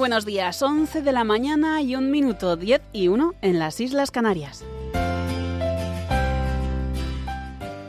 Buenos 0.00 0.24
días, 0.24 0.62
11 0.62 1.02
de 1.02 1.12
la 1.12 1.24
mañana 1.24 1.82
y 1.82 1.94
un 1.94 2.10
minuto, 2.10 2.56
10 2.56 2.80
y 2.94 3.08
1 3.08 3.34
en 3.42 3.58
las 3.58 3.80
Islas 3.80 4.10
Canarias. 4.10 4.64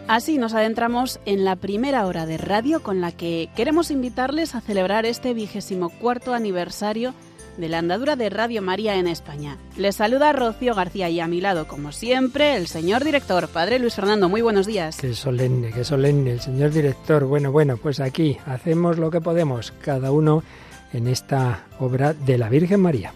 Así 0.10 0.38
nos 0.38 0.54
adentramos 0.54 1.22
en 1.26 1.46
la 1.46 1.56
primera 1.56 2.06
hora 2.06 2.26
de 2.26 2.38
radio 2.38 2.84
con 2.84 3.00
la 3.00 3.14
que 3.14 3.50
queremos 3.56 3.92
invitarles 3.92 4.56
a 4.56 4.60
celebrar 4.60 5.06
este 5.06 5.34
vigésimo 5.34 5.90
cuarto 5.90 6.34
aniversario 6.34 7.14
de 7.56 7.70
la 7.70 7.78
andadura 7.78 8.18
de 8.18 8.30
Radio 8.30 8.62
María 8.62 8.96
en 8.98 9.08
España. 9.08 9.58
Les 9.78 9.96
saluda 9.96 10.34
Rocío 10.34 10.76
García 10.76 11.10
y 11.10 11.22
a 11.22 11.28
mi 11.28 11.40
lado, 11.40 11.66
como 11.66 11.94
siempre, 11.94 12.58
el 12.58 12.68
señor 12.68 13.06
director, 13.06 13.48
Padre 13.48 13.80
Luis 13.80 13.96
Fernando. 13.96 14.28
Muy 14.28 14.42
buenos 14.42 14.68
días. 14.68 14.98
Qué 14.98 15.14
solemne, 15.14 15.72
qué 15.72 15.86
solemne, 15.86 16.32
el 16.32 16.42
señor 16.42 16.72
director. 16.72 17.24
Bueno, 17.24 17.54
bueno, 17.54 17.78
pues 17.78 18.02
aquí 18.02 18.38
hacemos 18.46 18.98
lo 18.98 19.10
que 19.12 19.22
podemos, 19.22 19.72
cada 19.82 20.12
uno 20.12 20.44
en 20.94 21.08
esta 21.08 21.66
obra 21.80 22.14
de 22.14 22.38
la 22.38 22.50
Virgen 22.50 22.82
María. 22.82 23.14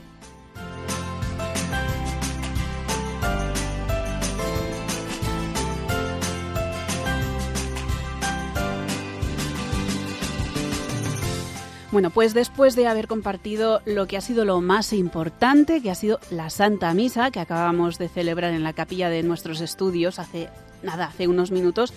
Bueno, 11.96 12.10
pues 12.10 12.34
después 12.34 12.76
de 12.76 12.88
haber 12.88 13.08
compartido 13.08 13.82
lo 13.86 14.06
que 14.06 14.18
ha 14.18 14.22
sido 14.22 14.44
lo 14.44 14.60
más 14.60 14.92
importante, 14.92 15.82
que 15.82 15.90
ha 15.90 15.96
sido 15.96 16.20
la 16.30 16.50
Santa 16.50 16.94
Misa, 16.94 17.32
que 17.32 17.40
acabamos 17.40 17.98
de 17.98 18.10
celebrar 18.10 18.52
en 18.52 18.64
la 18.64 18.74
capilla 18.74 19.10
de 19.10 19.24
nuestros 19.24 19.62
estudios 19.62 20.20
hace 20.20 20.50
nada, 20.84 21.06
hace 21.06 21.30
unos 21.30 21.52
minutos, 21.52 21.94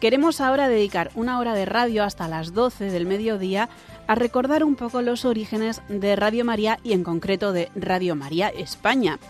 queremos 0.00 0.40
ahora 0.40 0.66
dedicar 0.66 1.10
una 1.14 1.38
hora 1.40 1.52
de 1.52 1.66
radio 1.66 2.04
hasta 2.04 2.26
las 2.26 2.54
12 2.54 2.90
del 2.90 3.04
mediodía 3.04 3.68
a 4.08 4.16
recordar 4.16 4.64
un 4.64 4.74
poco 4.74 5.02
los 5.02 5.24
orígenes 5.24 5.82
de 5.88 6.16
Radio 6.16 6.44
María 6.44 6.80
y 6.82 6.94
en 6.94 7.04
concreto 7.04 7.52
de 7.52 7.70
Radio 7.76 8.16
María 8.16 8.48
España. 8.48 9.20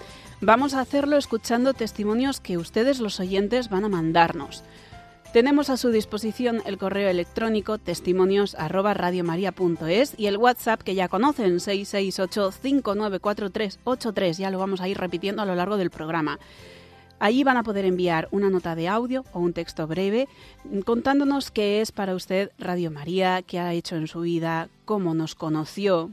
Vamos 0.40 0.72
a 0.72 0.80
hacerlo 0.80 1.16
escuchando 1.16 1.74
testimonios 1.74 2.38
que 2.40 2.56
ustedes 2.56 3.00
los 3.00 3.18
oyentes 3.18 3.70
van 3.70 3.84
a 3.84 3.88
mandarnos. 3.88 4.62
Tenemos 5.32 5.68
a 5.68 5.76
su 5.76 5.90
disposición 5.90 6.62
el 6.64 6.78
correo 6.78 7.10
electrónico 7.10 7.78
testimonios 7.78 8.56
y 10.16 10.26
el 10.26 10.36
WhatsApp 10.38 10.82
que 10.82 10.94
ya 10.94 11.08
conocen 11.08 11.56
668-594383. 11.56 14.38
Ya 14.38 14.50
lo 14.50 14.60
vamos 14.60 14.80
a 14.80 14.86
ir 14.88 14.96
repitiendo 14.96 15.42
a 15.42 15.44
lo 15.44 15.56
largo 15.56 15.76
del 15.76 15.90
programa. 15.90 16.38
Allí 17.20 17.42
van 17.42 17.56
a 17.56 17.64
poder 17.64 17.84
enviar 17.84 18.28
una 18.30 18.48
nota 18.48 18.74
de 18.74 18.88
audio 18.88 19.24
o 19.32 19.40
un 19.40 19.52
texto 19.52 19.86
breve 19.86 20.28
contándonos 20.84 21.50
qué 21.50 21.80
es 21.80 21.90
para 21.90 22.14
usted 22.14 22.50
Radio 22.58 22.90
María, 22.90 23.42
qué 23.42 23.58
ha 23.58 23.72
hecho 23.72 23.96
en 23.96 24.06
su 24.06 24.20
vida, 24.20 24.68
cómo 24.84 25.14
nos 25.14 25.34
conoció. 25.34 26.10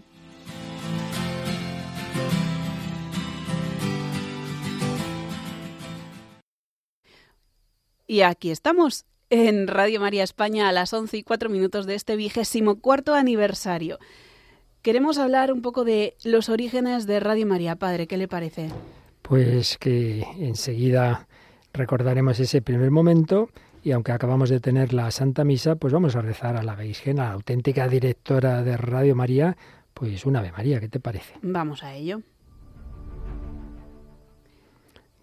Y 8.08 8.22
aquí 8.22 8.52
estamos, 8.52 9.06
en 9.30 9.68
Radio 9.68 10.00
María 10.00 10.24
España 10.24 10.70
a 10.70 10.72
las 10.72 10.94
11 10.94 11.18
y 11.18 11.24
4 11.24 11.50
minutos 11.50 11.86
de 11.86 11.96
este 11.96 12.16
vigésimo 12.16 12.80
cuarto 12.80 13.16
aniversario. 13.16 14.00
Queremos 14.82 15.18
hablar 15.18 15.52
un 15.52 15.62
poco 15.62 15.84
de 15.84 16.16
los 16.24 16.50
orígenes 16.50 17.08
de 17.08 17.20
Radio 17.20 17.48
María. 17.48 17.76
Padre, 17.76 18.06
¿qué 18.06 18.18
le 18.18 18.28
parece? 18.28 18.70
Pues 19.28 19.80
que 19.80 20.24
enseguida 20.40 21.28
recordaremos 21.74 22.40
ese 22.40 22.62
primer 22.62 22.92
momento 22.92 23.50
y 23.84 23.92
aunque 23.92 24.12
acabamos 24.12 24.50
de 24.50 24.60
tener 24.60 24.94
la 24.94 25.10
Santa 25.10 25.44
Misa, 25.44 25.76
pues 25.76 25.92
vamos 25.92 26.16
a 26.16 26.22
rezar 26.22 26.56
a 26.58 26.64
la 26.64 26.76
Virgen, 26.76 27.20
a 27.20 27.26
la 27.26 27.32
auténtica 27.32 27.88
directora 27.88 28.62
de 28.62 28.78
Radio 28.78 29.16
María, 29.16 29.58
pues 29.96 30.28
una 30.28 30.40
Ave 30.40 30.52
María, 30.52 30.80
¿qué 30.80 30.90
te 30.90 31.00
parece? 31.00 31.34
Vamos 31.42 31.84
a 31.84 31.96
ello. 31.96 32.22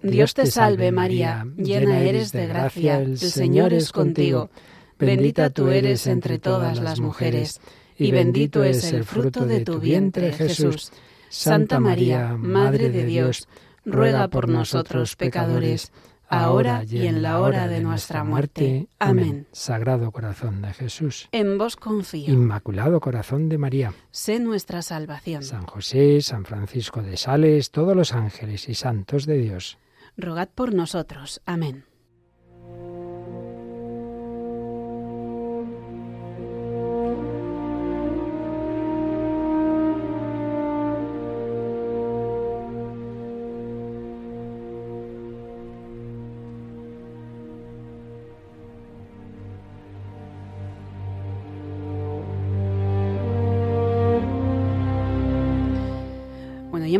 Dios 0.03 0.34
te 0.34 0.47
salve 0.47 0.91
María, 0.91 1.47
llena 1.57 2.01
eres 2.01 2.33
de 2.33 2.49
gracia, 2.49 2.99
el 2.99 3.19
Señor 3.19 3.73
es 3.73 3.93
contigo, 3.93 4.51
bendita 4.99 5.51
tú 5.51 5.69
eres 5.69 6.09
entre 6.09 6.41
todas 6.41 6.81
las 6.81 6.99
mujeres, 6.99 7.61
y 7.97 8.11
bendito 8.11 8.65
es 8.65 8.93
el 8.93 9.05
fruto 9.05 9.47
de 9.47 9.65
tu 9.65 9.79
vientre 9.79 10.33
Jesús. 10.33 10.91
Santa 11.29 11.81
María, 11.81 12.37
Madre 12.37 12.91
de 12.91 13.07
Dios, 13.07 13.49
ruega 13.84 14.28
por 14.28 14.48
nosotros 14.48 15.16
pecadores, 15.16 15.93
ahora 16.28 16.84
y 16.88 17.06
en 17.06 17.22
la 17.22 17.41
hora 17.41 17.69
de 17.69 17.81
nuestra 17.81 18.25
muerte. 18.25 18.88
Amén. 18.98 19.47
Sagrado 19.53 20.10
corazón 20.10 20.62
de 20.62 20.72
Jesús. 20.72 21.28
En 21.32 21.59
vos 21.59 21.76
confío. 21.76 22.32
Inmaculado 22.32 23.00
corazón 23.00 23.48
de 23.48 23.59
María. 23.59 23.94
Sé 24.10 24.38
nuestra 24.41 24.82
salvación. 24.82 25.42
San 25.42 25.66
José, 25.66 26.21
San 26.22 26.44
Francisco 26.44 27.03
de 27.03 27.16
Sales, 27.16 27.71
todos 27.71 27.94
los 27.94 28.12
ángeles 28.12 28.69
y 28.69 28.75
santos 28.75 29.26
de 29.26 29.38
Dios. 29.38 29.78
Rogad 30.16 30.48
por 30.54 30.75
nosotros. 30.75 31.41
Amén. 31.47 31.84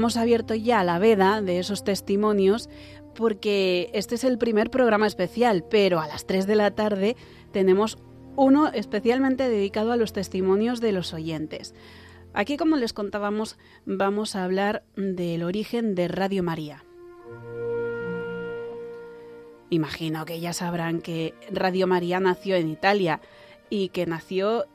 Hemos 0.02 0.16
abierto 0.16 0.56
ya 0.56 0.82
la 0.82 0.99
veda 0.99 1.40
de 1.43 1.60
esos 1.60 1.84
testimonios 1.84 2.69
porque 3.14 3.88
este 3.94 4.16
es 4.16 4.25
el 4.25 4.37
primer 4.37 4.69
programa 4.69 5.06
especial, 5.06 5.64
pero 5.70 6.00
a 6.00 6.08
las 6.08 6.26
3 6.26 6.49
de 6.49 6.56
la 6.56 6.72
tarde 6.72 7.16
tenemos 7.52 7.99
uno 8.34 8.66
especialmente 8.72 9.49
dedicado 9.49 9.93
a 9.93 9.96
los 9.96 10.12
testimonios 10.12 10.81
de 10.81 10.90
los 10.90 11.14
oyentes. 11.14 11.76
Aquí, 12.34 12.56
como 12.56 12.78
les 12.78 12.93
contábamos, 12.93 13.58
vamos 13.87 14.34
a 14.34 14.43
hablar 14.43 14.82
del 14.96 15.44
origen 15.44 15.94
de 15.94 16.08
Radio 16.08 16.43
María. 16.43 16.84
Imagino 19.70 20.25
que 20.25 20.40
ya 20.40 20.52
sabrán 20.52 21.00
que 21.00 21.32
Radio 21.52 21.87
María 21.87 22.19
nació 22.19 22.56
en 22.56 22.69
Italia 22.69 23.20
y 23.70 23.90
que 23.90 24.06
nació 24.06 24.66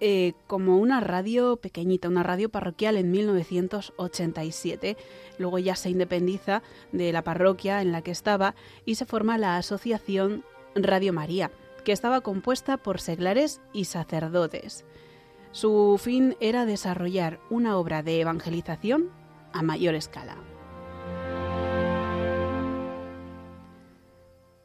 eh, 0.00 0.34
como 0.46 0.78
una 0.78 1.00
radio 1.00 1.56
pequeñita, 1.56 2.08
una 2.08 2.22
radio 2.22 2.48
parroquial 2.48 2.96
en 2.96 3.10
1987. 3.10 4.96
Luego 5.38 5.58
ya 5.58 5.74
se 5.74 5.90
independiza 5.90 6.62
de 6.92 7.12
la 7.12 7.24
parroquia 7.24 7.82
en 7.82 7.92
la 7.92 8.02
que 8.02 8.10
estaba 8.10 8.54
y 8.84 8.94
se 8.94 9.06
forma 9.06 9.38
la 9.38 9.56
Asociación 9.56 10.44
Radio 10.74 11.12
María, 11.12 11.50
que 11.84 11.92
estaba 11.92 12.20
compuesta 12.20 12.76
por 12.76 13.00
seglares 13.00 13.60
y 13.72 13.86
sacerdotes. 13.86 14.84
Su 15.50 15.98
fin 16.00 16.36
era 16.40 16.66
desarrollar 16.66 17.40
una 17.50 17.76
obra 17.76 18.02
de 18.02 18.20
evangelización 18.20 19.10
a 19.52 19.62
mayor 19.62 19.94
escala. 19.94 20.36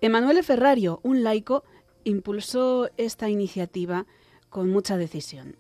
Emanuele 0.02 0.44
Ferrario, 0.44 1.00
un 1.02 1.24
laico, 1.24 1.64
impulsó 2.04 2.90
esta 2.98 3.30
iniciativa 3.30 4.06
con 4.54 4.70
mucha 4.70 4.98
decisión. 4.98 5.56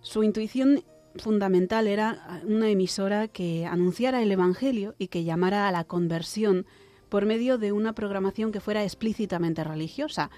Su 0.00 0.24
intuición 0.24 0.82
fundamental 1.16 1.86
era 1.86 2.40
una 2.44 2.70
emisora 2.70 3.28
que 3.28 3.66
anunciara 3.66 4.22
el 4.22 4.32
Evangelio 4.32 4.94
y 4.98 5.08
que 5.08 5.22
llamara 5.22 5.68
a 5.68 5.70
la 5.70 5.84
conversión 5.84 6.64
por 7.10 7.26
medio 7.26 7.58
de 7.58 7.72
una 7.72 7.92
programación 7.92 8.50
que 8.50 8.60
fuera 8.60 8.84
explícitamente 8.84 9.64
religiosa. 9.64 10.30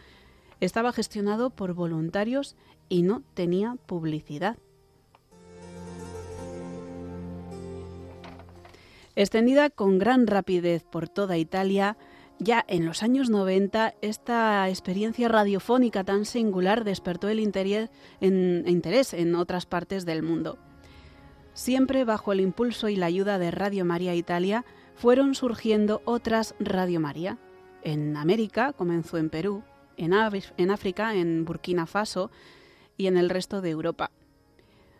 Estaba 0.58 0.92
gestionado 0.92 1.50
por 1.50 1.72
voluntarios 1.72 2.56
y 2.88 3.02
no 3.02 3.22
tenía 3.34 3.76
publicidad. 3.86 4.58
Extendida 9.14 9.70
con 9.70 9.98
gran 9.98 10.26
rapidez 10.26 10.82
por 10.82 11.08
toda 11.08 11.38
Italia, 11.38 11.96
ya 12.40 12.64
en 12.69 12.87
los 12.87 13.02
años 13.02 13.28
90, 13.28 13.94
esta 14.00 14.69
experiencia 14.69 15.28
radiofónica 15.28 16.04
tan 16.04 16.25
singular 16.25 16.84
despertó 16.84 17.28
el 17.28 17.38
interés 17.38 17.90
en, 18.20 19.34
otras 19.34 19.66
partes 19.66 20.06
del 20.06 20.22
mundo. 20.22 20.58
Siempre 21.52 22.04
bajo 22.04 22.32
el 22.32 22.40
impulso 22.40 22.88
y 22.88 22.96
la 22.96 23.06
ayuda 23.06 23.38
de 23.38 23.50
Radio 23.50 23.84
María 23.84 24.14
Italia, 24.14 24.64
fueron 24.94 25.34
surgiendo 25.34 26.00
otras 26.06 26.54
Radio 26.58 26.98
María. 26.98 27.38
En 27.82 28.16
América 28.16 28.72
comenzó 28.72 29.19
en 29.19 29.28
Perú, 29.28 29.62
en, 29.98 30.12
en 30.56 30.70
África, 30.70 31.14
en 31.14 31.44
Burkina 31.44 31.87
Faso 31.87 32.31
y 32.96 33.06
en 33.06 33.19
el 33.19 33.28
resto 33.28 33.60
de 33.60 33.70
Europa. 33.70 34.10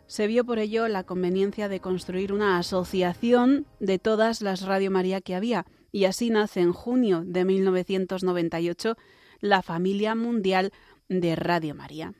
Se 0.05 0.27
vio 0.27 0.45
por 0.45 0.59
ello 0.59 0.87
la 0.87 1.03
conveniencia 1.03 1.69
de 1.69 1.79
construir 1.79 2.33
una 2.33 2.59
asociación 2.59 3.65
de 3.79 3.97
todas 3.97 4.41
las 4.41 4.63
Radio 4.63 4.91
María 4.91 5.21
que 5.21 5.35
había, 5.35 5.65
y 5.91 6.05
así 6.05 6.29
nace 6.29 6.61
en 6.61 6.73
junio 6.73 7.23
de 7.25 7.45
1998 7.45 8.95
la 9.39 9.61
familia 9.61 10.15
mundial 10.15 10.71
de 11.09 11.35
Radio 11.35 11.75
María. 11.75 12.13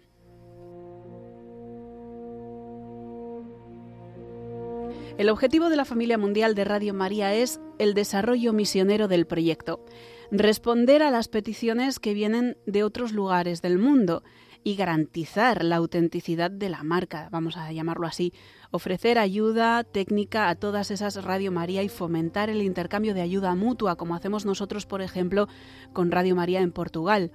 El 5.17 5.29
objetivo 5.29 5.69
de 5.69 5.75
la 5.75 5.85
familia 5.85 6.17
mundial 6.17 6.55
de 6.55 6.63
Radio 6.63 6.93
María 6.93 7.33
es 7.35 7.59
el 7.79 7.93
desarrollo 7.93 8.53
misionero 8.53 9.07
del 9.07 9.27
proyecto, 9.27 9.85
responder 10.31 11.03
a 11.03 11.11
las 11.11 11.27
peticiones 11.27 11.99
que 11.99 12.13
vienen 12.13 12.57
de 12.65 12.83
otros 12.83 13.11
lugares 13.11 13.61
del 13.61 13.77
mundo 13.77 14.23
y 14.63 14.75
garantizar 14.75 15.63
la 15.63 15.77
autenticidad 15.77 16.51
de 16.51 16.69
la 16.69 16.83
marca, 16.83 17.29
vamos 17.31 17.57
a 17.57 17.71
llamarlo 17.71 18.07
así, 18.07 18.33
ofrecer 18.71 19.17
ayuda 19.17 19.83
técnica 19.83 20.49
a 20.49 20.55
todas 20.55 20.91
esas 20.91 21.23
Radio 21.23 21.51
María 21.51 21.83
y 21.83 21.89
fomentar 21.89 22.49
el 22.49 22.61
intercambio 22.61 23.13
de 23.13 23.21
ayuda 23.21 23.55
mutua, 23.55 23.95
como 23.95 24.15
hacemos 24.15 24.45
nosotros, 24.45 24.85
por 24.85 25.01
ejemplo, 25.01 25.47
con 25.93 26.11
Radio 26.11 26.35
María 26.35 26.61
en 26.61 26.71
Portugal. 26.71 27.31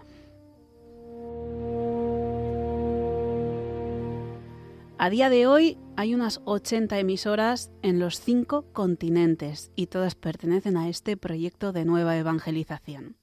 A 4.98 5.10
día 5.10 5.28
de 5.28 5.46
hoy 5.46 5.76
hay 5.96 6.14
unas 6.14 6.40
80 6.46 6.98
emisoras 6.98 7.70
en 7.82 7.98
los 8.00 8.18
cinco 8.18 8.64
continentes 8.72 9.70
y 9.76 9.88
todas 9.88 10.14
pertenecen 10.14 10.78
a 10.78 10.88
este 10.88 11.18
proyecto 11.18 11.72
de 11.72 11.84
nueva 11.84 12.16
evangelización. 12.16 13.16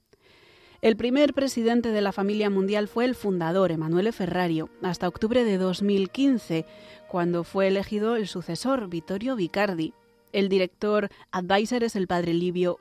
El 0.84 0.98
primer 0.98 1.34
presidente 1.34 1.94
de 1.94 2.02
la 2.02 2.12
familia 2.12 2.50
mundial 2.50 2.90
fue 2.90 3.06
el 3.06 3.16
fundador, 3.16 3.72
Emanuele 3.72 4.12
Ferrario, 4.12 4.68
hasta 4.82 5.08
octubre 5.08 5.46
de 5.46 5.58
2015, 5.58 6.66
cuando 7.08 7.46
fue 7.46 7.70
elegido 7.70 8.18
el 8.18 8.28
sucesor, 8.28 8.90
Vittorio 8.90 9.38
Vicardi. 9.38 9.94
El 10.34 10.50
director 10.50 11.08
advisor 11.32 11.86
es 11.86 11.96
el 11.96 12.08
padre 12.08 12.34
Livio 12.34 12.80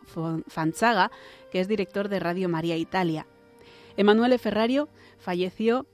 Fanzaga, 0.49 1.13
que 1.53 1.61
es 1.61 1.69
director 1.69 2.09
de 2.09 2.19
Radio 2.19 2.49
María 2.49 2.77
Italia. 2.77 3.29
Emanuele 3.97 4.39
Ferrario 4.39 4.89
falleció 5.19 5.87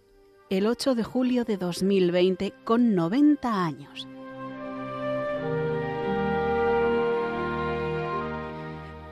el 0.49 0.67
8 0.67 0.95
de 0.95 1.05
julio 1.05 1.45
de 1.45 1.59
2020 1.59 2.55
con 2.65 2.95
90 2.95 3.67
años. 3.67 4.09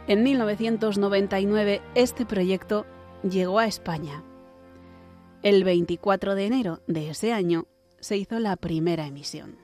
En 0.08 0.22
1999 0.22 1.82
este 1.96 2.24
proyecto 2.24 2.86
llegó 3.28 3.58
a 3.58 3.66
España. 3.66 4.22
El 5.42 5.64
24 5.64 6.36
de 6.36 6.46
enero 6.46 6.80
de 6.86 7.10
ese 7.10 7.32
año 7.32 7.66
se 7.98 8.16
hizo 8.16 8.38
la 8.38 8.54
primera 8.54 9.06
emisión. 9.06 9.56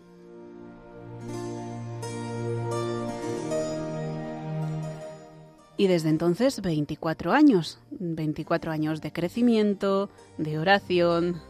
Y 5.77 5.87
desde 5.87 6.09
entonces 6.09 6.61
24 6.61 7.33
años, 7.33 7.79
24 7.91 8.73
años 8.73 9.01
de 9.01 9.13
crecimiento, 9.13 10.11
de 10.39 10.59
oración, 10.59 11.41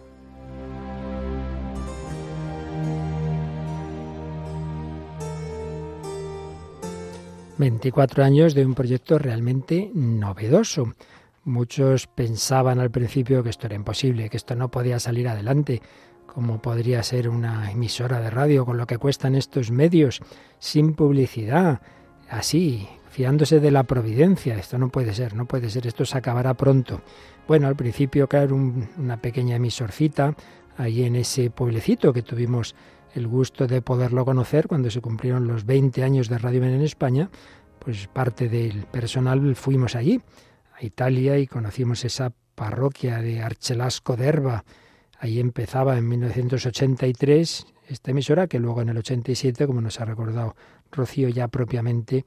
24 7.62 8.24
años 8.24 8.54
de 8.54 8.66
un 8.66 8.74
proyecto 8.74 9.20
realmente 9.20 9.88
novedoso. 9.94 10.94
Muchos 11.44 12.08
pensaban 12.08 12.80
al 12.80 12.90
principio 12.90 13.44
que 13.44 13.50
esto 13.50 13.68
era 13.68 13.76
imposible, 13.76 14.28
que 14.28 14.36
esto 14.36 14.56
no 14.56 14.68
podía 14.68 14.98
salir 14.98 15.28
adelante, 15.28 15.80
como 16.26 16.60
podría 16.60 17.04
ser 17.04 17.28
una 17.28 17.70
emisora 17.70 18.18
de 18.18 18.30
radio 18.30 18.66
con 18.66 18.78
lo 18.78 18.88
que 18.88 18.98
cuestan 18.98 19.36
estos 19.36 19.70
medios, 19.70 20.22
sin 20.58 20.94
publicidad, 20.94 21.80
así, 22.28 22.88
fiándose 23.10 23.60
de 23.60 23.70
la 23.70 23.84
providencia. 23.84 24.56
Esto 24.58 24.76
no 24.76 24.88
puede 24.88 25.14
ser, 25.14 25.36
no 25.36 25.46
puede 25.46 25.70
ser, 25.70 25.86
esto 25.86 26.04
se 26.04 26.18
acabará 26.18 26.54
pronto. 26.54 27.00
Bueno, 27.46 27.68
al 27.68 27.76
principio, 27.76 28.28
claro, 28.28 28.56
una 28.56 29.22
pequeña 29.22 29.54
emisorcita, 29.54 30.34
ahí 30.76 31.04
en 31.04 31.14
ese 31.14 31.50
pueblecito 31.50 32.12
que 32.12 32.22
tuvimos 32.22 32.74
el 33.14 33.26
gusto 33.26 33.66
de 33.66 33.82
poderlo 33.82 34.24
conocer 34.24 34.68
cuando 34.68 34.90
se 34.90 35.00
cumplieron 35.00 35.46
los 35.46 35.66
20 35.66 36.02
años 36.02 36.28
de 36.28 36.38
Radio 36.38 36.60
Men 36.60 36.74
en 36.74 36.82
España, 36.82 37.30
pues 37.78 38.06
parte 38.06 38.48
del 38.48 38.84
personal 38.86 39.54
fuimos 39.56 39.96
allí, 39.96 40.20
a 40.78 40.84
Italia, 40.84 41.38
y 41.38 41.46
conocimos 41.46 42.04
esa 42.04 42.32
parroquia 42.54 43.18
de 43.18 43.42
Archelasco 43.42 44.16
de 44.16 44.26
Herba. 44.26 44.64
Ahí 45.18 45.40
empezaba 45.40 45.96
en 45.98 46.08
1983 46.08 47.66
esta 47.88 48.10
emisora, 48.10 48.46
que 48.46 48.58
luego 48.58 48.82
en 48.82 48.88
el 48.90 48.98
87, 48.98 49.66
como 49.66 49.80
nos 49.80 50.00
ha 50.00 50.04
recordado 50.04 50.56
Rocío, 50.90 51.28
ya 51.28 51.48
propiamente 51.48 52.24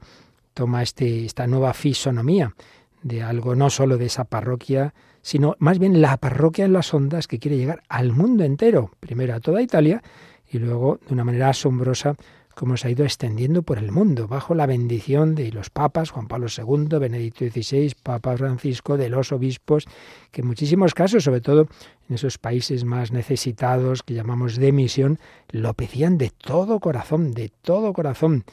toma 0.54 0.82
este, 0.82 1.24
esta 1.24 1.46
nueva 1.46 1.74
fisonomía 1.74 2.54
de 3.02 3.22
algo 3.22 3.54
no 3.54 3.70
solo 3.70 3.98
de 3.98 4.06
esa 4.06 4.24
parroquia, 4.24 4.94
sino 5.22 5.54
más 5.58 5.78
bien 5.78 6.00
la 6.00 6.16
parroquia 6.16 6.64
en 6.64 6.72
las 6.72 6.92
ondas 6.94 7.28
que 7.28 7.38
quiere 7.38 7.56
llegar 7.56 7.82
al 7.88 8.12
mundo 8.12 8.44
entero, 8.44 8.90
primero 9.00 9.34
a 9.34 9.40
toda 9.40 9.62
Italia 9.62 10.02
y 10.50 10.58
luego 10.58 10.98
de 11.06 11.14
una 11.14 11.24
manera 11.24 11.50
asombrosa 11.50 12.16
como 12.56 12.78
se 12.78 12.88
ha 12.88 12.90
ido 12.90 13.04
extendiendo 13.04 13.62
por 13.62 13.76
el 13.76 13.92
mundo, 13.92 14.28
bajo 14.28 14.54
la 14.54 14.64
bendición 14.64 15.34
de 15.34 15.52
los 15.52 15.68
papas, 15.68 16.08
Juan 16.08 16.26
Pablo 16.26 16.46
II, 16.48 16.98
Benedicto 16.98 17.44
XVI, 17.44 17.92
Papa 18.02 18.34
Francisco, 18.38 18.96
de 18.96 19.10
los 19.10 19.30
obispos, 19.30 19.84
que 20.30 20.40
en 20.40 20.46
muchísimos 20.46 20.94
casos, 20.94 21.24
sobre 21.24 21.42
todo 21.42 21.68
en 22.08 22.14
esos 22.14 22.38
países 22.38 22.84
más 22.84 23.12
necesitados 23.12 24.02
que 24.02 24.14
llamamos 24.14 24.56
de 24.56 24.72
misión, 24.72 25.18
lo 25.50 25.74
pedían 25.74 26.16
de 26.16 26.30
todo 26.30 26.80
corazón, 26.80 27.32
de 27.32 27.50
todo 27.60 27.92
corazón. 27.92 28.44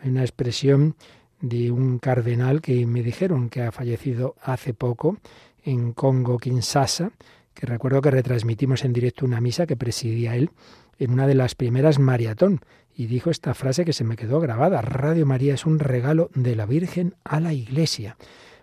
Hay 0.00 0.10
una 0.10 0.22
expresión 0.22 0.94
de 1.40 1.72
un 1.72 1.98
cardenal 1.98 2.60
que 2.60 2.86
me 2.86 3.02
dijeron 3.02 3.48
que 3.48 3.62
ha 3.62 3.72
fallecido 3.72 4.36
hace 4.40 4.72
poco 4.72 5.18
en 5.64 5.94
Congo, 5.94 6.38
Kinshasa, 6.38 7.10
que 7.54 7.66
recuerdo 7.66 8.02
que 8.02 8.12
retransmitimos 8.12 8.84
en 8.84 8.92
directo 8.92 9.26
una 9.26 9.40
misa 9.40 9.66
que 9.66 9.76
presidía 9.76 10.36
él 10.36 10.52
en 10.98 11.12
una 11.12 11.26
de 11.26 11.34
las 11.34 11.54
primeras 11.54 11.98
maratón 11.98 12.60
y 12.94 13.06
dijo 13.06 13.30
esta 13.30 13.54
frase 13.54 13.84
que 13.84 13.92
se 13.92 14.04
me 14.04 14.16
quedó 14.16 14.40
grabada, 14.40 14.82
Radio 14.82 15.24
María 15.24 15.54
es 15.54 15.66
un 15.66 15.78
regalo 15.78 16.30
de 16.34 16.56
la 16.56 16.66
Virgen 16.66 17.14
a 17.24 17.38
la 17.38 17.52
Iglesia. 17.52 18.16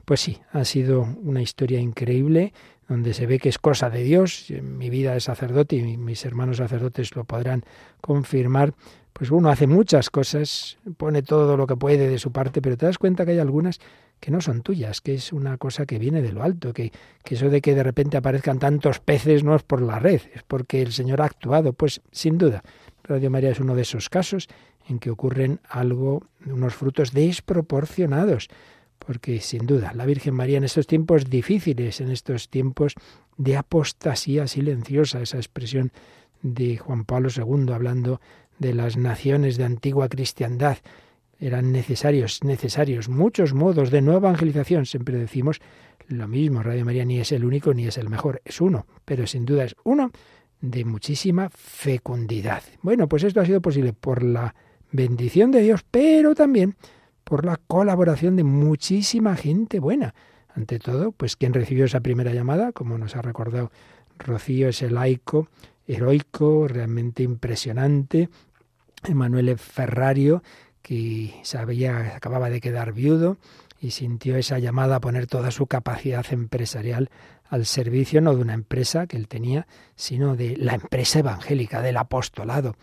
Pues 0.04 0.20
sí, 0.20 0.39
ha 0.51 0.65
sido 0.65 1.08
una 1.24 1.42
historia 1.42 1.80
increíble 1.80 2.54
donde 2.88 3.13
se 3.13 3.25
ve 3.25 3.39
que 3.39 3.50
es 3.50 3.58
cosa 3.58 3.89
de 3.89 4.04
Dios. 4.04 4.51
Mi 4.62 4.89
vida 4.89 5.13
de 5.13 5.20
sacerdote 5.20 5.77
y 5.77 5.98
mis 5.98 6.25
hermanos 6.25 6.58
sacerdotes 6.58 7.15
lo 7.15 7.24
podrán 7.24 7.63
confirmar. 8.01 8.74
Pues 9.13 9.32
uno 9.32 9.50
hace 9.50 9.65
muchas 9.65 10.10
cosas, 10.10 10.77
pone 10.98 11.24
todo 11.24 11.56
lo 11.56 11.65
que 11.65 11.77
puede 11.77 12.10
de 12.10 12.20
su 12.20 12.32
parte, 12.32 12.62
pero 12.62 12.75
te 12.75 12.86
das 12.86 12.98
cuenta 12.98 13.25
que 13.25 13.32
hay 13.32 13.39
algunas 13.39 13.80
que 14.25 14.32
no 14.32 14.41
son 14.41 14.63
tuyas, 14.63 15.01
que 15.01 15.13
es 15.13 15.32
una 15.32 15.60
cosa 15.60 15.86
que 15.86 16.00
viene 16.00 16.24
de 16.24 16.32
lo 16.32 16.41
alto, 16.41 16.74
que, 16.74 16.91
que 17.24 17.36
eso 17.36 17.51
de 17.51 17.62
que 17.62 17.75
de 17.75 17.84
repente 17.84 18.17
aparezcan 18.17 18.58
tantos 18.58 19.00
peces 19.00 19.44
no 19.44 19.55
es 19.55 19.62
por 19.62 19.84
la 19.84 20.00
red, 20.00 20.20
es 20.34 20.41
porque 20.41 20.82
el 20.82 20.94
Señor 20.94 21.22
ha 21.22 21.25
actuado. 21.25 21.74
Pues 21.74 22.01
sin 22.12 22.39
duda, 22.39 22.63
Radio 23.03 23.29
María 23.29 23.51
es 23.51 23.60
uno 23.60 23.75
de 23.75 23.84
esos 23.84 24.10
casos 24.10 24.48
en 24.89 24.98
que 24.98 25.12
ocurren 25.12 25.60
algo, 25.70 26.24
unos 26.44 26.74
frutos 26.74 27.12
desproporcionados, 27.12 28.48
porque 28.98 29.41
sin 29.41 29.67
duda 29.67 29.94
la 29.94 30.08
Virgen 30.08 30.34
María 30.34 30.58
en 30.58 30.63
estos 30.63 30.88
tiempos 30.88 31.29
difíciles, 31.29 32.01
en 32.01 32.10
estos 32.10 32.50
tiempos 32.50 32.96
de 33.38 33.58
apostasía 33.58 34.48
silenciosa, 34.48 35.22
esa 35.22 35.38
expresión 35.38 35.91
de 36.41 36.77
Juan 36.77 37.05
Pablo 37.05 37.29
II 37.29 37.72
hablando 37.72 38.20
de 38.58 38.74
las 38.74 38.98
naciones 38.98 39.58
de 39.58 39.65
antigua 39.65 40.10
cristiandad, 40.10 40.79
eran 41.39 41.72
necesarios, 41.72 42.44
necesarios 42.44 43.10
muchos 43.10 43.54
modos 43.54 43.92
de 43.92 44.01
nueva 44.01 44.30
evangelización. 44.30 44.86
Siempre 44.86 45.18
decimos 45.18 45.60
lo 46.08 46.27
mismo, 46.27 46.63
Radio 46.63 46.86
María 46.86 47.06
ni 47.06 47.20
es 47.20 47.32
el 47.32 47.46
único 47.46 47.74
ni 47.74 47.88
es 47.88 47.98
el 47.98 48.10
mejor, 48.10 48.42
es 48.46 48.62
uno, 48.62 48.86
pero 49.06 49.25
sin 49.27 49.46
duda 49.46 49.63
es 49.63 49.75
uno 49.84 50.12
de 50.62 50.86
muchísima 50.86 51.50
fecundidad. 51.50 52.63
Bueno, 52.82 53.08
pues 53.08 53.24
esto 53.24 53.42
ha 53.42 53.46
sido 53.46 53.62
posible 53.62 53.94
por 53.94 54.24
la 54.24 54.56
bendición 54.92 55.51
de 55.51 55.62
Dios, 55.62 55.86
pero 55.89 56.36
también 56.36 56.75
por 57.24 57.46
la 57.46 57.58
colaboración 57.58 58.36
de 58.36 58.44
muchísima 58.44 59.36
gente 59.36 59.80
buena. 59.80 60.13
Ante 60.54 60.80
todo, 60.80 61.12
pues 61.12 61.36
quien 61.36 61.54
recibió 61.54 61.86
esa 61.86 62.00
primera 62.00 62.34
llamada, 62.34 62.72
como 62.72 62.98
nos 62.98 63.15
ha 63.15 63.22
recordado 63.22 63.72
Rocío, 64.18 64.70
ese 64.70 64.89
laico 64.89 65.50
heroico, 65.88 66.68
realmente 66.68 67.24
impresionante, 67.24 68.30
Emanuele 69.04 69.58
Ferrario, 69.58 70.42
que 70.86 71.34
sabía, 71.42 72.15
acababa 72.15 72.51
de 72.51 72.62
quedar 72.62 72.94
viudo 72.94 73.38
y 73.82 73.89
sintió 73.89 74.38
esa 74.38 74.60
llamada 74.60 74.98
a 74.98 75.01
poner 75.01 75.25
toda 75.25 75.50
su 75.50 75.65
capacidad 75.65 76.24
empresarial 76.30 77.10
al 77.50 77.65
servicio 77.65 78.22
no 78.22 78.36
de 78.36 78.42
una 78.42 78.54
empresa 78.54 79.08
que 79.08 79.18
él 79.18 79.27
tenía, 79.27 79.65
sino 79.96 80.36
de 80.36 80.56
la 80.58 80.75
empresa 80.75 81.18
evangélica, 81.18 81.82
del 81.82 81.98
apostolado, 81.98 82.75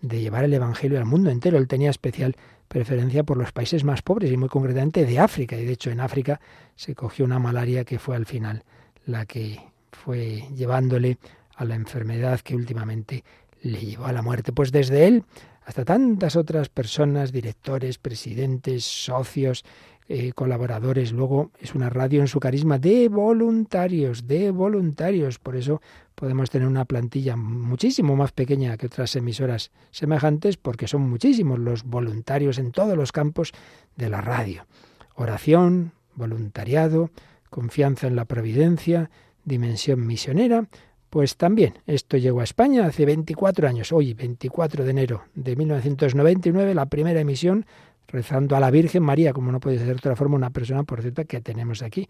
de 0.00 0.22
llevar 0.22 0.44
el 0.44 0.54
Evangelio 0.54 0.98
al 0.98 1.04
mundo 1.04 1.28
entero. 1.28 1.58
Él 1.58 1.68
tenía 1.68 1.90
especial 1.90 2.34
preferencia 2.66 3.24
por 3.24 3.36
los 3.36 3.52
países 3.52 3.84
más 3.84 4.00
pobres 4.00 4.32
y 4.32 4.38
muy 4.38 4.48
concretamente 4.48 5.04
de 5.04 5.18
África. 5.18 5.54
Y 5.56 5.66
de 5.66 5.72
hecho 5.72 5.90
en 5.90 6.00
África 6.00 6.40
se 6.76 6.94
cogió 6.94 7.26
una 7.26 7.38
malaria 7.38 7.84
que 7.84 7.98
fue 7.98 8.16
al 8.16 8.24
final 8.24 8.64
la 9.04 9.26
que 9.26 9.60
fue 9.92 10.46
llevándole 10.56 11.18
a 11.56 11.66
la 11.66 11.74
enfermedad 11.74 12.40
que 12.40 12.56
últimamente 12.56 13.22
le 13.60 13.80
llevó 13.80 14.06
a 14.06 14.12
la 14.12 14.22
muerte. 14.22 14.50
Pues 14.50 14.72
desde 14.72 15.06
él 15.06 15.24
hasta 15.70 15.84
tantas 15.84 16.34
otras 16.34 16.68
personas, 16.68 17.30
directores, 17.30 17.96
presidentes, 17.96 18.84
socios, 18.84 19.64
eh, 20.08 20.32
colaboradores. 20.32 21.12
Luego 21.12 21.52
es 21.60 21.76
una 21.76 21.88
radio 21.88 22.20
en 22.20 22.26
su 22.26 22.40
carisma 22.40 22.80
de 22.80 23.08
voluntarios, 23.08 24.26
de 24.26 24.50
voluntarios. 24.50 25.38
Por 25.38 25.54
eso 25.54 25.80
podemos 26.16 26.50
tener 26.50 26.66
una 26.66 26.86
plantilla 26.86 27.36
muchísimo 27.36 28.16
más 28.16 28.32
pequeña 28.32 28.76
que 28.76 28.86
otras 28.86 29.14
emisoras 29.14 29.70
semejantes, 29.92 30.56
porque 30.56 30.88
son 30.88 31.08
muchísimos 31.08 31.60
los 31.60 31.84
voluntarios 31.84 32.58
en 32.58 32.72
todos 32.72 32.96
los 32.96 33.12
campos 33.12 33.52
de 33.94 34.10
la 34.10 34.20
radio. 34.20 34.66
Oración, 35.14 35.92
voluntariado, 36.16 37.10
confianza 37.48 38.08
en 38.08 38.16
la 38.16 38.24
providencia, 38.24 39.08
dimensión 39.44 40.04
misionera, 40.04 40.66
pues 41.10 41.36
también 41.36 41.74
esto 41.86 42.16
llegó 42.16 42.40
a 42.40 42.44
España 42.44 42.86
hace 42.86 43.04
24 43.04 43.68
años, 43.68 43.92
hoy 43.92 44.14
24 44.14 44.84
de 44.84 44.90
enero 44.90 45.24
de 45.34 45.56
1999, 45.56 46.74
la 46.74 46.86
primera 46.86 47.20
emisión 47.20 47.66
rezando 48.06 48.56
a 48.56 48.60
la 48.60 48.70
Virgen 48.70 49.02
María, 49.02 49.32
como 49.32 49.52
no 49.52 49.60
puede 49.60 49.78
ser 49.78 49.88
de 49.88 49.92
otra 49.94 50.16
forma, 50.16 50.36
una 50.36 50.50
persona, 50.50 50.84
por 50.84 51.02
cierto, 51.02 51.24
que 51.24 51.40
tenemos 51.40 51.82
aquí, 51.82 52.08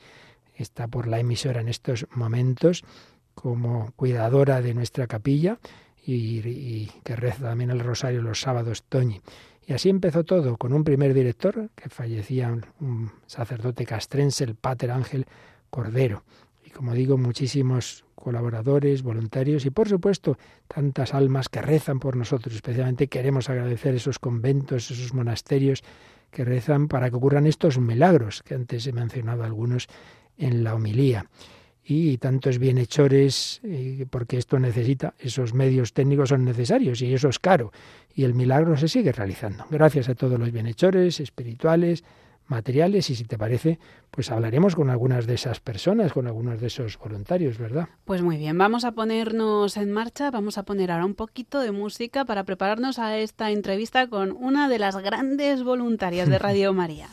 está 0.55 0.87
por 0.87 1.07
la 1.09 1.19
emisora 1.19 1.61
en 1.61 1.69
estos 1.69 2.07
momentos 2.13 2.85
como 3.35 3.93
cuidadora 3.97 4.61
de 4.61 4.75
nuestra 4.75 5.07
capilla 5.07 5.59
y, 6.05 6.87
que 7.05 7.17
reza 7.17 7.45
también 7.45 7.71
el 7.71 7.81
rosario 7.81 8.23
los 8.23 8.41
sábados, 8.41 8.83
Toñi. 8.89 9.21
Y 9.67 9.73
así 9.73 9.89
empezó 9.89 10.25
todo, 10.25 10.57
con 10.57 10.73
un 10.73 10.85
primer 10.85 11.15
director, 11.15 11.71
que 11.75 11.89
fallecía 11.89 12.55
un 12.81 13.13
sacerdote 13.27 13.87
castrense, 13.87 14.45
el 14.45 14.57
Pater 14.57 14.91
Ángel 14.91 15.27
Cordero. 15.69 16.25
Y 16.65 16.71
como 16.71 16.93
digo, 16.93 17.17
muchísimos 17.17 18.05
colaboradores, 18.21 19.03
voluntarios 19.03 19.67
y 19.67 19.71
por 19.71 19.89
supuesto 19.89 20.39
tantas 20.69 21.13
almas 21.15 21.49
que 21.49 21.61
rezan 21.61 21.99
por 21.99 22.17
nosotros. 22.17 22.55
Especialmente 22.55 23.09
queremos 23.09 23.51
agradecer 23.51 23.97
esos 23.97 24.21
conventos, 24.21 24.91
esos 24.91 25.13
monasterios 25.13 25.83
que 26.31 26.45
rezan 26.45 26.87
para 26.87 27.11
que 27.11 27.17
ocurran 27.17 27.47
estos 27.47 27.79
milagros, 27.79 28.43
que 28.45 28.55
antes 28.55 28.87
he 28.87 28.93
mencionado 28.93 29.43
algunos 29.43 29.89
en 30.39 30.63
la 30.63 30.75
homilía. 30.75 31.27
Y 31.83 32.19
tantos 32.19 32.59
bienhechores, 32.59 33.61
eh, 33.65 34.07
porque 34.09 34.37
esto 34.37 34.59
necesita, 34.61 35.15
esos 35.19 35.55
medios 35.55 35.93
técnicos 35.93 36.29
son 36.29 36.45
necesarios 36.45 37.03
y 37.03 37.13
eso 37.13 37.29
es 37.29 37.41
caro. 37.41 37.73
Y 38.15 38.23
el 38.25 38.35
milagro 38.35 38.77
se 38.77 38.87
sigue 38.87 39.11
realizando. 39.11 39.65
Gracias 39.71 40.09
a 40.09 40.15
todos 40.15 40.39
los 40.39 40.53
bienhechores 40.53 41.19
espirituales, 41.19 42.05
materiales 42.51 43.09
y 43.11 43.15
si 43.15 43.25
te 43.25 43.39
parece, 43.39 43.79
pues 44.11 44.31
hablaremos 44.31 44.75
con 44.75 44.91
algunas 44.91 45.27
de 45.27 45.35
esas 45.35 45.61
personas, 45.61 46.13
con 46.13 46.27
algunos 46.27 46.61
de 46.61 46.67
esos 46.67 46.99
voluntarios, 46.99 47.59
¿verdad? 47.59 47.89
Pues 48.05 48.23
muy 48.23 48.37
bien, 48.37 48.59
vamos 48.59 48.85
a 48.85 48.93
ponernos 48.93 49.77
en 49.77 49.93
marcha, 49.93 50.31
vamos 50.31 50.59
a 50.59 50.65
poner 50.65 50.91
ahora 50.91 51.07
un 51.07 51.15
poquito 51.15 51.61
de 51.61 51.71
música 51.71 52.25
para 52.25 52.45
prepararnos 52.45 52.99
a 52.99 53.17
esta 53.17 53.51
entrevista 53.51 54.09
con 54.09 54.33
una 54.33 54.69
de 54.69 54.79
las 54.79 54.97
grandes 54.97 55.63
voluntarias 55.63 56.29
de 56.29 56.39
Radio 56.39 56.73
María. 56.73 57.09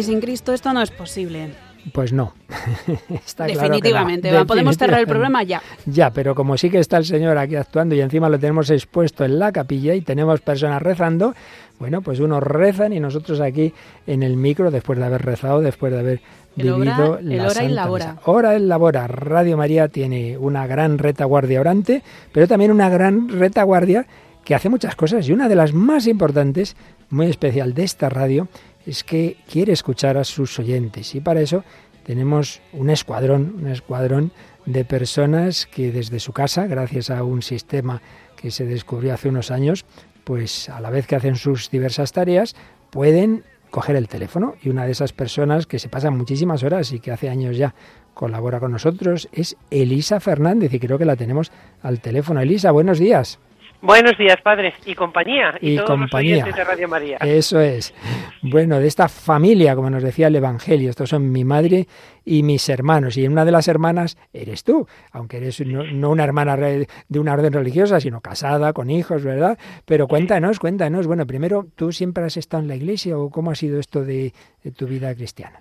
Y 0.00 0.02
sin 0.02 0.18
Cristo 0.18 0.54
esto 0.54 0.72
no 0.72 0.80
es 0.80 0.90
posible. 0.90 1.50
Pues 1.92 2.10
no. 2.10 2.32
está 3.26 3.44
Definitivamente. 3.44 4.30
Claro 4.30 4.46
Podemos 4.46 4.78
cerrar 4.78 4.98
el 4.98 5.06
programa 5.06 5.42
ya. 5.42 5.60
Ya, 5.84 6.10
pero 6.10 6.34
como 6.34 6.56
sí 6.56 6.70
que 6.70 6.78
está 6.78 6.96
el 6.96 7.04
Señor 7.04 7.36
aquí 7.36 7.54
actuando 7.54 7.94
y 7.94 8.00
encima 8.00 8.30
lo 8.30 8.38
tenemos 8.38 8.70
expuesto 8.70 9.26
en 9.26 9.38
la 9.38 9.52
capilla 9.52 9.94
y 9.94 10.00
tenemos 10.00 10.40
personas 10.40 10.80
rezando, 10.80 11.34
bueno, 11.78 12.00
pues 12.00 12.18
unos 12.18 12.42
rezan 12.42 12.94
y 12.94 13.00
nosotros 13.00 13.42
aquí 13.42 13.74
en 14.06 14.22
el 14.22 14.38
micro, 14.38 14.70
después 14.70 14.98
de 14.98 15.04
haber 15.04 15.20
rezado, 15.20 15.60
después 15.60 15.92
de 15.92 15.98
haber 15.98 16.20
vivido 16.56 17.18
la 17.20 17.34
el 17.34 17.40
hora 17.40 17.64
y 17.64 17.68
la 17.68 17.90
hora. 17.90 18.16
Hora 18.24 18.56
en 18.56 18.68
la 18.70 18.78
hora. 18.78 19.06
Radio 19.06 19.58
María 19.58 19.88
tiene 19.88 20.38
una 20.38 20.66
gran 20.66 20.96
retaguardia 20.96 21.60
orante, 21.60 22.02
pero 22.32 22.48
también 22.48 22.70
una 22.70 22.88
gran 22.88 23.28
retaguardia 23.28 24.06
que 24.46 24.54
hace 24.54 24.70
muchas 24.70 24.96
cosas 24.96 25.28
y 25.28 25.32
una 25.32 25.50
de 25.50 25.56
las 25.56 25.74
más 25.74 26.06
importantes, 26.06 26.74
muy 27.10 27.26
especial 27.26 27.74
de 27.74 27.84
esta 27.84 28.08
radio, 28.08 28.48
es 28.86 29.04
que 29.04 29.36
quiere 29.50 29.72
escuchar 29.72 30.16
a 30.16 30.24
sus 30.24 30.58
oyentes 30.58 31.14
y 31.14 31.20
para 31.20 31.40
eso 31.40 31.64
tenemos 32.04 32.60
un 32.72 32.90
escuadrón, 32.90 33.56
un 33.58 33.68
escuadrón 33.68 34.32
de 34.66 34.84
personas 34.84 35.66
que 35.66 35.92
desde 35.92 36.20
su 36.20 36.32
casa, 36.32 36.66
gracias 36.66 37.10
a 37.10 37.22
un 37.22 37.42
sistema 37.42 38.02
que 38.36 38.50
se 38.50 38.64
descubrió 38.64 39.14
hace 39.14 39.28
unos 39.28 39.50
años, 39.50 39.84
pues 40.24 40.68
a 40.68 40.80
la 40.80 40.90
vez 40.90 41.06
que 41.06 41.16
hacen 41.16 41.36
sus 41.36 41.70
diversas 41.70 42.12
tareas, 42.12 42.56
pueden 42.90 43.44
coger 43.70 43.96
el 43.96 44.08
teléfono 44.08 44.54
y 44.62 44.68
una 44.68 44.84
de 44.84 44.92
esas 44.92 45.12
personas 45.12 45.66
que 45.66 45.78
se 45.78 45.88
pasan 45.88 46.16
muchísimas 46.16 46.62
horas 46.62 46.92
y 46.92 47.00
que 47.00 47.12
hace 47.12 47.28
años 47.28 47.56
ya 47.56 47.74
colabora 48.14 48.60
con 48.60 48.72
nosotros 48.72 49.28
es 49.32 49.56
Elisa 49.70 50.20
Fernández 50.20 50.74
y 50.74 50.80
creo 50.80 50.98
que 50.98 51.04
la 51.04 51.16
tenemos 51.16 51.52
al 51.82 52.00
teléfono. 52.00 52.40
Elisa, 52.40 52.72
buenos 52.72 52.98
días. 52.98 53.38
Buenos 53.82 54.18
días, 54.18 54.38
padres, 54.42 54.74
y 54.84 54.94
compañía, 54.94 55.54
y, 55.58 55.76
todos 55.76 55.88
compañía. 55.88 56.44
Los 56.44 56.54
de 56.54 56.64
Radio 56.64 56.86
María. 56.86 57.16
Eso 57.22 57.60
es. 57.60 57.94
Bueno, 58.42 58.78
de 58.78 58.86
esta 58.86 59.08
familia, 59.08 59.74
como 59.74 59.88
nos 59.88 60.02
decía 60.02 60.26
el 60.26 60.36
Evangelio, 60.36 60.90
estos 60.90 61.08
son 61.08 61.32
mi 61.32 61.44
madre 61.44 61.86
y 62.24 62.42
mis 62.42 62.68
hermanos, 62.68 63.16
y 63.16 63.26
una 63.26 63.46
de 63.46 63.52
las 63.52 63.68
hermanas 63.68 64.18
eres 64.34 64.64
tú, 64.64 64.86
aunque 65.12 65.38
eres 65.38 65.64
no, 65.66 66.10
una 66.10 66.24
hermana 66.24 66.56
de 66.56 67.18
una 67.18 67.32
orden 67.32 67.54
religiosa, 67.54 68.00
sino 68.00 68.20
casada, 68.20 68.74
con 68.74 68.90
hijos, 68.90 69.24
¿verdad? 69.24 69.58
Pero 69.86 70.08
cuéntanos, 70.08 70.58
cuéntanos, 70.58 71.06
bueno, 71.06 71.26
primero, 71.26 71.64
¿tú 71.74 71.90
siempre 71.90 72.24
has 72.24 72.36
estado 72.36 72.62
en 72.62 72.68
la 72.68 72.76
iglesia 72.76 73.16
o 73.16 73.30
cómo 73.30 73.50
ha 73.50 73.54
sido 73.54 73.80
esto 73.80 74.04
de, 74.04 74.32
de 74.62 74.72
tu 74.72 74.86
vida 74.86 75.14
cristiana? 75.14 75.60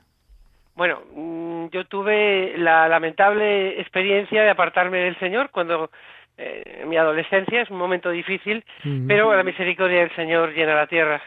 Bueno, 0.76 1.02
mm, 1.16 1.68
yo 1.72 1.86
tuve 1.86 2.58
la 2.58 2.90
lamentable 2.90 3.80
experiencia 3.80 4.42
de 4.44 4.50
apartarme 4.50 4.98
del 5.00 5.18
Señor 5.20 5.52
cuando 5.52 5.90
eh, 6.42 6.86
mi 6.88 6.96
adolescencia 6.96 7.62
es 7.62 7.70
un 7.70 7.78
momento 7.78 8.10
difícil, 8.10 8.64
pero 9.08 9.36
la 9.36 9.44
misericordia 9.44 10.00
del 10.00 10.16
Señor 10.16 10.54
llena 10.54 10.74
la 10.74 10.88
tierra 10.88 11.22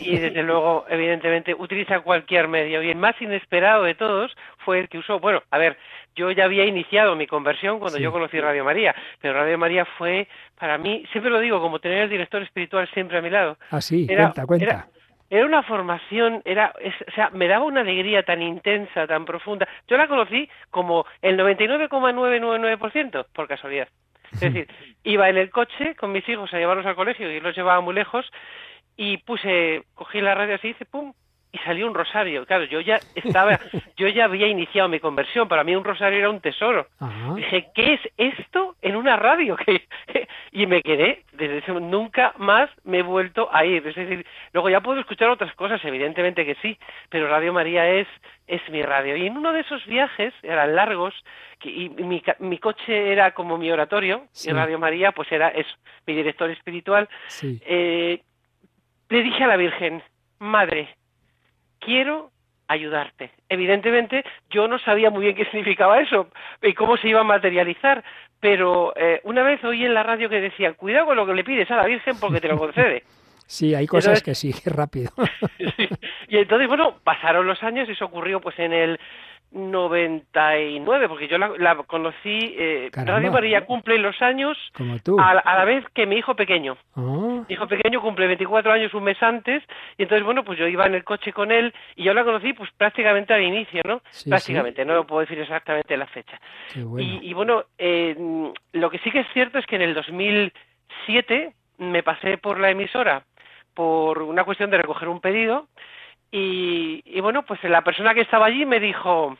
y 0.00 0.18
desde 0.18 0.42
luego, 0.42 0.84
evidentemente, 0.88 1.54
utiliza 1.54 2.00
cualquier 2.00 2.48
medio. 2.48 2.82
Y 2.82 2.90
el 2.90 2.96
más 2.96 3.14
inesperado 3.22 3.84
de 3.84 3.94
todos 3.94 4.36
fue 4.64 4.80
el 4.80 4.88
que 4.88 4.98
usó, 4.98 5.20
bueno, 5.20 5.44
a 5.52 5.58
ver, 5.58 5.78
yo 6.16 6.32
ya 6.32 6.46
había 6.46 6.64
iniciado 6.64 7.14
mi 7.14 7.28
conversión 7.28 7.78
cuando 7.78 7.98
yo 7.98 8.10
conocí 8.10 8.40
Radio 8.40 8.64
María, 8.64 8.96
pero 9.20 9.34
Radio 9.34 9.56
María 9.58 9.84
fue 9.96 10.26
para 10.58 10.76
mí, 10.76 11.04
siempre 11.12 11.30
lo 11.30 11.38
digo, 11.38 11.60
como 11.60 11.78
tener 11.78 12.02
el 12.02 12.10
director 12.10 12.42
espiritual 12.42 12.88
siempre 12.92 13.18
a 13.18 13.22
mi 13.22 13.30
lado. 13.30 13.58
Ah, 13.70 13.80
sí, 13.80 14.08
cuenta, 14.08 14.44
cuenta. 14.44 14.88
Era, 15.30 15.46
una 15.46 15.62
formación, 15.62 16.42
era, 16.44 16.74
o 16.74 17.12
sea, 17.14 17.30
me 17.30 17.46
daba 17.46 17.64
una 17.64 17.82
alegría 17.82 18.24
tan 18.24 18.42
intensa, 18.42 19.06
tan 19.06 19.24
profunda. 19.24 19.68
Yo 19.86 19.96
la 19.96 20.08
conocí 20.08 20.48
como 20.70 21.06
el 21.22 21.38
99,999% 21.38 23.26
por 23.32 23.46
casualidad. 23.46 23.86
Es 24.32 24.40
decir, 24.40 24.68
iba 25.04 25.28
en 25.28 25.36
el 25.36 25.50
coche 25.50 25.94
con 25.96 26.12
mis 26.12 26.28
hijos 26.28 26.52
a 26.52 26.58
llevarlos 26.58 26.86
al 26.86 26.96
colegio 26.96 27.30
y 27.30 27.40
los 27.40 27.56
llevaba 27.56 27.80
muy 27.80 27.94
lejos 27.94 28.26
y 28.96 29.18
puse, 29.18 29.84
cogí 29.94 30.20
la 30.20 30.34
radio 30.34 30.56
así, 30.56 30.68
hice 30.68 30.84
pum, 30.84 31.12
y 31.58 31.64
salió 31.64 31.86
un 31.86 31.94
rosario. 31.94 32.46
Claro, 32.46 32.64
yo 32.64 32.80
ya 32.80 33.00
estaba, 33.14 33.58
yo 33.96 34.08
ya 34.08 34.24
había 34.24 34.46
iniciado 34.46 34.88
mi 34.88 35.00
conversión, 35.00 35.48
para 35.48 35.64
mí 35.64 35.74
un 35.74 35.84
rosario 35.84 36.18
era 36.18 36.30
un 36.30 36.40
tesoro. 36.40 36.86
Dije, 37.36 37.68
¿qué 37.74 37.94
es 37.94 38.00
esto 38.16 38.76
en 38.82 38.96
una 38.96 39.16
radio? 39.16 39.56
y 40.52 40.66
me 40.66 40.82
quedé, 40.82 41.24
desde 41.32 41.58
ese 41.58 41.72
nunca 41.72 42.34
más 42.38 42.70
me 42.84 42.98
he 42.98 43.02
vuelto 43.02 43.48
a 43.52 43.64
ir. 43.64 43.86
Es 43.86 43.94
decir, 43.94 44.26
luego 44.52 44.70
ya 44.70 44.80
puedo 44.80 45.00
escuchar 45.00 45.28
otras 45.30 45.54
cosas, 45.54 45.84
evidentemente 45.84 46.44
que 46.44 46.56
sí, 46.56 46.78
pero 47.08 47.28
Radio 47.28 47.52
María 47.52 47.88
es, 47.88 48.08
es 48.46 48.60
mi 48.70 48.82
radio. 48.82 49.16
Y 49.16 49.26
en 49.26 49.36
uno 49.36 49.52
de 49.52 49.60
esos 49.60 49.84
viajes, 49.86 50.32
eran 50.42 50.74
largos, 50.74 51.14
y 51.62 51.88
mi, 51.88 52.22
mi 52.38 52.58
coche 52.58 53.12
era 53.12 53.32
como 53.32 53.58
mi 53.58 53.70
oratorio, 53.70 54.26
y 54.44 54.50
Radio 54.50 54.78
María 54.78 55.12
pues 55.12 55.30
era 55.32 55.48
eso, 55.48 55.74
mi 56.06 56.14
director 56.14 56.50
espiritual, 56.50 57.08
eh, 57.42 58.22
le 59.08 59.22
dije 59.22 59.44
a 59.44 59.48
la 59.48 59.56
Virgen, 59.56 60.02
Madre, 60.38 60.96
quiero 61.78 62.30
ayudarte. 62.68 63.30
Evidentemente, 63.48 64.24
yo 64.50 64.68
no 64.68 64.78
sabía 64.78 65.10
muy 65.10 65.24
bien 65.24 65.36
qué 65.36 65.44
significaba 65.50 66.00
eso 66.00 66.28
y 66.62 66.74
cómo 66.74 66.96
se 66.96 67.08
iba 67.08 67.20
a 67.20 67.24
materializar, 67.24 68.04
pero 68.40 68.92
eh, 68.96 69.20
una 69.24 69.42
vez 69.42 69.62
oí 69.64 69.84
en 69.84 69.94
la 69.94 70.02
radio 70.02 70.28
que 70.28 70.40
decían, 70.40 70.74
cuidado 70.74 71.06
con 71.06 71.16
lo 71.16 71.26
que 71.26 71.34
le 71.34 71.44
pides 71.44 71.70
a 71.70 71.76
la 71.76 71.86
Virgen 71.86 72.18
porque 72.20 72.40
te 72.40 72.48
lo 72.48 72.58
concede. 72.58 73.02
Sí, 73.50 73.74
hay 73.74 73.86
cosas 73.86 74.22
que 74.22 74.34
sí, 74.34 74.52
rápido. 74.66 75.10
Y 76.28 76.36
entonces, 76.36 76.68
bueno, 76.68 76.98
pasaron 77.02 77.46
los 77.46 77.62
años, 77.62 77.88
y 77.88 77.92
eso 77.92 78.04
ocurrió 78.04 78.42
pues 78.42 78.58
en 78.58 78.74
el 78.74 79.00
99, 79.50 81.08
porque 81.08 81.28
yo 81.28 81.38
la, 81.38 81.76
conocí, 81.86 82.54
eh, 82.58 82.90
Radio 82.92 83.32
María 83.32 83.64
cumple 83.64 83.98
los 83.98 84.20
años 84.20 84.58
A, 85.18 85.34
la 85.34 85.64
vez 85.64 85.84
que 85.94 86.06
mi 86.06 86.16
hijo 86.16 86.34
pequeño. 86.34 86.76
Oh. 86.94 87.44
Mi 87.48 87.54
hijo 87.54 87.66
pequeño 87.66 88.00
cumple 88.00 88.26
24 88.26 88.72
años 88.72 88.92
un 88.94 89.04
mes 89.04 89.22
antes, 89.22 89.62
y 89.96 90.02
entonces, 90.02 90.24
bueno, 90.24 90.44
pues 90.44 90.58
yo 90.58 90.66
iba 90.66 90.86
en 90.86 90.94
el 90.94 91.04
coche 91.04 91.32
con 91.32 91.50
él, 91.50 91.72
y 91.96 92.04
yo 92.04 92.14
la 92.14 92.24
conocí 92.24 92.52
pues 92.52 92.70
prácticamente 92.76 93.32
al 93.32 93.42
inicio, 93.42 93.82
¿no? 93.84 94.02
prácticamente, 94.28 94.84
no 94.84 95.06
puedo 95.06 95.20
decir 95.20 95.38
exactamente 95.38 95.96
la 95.96 96.06
fecha. 96.06 96.38
Y, 96.74 97.32
bueno, 97.32 97.64
eh, 97.78 98.14
lo 98.72 98.90
que 98.90 98.98
sí 98.98 99.10
que 99.10 99.20
es 99.20 99.26
cierto 99.32 99.58
es 99.58 99.66
que 99.66 99.76
en 99.76 99.82
el 99.82 99.94
2007 99.94 101.52
me 101.78 102.02
pasé 102.02 102.38
por 102.38 102.58
la 102.58 102.70
emisora 102.70 103.22
por 103.74 104.22
una 104.22 104.42
cuestión 104.42 104.70
de 104.70 104.78
recoger 104.78 105.08
un 105.08 105.20
pedido, 105.20 105.68
y, 106.30 107.20
bueno, 107.20 107.42
pues 107.44 107.62
la 107.64 107.82
persona 107.82 108.14
que 108.14 108.20
estaba 108.20 108.46
allí 108.46 108.66
me 108.66 108.80
dijo, 108.80 109.36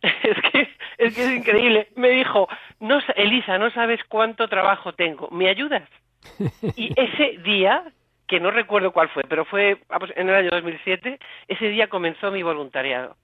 es 0.02 0.40
que 0.50 0.68
es 0.98 1.14
que 1.14 1.24
es 1.24 1.30
increíble. 1.32 1.88
Me 1.96 2.10
dijo, 2.10 2.48
no, 2.80 3.00
Elisa, 3.16 3.58
no 3.58 3.70
sabes 3.70 4.00
cuánto 4.08 4.48
trabajo 4.48 4.92
tengo. 4.92 5.28
¿Me 5.30 5.48
ayudas? 5.48 5.88
Y 6.76 6.92
ese 6.96 7.38
día, 7.42 7.84
que 8.26 8.40
no 8.40 8.50
recuerdo 8.50 8.92
cuál 8.92 9.08
fue, 9.10 9.24
pero 9.28 9.44
fue 9.44 9.78
en 10.16 10.28
el 10.28 10.34
año 10.34 10.50
2007, 10.50 11.18
ese 11.48 11.68
día 11.68 11.88
comenzó 11.88 12.30
mi 12.30 12.42
voluntariado. 12.42 13.16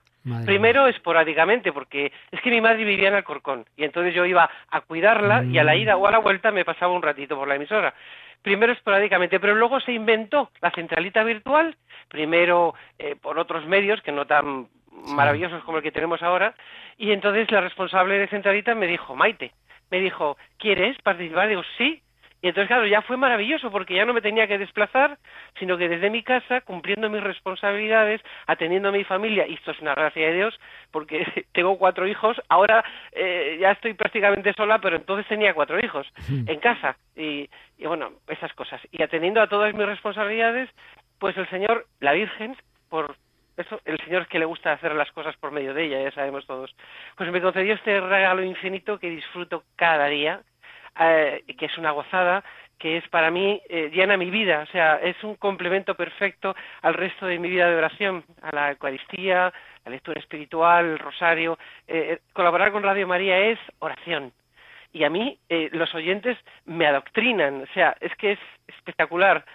Primero 0.45 0.85
esporádicamente, 0.85 1.73
porque 1.73 2.11
es 2.29 2.39
que 2.41 2.51
mi 2.51 2.61
madre 2.61 2.83
vivía 2.83 3.07
en 3.07 3.15
Alcorcón 3.15 3.65
y 3.75 3.83
entonces 3.83 4.13
yo 4.13 4.23
iba 4.23 4.47
a 4.69 4.81
cuidarla 4.81 5.43
y 5.43 5.57
a 5.57 5.63
la 5.63 5.75
ida 5.75 5.97
o 5.97 6.05
a 6.05 6.11
la 6.11 6.19
vuelta 6.19 6.51
me 6.51 6.63
pasaba 6.63 6.93
un 6.93 7.01
ratito 7.01 7.35
por 7.35 7.47
la 7.47 7.55
emisora 7.55 7.95
primero 8.41 8.73
esporádicamente, 8.73 9.39
pero 9.39 9.55
luego 9.55 9.79
se 9.79 9.91
inventó 9.91 10.51
la 10.61 10.71
centralita 10.71 11.23
virtual, 11.23 11.75
primero 12.07 12.73
eh, 12.97 13.15
por 13.15 13.39
otros 13.39 13.65
medios 13.67 14.01
que 14.01 14.11
no 14.11 14.25
tan 14.25 14.67
maravillosos 14.91 15.63
como 15.63 15.77
el 15.77 15.83
que 15.83 15.91
tenemos 15.91 16.21
ahora, 16.21 16.55
y 16.97 17.11
entonces 17.11 17.49
la 17.51 17.61
responsable 17.61 18.17
de 18.17 18.27
centralita 18.27 18.75
me 18.75 18.87
dijo, 18.87 19.15
Maite, 19.15 19.53
me 19.89 19.99
dijo, 19.99 20.37
¿quieres 20.57 20.97
participar? 21.01 21.49
Digo, 21.49 21.63
sí, 21.77 22.01
y 22.41 22.47
entonces, 22.47 22.67
claro, 22.67 22.87
ya 22.87 23.03
fue 23.03 23.17
maravilloso 23.17 23.69
porque 23.69 23.93
ya 23.93 24.05
no 24.05 24.13
me 24.13 24.21
tenía 24.21 24.47
que 24.47 24.57
desplazar, 24.57 25.19
sino 25.59 25.77
que 25.77 25.87
desde 25.87 26.09
mi 26.09 26.23
casa, 26.23 26.61
cumpliendo 26.61 27.07
mis 27.09 27.21
responsabilidades, 27.21 28.21
atendiendo 28.47 28.89
a 28.89 28.91
mi 28.91 29.03
familia, 29.03 29.45
y 29.47 29.53
esto 29.53 29.71
es 29.71 29.79
una 29.79 29.93
gracia 29.93 30.27
de 30.27 30.33
Dios, 30.33 30.59
porque 30.89 31.23
tengo 31.53 31.77
cuatro 31.77 32.07
hijos, 32.07 32.41
ahora 32.49 32.83
eh, 33.11 33.57
ya 33.61 33.71
estoy 33.71 33.93
prácticamente 33.93 34.53
sola, 34.53 34.79
pero 34.79 34.95
entonces 34.95 35.27
tenía 35.27 35.53
cuatro 35.53 35.79
hijos 35.79 36.07
en 36.27 36.59
casa, 36.59 36.97
y, 37.15 37.47
y 37.77 37.85
bueno, 37.85 38.13
esas 38.27 38.53
cosas. 38.53 38.81
Y 38.91 39.03
atendiendo 39.03 39.41
a 39.41 39.47
todas 39.47 39.73
mis 39.75 39.85
responsabilidades, 39.85 40.69
pues 41.19 41.37
el 41.37 41.47
Señor, 41.49 41.85
la 41.99 42.13
Virgen, 42.13 42.55
por 42.89 43.15
eso, 43.57 43.79
el 43.85 43.99
Señor 43.99 44.23
es 44.23 44.27
que 44.29 44.39
le 44.39 44.45
gusta 44.45 44.71
hacer 44.71 44.95
las 44.95 45.11
cosas 45.11 45.35
por 45.37 45.51
medio 45.51 45.75
de 45.75 45.85
ella, 45.85 46.01
ya 46.01 46.11
sabemos 46.11 46.47
todos, 46.47 46.75
pues 47.15 47.31
me 47.31 47.41
concedió 47.41 47.75
este 47.75 48.01
regalo 48.01 48.43
infinito 48.43 48.97
que 48.97 49.11
disfruto 49.11 49.63
cada 49.75 50.07
día, 50.07 50.41
eh, 50.99 51.43
que 51.57 51.65
es 51.65 51.77
una 51.77 51.91
gozada, 51.91 52.43
que 52.77 52.97
es 52.97 53.07
para 53.09 53.29
mí, 53.29 53.61
eh, 53.69 53.89
llena 53.93 54.17
mi 54.17 54.31
vida, 54.31 54.65
o 54.67 54.71
sea, 54.71 54.95
es 54.95 55.23
un 55.23 55.35
complemento 55.35 55.95
perfecto 55.95 56.55
al 56.81 56.95
resto 56.95 57.27
de 57.27 57.39
mi 57.39 57.49
vida 57.49 57.69
de 57.69 57.75
oración, 57.75 58.23
a 58.41 58.55
la 58.55 58.71
Eucaristía, 58.71 59.53
la 59.85 59.91
lectura 59.91 60.19
espiritual, 60.19 60.85
el 60.85 60.99
rosario. 60.99 61.57
Eh, 61.87 62.19
colaborar 62.33 62.71
con 62.71 62.83
Radio 62.83 63.07
María 63.07 63.37
es 63.39 63.59
oración. 63.79 64.33
Y 64.93 65.05
a 65.05 65.09
mí 65.09 65.39
los 65.71 65.95
oyentes 65.95 66.37
me 66.65 66.85
adoctrinan, 66.85 67.61
o 67.61 67.73
sea, 67.73 67.95
es 68.01 68.13
que 68.17 68.33
es 68.33 68.39
espectacular 68.67 69.45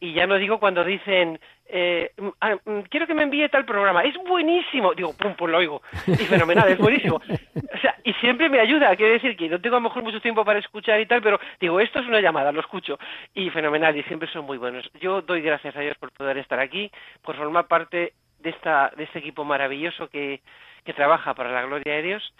y 0.00 0.12
ya 0.14 0.26
no 0.26 0.36
digo 0.36 0.58
cuando 0.58 0.84
dicen 0.84 1.38
eh, 1.66 2.12
mm, 2.16 2.28
ah, 2.40 2.56
mm, 2.64 2.80
quiero 2.90 3.06
que 3.06 3.14
me 3.14 3.22
envíe 3.22 3.48
tal 3.48 3.64
programa, 3.64 4.02
es 4.02 4.14
buenísimo, 4.26 4.94
digo, 4.94 5.16
pum, 5.16 5.34
pues 5.36 5.50
lo 5.50 5.58
oigo, 5.58 5.82
y 6.06 6.24
fenomenal, 6.26 6.68
es 6.68 6.78
buenísimo. 6.78 7.16
O 7.16 7.78
sea, 7.80 7.96
y 8.04 8.12
siempre 8.14 8.48
me 8.48 8.60
ayuda, 8.60 8.94
quiere 8.96 9.14
decir 9.14 9.36
que 9.36 9.48
no 9.48 9.60
tengo 9.60 9.76
a 9.76 9.80
lo 9.80 9.88
mejor 9.88 10.02
mucho 10.02 10.20
tiempo 10.20 10.44
para 10.44 10.58
escuchar 10.58 11.00
y 11.00 11.06
tal, 11.06 11.22
pero 11.22 11.40
digo, 11.60 11.80
esto 11.80 12.00
es 12.00 12.06
una 12.06 12.20
llamada, 12.20 12.52
lo 12.52 12.60
escucho, 12.60 12.98
y 13.34 13.50
fenomenal, 13.50 13.96
y 13.96 14.02
siempre 14.04 14.30
son 14.30 14.44
muy 14.44 14.58
buenos. 14.58 14.88
Yo 15.00 15.22
doy 15.22 15.40
gracias 15.40 15.74
a 15.76 15.80
Dios 15.80 15.96
por 15.98 16.12
poder 16.12 16.38
estar 16.38 16.60
aquí, 16.60 16.90
por 17.22 17.36
formar 17.36 17.66
parte 17.66 18.12
de, 18.38 18.50
esta, 18.50 18.92
de 18.96 19.04
este 19.04 19.18
equipo 19.18 19.44
maravilloso 19.44 20.08
que, 20.08 20.42
que 20.84 20.92
trabaja 20.92 21.34
para 21.34 21.50
la 21.50 21.62
gloria 21.62 21.94
de 21.94 22.02
Dios, 22.02 22.34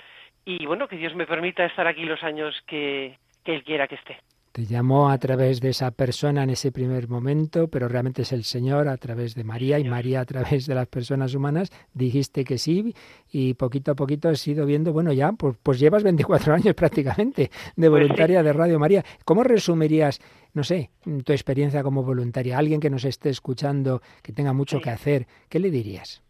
y 0.44 0.66
bueno, 0.66 0.88
que 0.88 0.96
Dios 0.96 1.14
me 1.14 1.26
permita 1.26 1.64
estar 1.64 1.86
aquí 1.86 2.04
los 2.04 2.22
años 2.22 2.54
que, 2.66 3.18
que 3.42 3.54
Él 3.54 3.64
quiera 3.64 3.88
que 3.88 3.94
esté. 3.94 4.18
Te 4.54 4.66
llamó 4.66 5.10
a 5.10 5.18
través 5.18 5.60
de 5.60 5.70
esa 5.70 5.90
persona 5.90 6.44
en 6.44 6.50
ese 6.50 6.70
primer 6.70 7.08
momento, 7.08 7.66
pero 7.66 7.88
realmente 7.88 8.22
es 8.22 8.32
el 8.32 8.44
Señor 8.44 8.86
a 8.86 8.96
través 8.98 9.34
de 9.34 9.42
María 9.42 9.80
y 9.80 9.84
María 9.84 10.20
a 10.20 10.24
través 10.24 10.68
de 10.68 10.76
las 10.76 10.86
personas 10.86 11.34
humanas. 11.34 11.72
Dijiste 11.92 12.44
que 12.44 12.56
sí 12.56 12.94
y 13.32 13.54
poquito 13.54 13.90
a 13.90 13.94
poquito 13.96 14.28
has 14.28 14.46
ido 14.46 14.64
viendo, 14.64 14.92
bueno, 14.92 15.12
ya, 15.12 15.32
pues, 15.32 15.56
pues 15.60 15.80
llevas 15.80 16.04
24 16.04 16.54
años 16.54 16.76
prácticamente 16.76 17.50
de 17.74 17.90
pues 17.90 17.90
voluntaria 17.90 18.44
de 18.44 18.52
Radio 18.52 18.78
María. 18.78 19.02
¿Cómo 19.24 19.42
resumirías, 19.42 20.20
no 20.52 20.62
sé, 20.62 20.90
tu 21.24 21.32
experiencia 21.32 21.82
como 21.82 22.04
voluntaria? 22.04 22.56
alguien 22.56 22.78
que 22.78 22.90
nos 22.90 23.04
esté 23.04 23.30
escuchando, 23.30 24.02
que 24.22 24.32
tenga 24.32 24.52
mucho 24.52 24.78
que 24.80 24.90
hacer, 24.90 25.26
¿qué 25.48 25.58
le 25.58 25.72
dirías? 25.72 26.22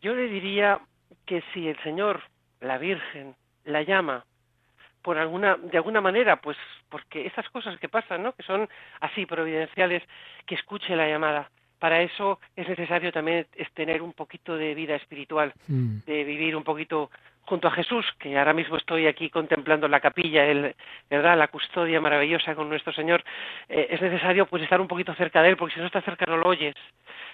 Yo 0.00 0.14
le 0.14 0.28
diría 0.28 0.78
que 1.26 1.42
si 1.52 1.66
el 1.66 1.82
Señor, 1.82 2.20
la 2.60 2.78
Virgen, 2.78 3.34
la 3.64 3.82
llama 3.82 4.24
por 5.02 5.18
alguna 5.18 5.56
de 5.56 5.76
alguna 5.76 6.00
manera 6.00 6.36
pues 6.36 6.56
porque 6.88 7.26
esas 7.26 7.48
cosas 7.50 7.78
que 7.78 7.88
pasan 7.88 8.22
no 8.22 8.32
que 8.32 8.42
son 8.42 8.68
así 9.00 9.26
providenciales 9.26 10.02
que 10.46 10.54
escuche 10.54 10.96
la 10.96 11.08
llamada. 11.08 11.50
Para 11.78 12.02
eso 12.02 12.38
es 12.56 12.68
necesario 12.68 13.10
también 13.10 13.46
es 13.56 13.70
tener 13.72 14.02
un 14.02 14.12
poquito 14.12 14.56
de 14.56 14.74
vida 14.74 14.96
espiritual 14.96 15.54
mm. 15.66 16.00
de 16.06 16.24
vivir 16.24 16.54
un 16.54 16.64
poquito 16.64 17.10
junto 17.42 17.68
a 17.68 17.72
Jesús 17.72 18.06
que 18.18 18.38
ahora 18.38 18.52
mismo 18.52 18.76
estoy 18.76 19.06
aquí 19.06 19.30
contemplando 19.30 19.88
la 19.88 20.00
capilla 20.00 20.44
el 20.44 20.74
verdad 21.08 21.38
la 21.38 21.48
custodia 21.48 22.00
maravillosa 22.00 22.54
con 22.54 22.68
nuestro 22.68 22.92
Señor. 22.92 23.24
Eh, 23.68 23.88
es 23.90 24.00
necesario 24.00 24.46
pues 24.46 24.62
estar 24.62 24.80
un 24.80 24.88
poquito 24.88 25.14
cerca 25.14 25.42
de 25.42 25.50
él 25.50 25.56
porque 25.56 25.74
si 25.74 25.80
no 25.80 25.86
estás 25.86 26.04
cerca 26.04 26.26
no 26.26 26.36
lo 26.36 26.48
oyes. 26.48 26.74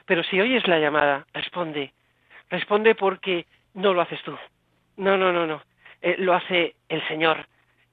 Pero 0.07 0.23
si 0.23 0.41
oyes 0.41 0.67
la 0.69 0.79
llamada 0.79 1.27
responde. 1.35 1.93
Responde 2.49 2.95
porque 2.95 3.47
no 3.75 3.93
lo 3.93 4.01
haces 4.01 4.23
tú. 4.23 4.37
No 4.97 5.19
no 5.19 5.33
no 5.33 5.47
no. 5.47 5.61
Eh, 6.01 6.17
lo 6.19 6.35
hace 6.35 6.77
el 6.89 7.07
Señor 7.09 7.47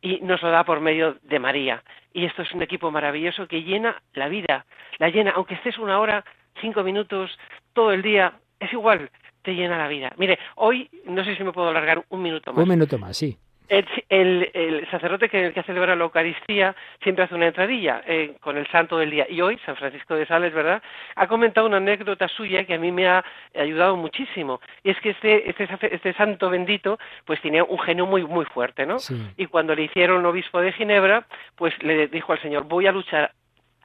y 0.03 0.19
nos 0.21 0.41
lo 0.43 0.51
da 0.51 0.63
por 0.65 0.81
medio 0.81 1.17
de 1.23 1.39
María. 1.39 1.81
Y 2.13 2.25
esto 2.25 2.43
es 2.43 2.53
un 2.53 2.61
equipo 2.61 2.91
maravilloso 2.91 3.47
que 3.47 3.63
llena 3.63 3.99
la 4.13 4.27
vida, 4.27 4.65
la 4.99 5.09
llena, 5.09 5.31
aunque 5.31 5.55
estés 5.55 5.79
una 5.79 5.99
hora, 5.99 6.23
cinco 6.61 6.83
minutos, 6.83 7.31
todo 7.71 7.91
el 7.91 8.03
día, 8.03 8.33
es 8.59 8.71
igual, 8.73 9.09
te 9.41 9.55
llena 9.55 9.77
la 9.77 9.87
vida. 9.87 10.13
Mire, 10.17 10.37
hoy 10.55 10.89
no 11.05 11.23
sé 11.23 11.35
si 11.35 11.43
me 11.43 11.53
puedo 11.53 11.69
alargar 11.69 12.03
un 12.09 12.21
minuto 12.21 12.51
más. 12.51 12.61
Un 12.61 12.69
minuto 12.69 12.99
más, 12.99 13.17
sí. 13.17 13.37
El, 13.69 14.88
sacerdote 14.91 15.30
que, 15.30 15.54
que 15.54 15.63
celebra 15.63 15.95
la 15.95 16.04
Eucaristía 16.04 16.76
siempre 17.02 17.23
hace 17.23 17.36
una 17.36 17.47
entradilla 17.47 18.04
eh, 18.06 18.36
con 18.39 18.58
el 18.58 18.67
santo 18.67 18.97
del 18.97 19.10
día. 19.10 19.26
Y 19.30 19.41
hoy, 19.41 19.60
San 19.65 19.76
Francisco 19.76 20.15
de 20.15 20.26
Sales, 20.26 20.54
¿verdad?, 20.54 20.82
ha 21.15 21.28
comentado 21.28 21.67
una 21.67 21.78
anécdota 21.78 22.28
suya 22.28 22.65
que 22.65 22.76
a 22.76 22.78
mí 22.78 22.91
me 22.91 23.08
ha 23.08 23.23
ayudado 23.56 23.95
muchísimo. 23.95 24.60
Y 24.84 24.91
es 24.91 24.99
que 24.99 25.12
este, 25.12 25.49
este, 25.49 25.95
este 25.95 26.13
santo 26.13 26.49
bendito, 26.49 26.99
pues 27.26 27.41
tenía 27.41 27.63
un 27.63 27.80
genio 27.80 28.06
muy, 28.06 28.23
muy 28.23 28.45
fuerte, 28.45 28.86
¿no? 28.86 28.97
Y 29.38 29.47
cuando 29.47 29.76
le 29.76 29.84
hicieron 29.84 30.26
obispo 30.26 30.62
de 30.62 30.73
Ginebra, 30.73 31.26
pues 31.56 31.73
le 31.82 32.08
dijo 32.08 32.34
al 32.34 32.41
Señor, 32.41 32.65
voy 32.65 32.88
a 32.88 32.91
luchar 32.91 33.32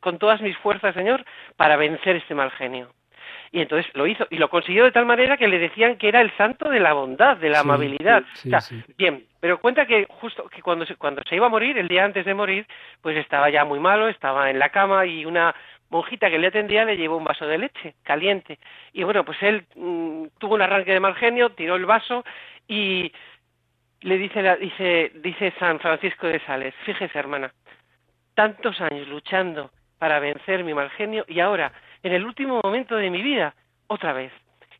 con 0.00 0.18
todas 0.18 0.40
mis 0.40 0.56
fuerzas, 0.58 0.94
Señor, 0.94 1.24
para 1.56 1.76
vencer 1.76 2.16
este 2.16 2.34
mal 2.34 2.50
genio 2.52 2.90
y 3.50 3.60
entonces 3.60 3.90
lo 3.94 4.06
hizo 4.06 4.26
y 4.30 4.36
lo 4.36 4.48
consiguió 4.50 4.84
de 4.84 4.92
tal 4.92 5.06
manera 5.06 5.36
que 5.36 5.48
le 5.48 5.58
decían 5.58 5.96
que 5.96 6.08
era 6.08 6.20
el 6.20 6.30
santo 6.36 6.68
de 6.68 6.80
la 6.80 6.92
bondad, 6.92 7.36
de 7.36 7.50
la 7.50 7.60
amabilidad. 7.60 8.22
bien, 8.96 9.24
pero 9.40 9.58
cuenta 9.58 9.86
que 9.86 10.06
justo 10.08 10.48
que 10.48 10.62
cuando 10.62 10.84
se, 10.86 10.96
cuando 10.96 11.22
se 11.28 11.36
iba 11.36 11.46
a 11.46 11.50
morir, 11.50 11.78
el 11.78 11.88
día 11.88 12.04
antes 12.04 12.24
de 12.24 12.34
morir, 12.34 12.66
pues 13.00 13.16
estaba 13.16 13.50
ya 13.50 13.64
muy 13.64 13.80
malo, 13.80 14.08
estaba 14.08 14.50
en 14.50 14.58
la 14.58 14.68
cama 14.70 15.06
y 15.06 15.24
una 15.24 15.54
monjita 15.90 16.30
que 16.30 16.38
le 16.38 16.48
atendía 16.48 16.84
le 16.84 16.96
llevó 16.96 17.16
un 17.16 17.24
vaso 17.24 17.46
de 17.46 17.58
leche 17.58 17.94
caliente. 18.02 18.58
Y 18.92 19.04
bueno, 19.04 19.24
pues 19.24 19.42
él 19.42 19.64
mm, 19.74 20.26
tuvo 20.38 20.54
un 20.54 20.62
arranque 20.62 20.92
de 20.92 21.00
mal 21.00 21.14
genio, 21.14 21.50
tiró 21.50 21.76
el 21.76 21.86
vaso 21.86 22.24
y 22.66 23.12
le 24.00 24.18
dice, 24.18 24.56
dice, 24.56 25.12
dice 25.16 25.52
San 25.58 25.80
Francisco 25.80 26.26
de 26.26 26.40
Sales, 26.40 26.74
fíjese 26.84 27.18
hermana, 27.18 27.52
tantos 28.34 28.80
años 28.80 29.08
luchando 29.08 29.70
para 29.98 30.20
vencer 30.20 30.62
mi 30.62 30.74
mal 30.74 30.90
genio 30.90 31.24
y 31.26 31.40
ahora, 31.40 31.72
en 32.02 32.12
el 32.12 32.24
último 32.24 32.60
momento 32.62 32.96
de 32.96 33.10
mi 33.10 33.22
vida, 33.22 33.54
otra 33.86 34.12
vez. 34.12 34.32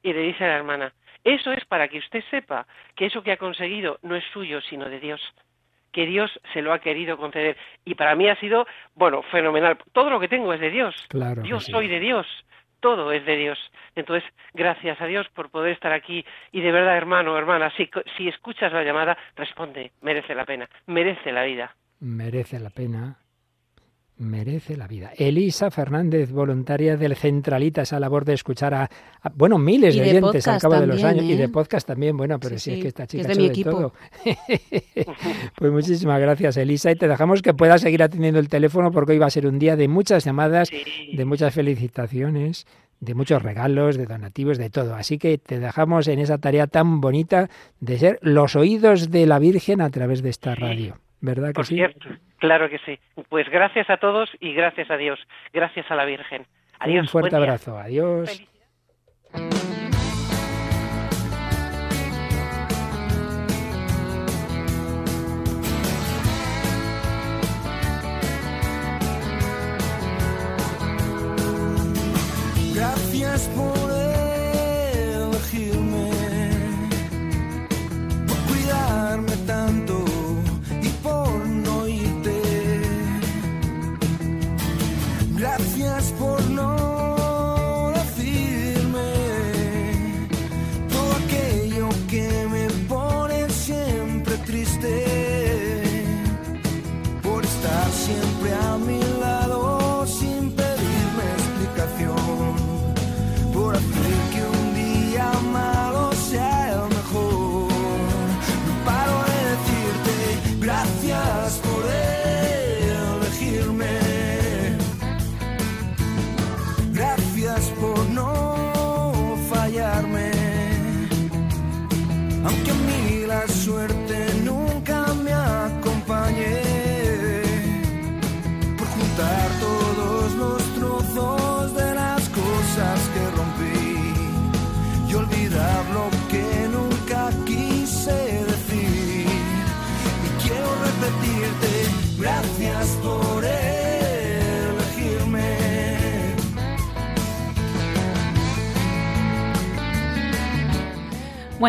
Y 0.03 0.13
le 0.13 0.23
dice 0.23 0.45
a 0.45 0.49
la 0.49 0.57
hermana, 0.57 0.93
eso 1.25 1.53
es 1.53 1.65
para 1.67 1.89
que 1.89 1.99
usted 1.99 2.23
sepa 2.31 2.67
que 2.95 3.07
eso 3.07 3.23
que 3.23 3.33
ha 3.33 3.37
conseguido 3.37 3.99
no 4.03 4.17
es 4.17 4.25
suyo, 4.33 4.61
sino 4.63 4.89
de 4.89 5.01
Dios 5.01 5.21
que 5.93 6.07
Dios 6.07 6.31
se 6.53 6.63
lo 6.63 6.73
ha 6.73 6.79
querido 6.79 7.17
conceder. 7.17 7.57
Y 7.85 7.95
para 7.95 8.15
mí 8.15 8.29
ha 8.29 8.39
sido, 8.39 8.67
bueno, 8.95 9.23
fenomenal. 9.33 9.79
Todo 9.93 10.11
lo 10.11 10.21
que 10.21 10.29
tengo 10.29 10.53
es 10.53 10.61
de 10.61 10.71
Dios. 10.71 10.95
Claro 11.09 11.43
Yo 11.45 11.61
soy 11.61 11.89
de 11.89 11.99
Dios. 11.99 12.27
Todo 12.81 13.11
es 13.11 13.25
de 13.27 13.37
Dios. 13.37 13.59
Entonces, 13.97 14.29
gracias 14.55 15.01
a 15.01 15.07
Dios 15.07 15.27
por 15.35 15.51
poder 15.51 15.73
estar 15.73 15.93
aquí. 15.93 16.25
Y 16.53 16.61
de 16.61 16.71
verdad, 16.71 16.97
hermano, 16.97 17.37
hermana, 17.37 17.73
si, 17.77 17.91
si 18.17 18.29
escuchas 18.29 18.73
la 18.73 18.85
llamada, 18.85 19.19
responde. 19.35 19.91
Merece 20.01 20.35
la 20.35 20.45
pena. 20.45 20.69
Merece 20.87 21.33
la 21.33 21.43
vida. 21.43 21.75
Merece 22.01 22.61
la 22.61 22.71
pena 22.71 23.19
merece 24.19 24.77
la 24.77 24.87
vida. 24.87 25.13
Elisa 25.17 25.71
Fernández, 25.71 26.31
voluntaria 26.31 26.97
del 26.97 27.17
Centralita, 27.17 27.83
esa 27.83 28.01
labor 28.01 28.25
de 28.25 28.35
escuchar 28.35 28.75
a, 28.75 28.91
bueno, 29.35 29.59
miles 29.59 29.95
de, 29.95 30.03
oyentes 30.03 30.47
al 30.49 30.61
cabo 30.61 30.75
de 30.81 30.87
los 30.87 31.03
años 31.05 31.25
y 31.25 31.37
de 31.37 31.45
¿eh? 31.45 31.49
podcast 31.49 31.87
también, 31.87 32.17
bueno, 32.17 32.39
pero 32.39 32.59
si 32.59 32.73
es 32.73 32.83
que 32.83 32.89
esta 32.89 33.07
chica 33.07 33.31
es 33.31 33.39
de, 33.39 33.49
mi 33.49 33.63
todo. 33.63 33.93
pues 35.57 35.73
muchísimas 35.73 36.21
gracias, 36.21 36.57
Elisa, 36.57 36.91
y 36.91 36.97
te 36.97 37.09
dejamos 37.09 37.43
que 37.43 37.55
puedas 37.55 37.81
seguir 37.81 38.03
atendiendo 38.03 38.41
el 38.41 38.49
teléfono 38.49 38.91
porque 38.91 39.13
hoy 39.13 39.19
va 39.19 39.27
a 39.27 39.31
ser 39.31 39.47
un 39.47 39.59
día 39.59 39.77
de 39.77 39.89
muchas 39.89 40.25
llamadas, 40.25 40.69
de 41.13 41.25
muchas 41.25 41.55
felicitaciones 41.55 42.67
de 43.01 43.15
muchos 43.15 43.43
regalos, 43.43 43.97
de 43.97 44.07
donativos, 44.07 44.59
de 44.59 44.71
todo. 44.71 44.97
Así 44.97 45.19
que 45.19 45.39
te 45.39 45.61
dejamos 45.61 46.09
en 46.09 46.19
esa 46.19 46.39
tarea 46.39 46.67
tan 46.67 47.01
bonita 47.01 47.49
de 47.79 47.97
ser 47.97 48.19
los 48.23 48.57
oídos 48.57 49.13
de 49.13 49.25
la 49.25 49.39
Virgen 49.39 49.81
a 49.81 49.91
través 49.91 50.21
de 50.21 50.31
esta 50.31 50.57
radio. 50.57 50.97
¿Verdad 51.21 51.49
que 51.49 51.55
Por 51.55 51.67
sí? 51.67 51.75
Cierto. 51.75 52.09
Claro 52.39 52.69
que 52.69 52.79
sí. 52.79 52.99
Pues 53.29 53.49
gracias 53.49 53.91
a 53.91 53.97
todos 53.97 54.31
y 54.41 54.53
gracias 54.55 54.91
a 54.91 54.97
Dios. 54.97 55.19
Gracias 55.53 55.91
a 55.91 55.97
la 55.97 56.05
Virgen. 56.05 56.47
Adiós. 56.79 57.03
Un 57.03 57.09
fuerte 57.09 57.37
abrazo. 57.37 57.77
Adiós. 57.79 58.43
Gracias 72.75 73.49
por 73.57 73.78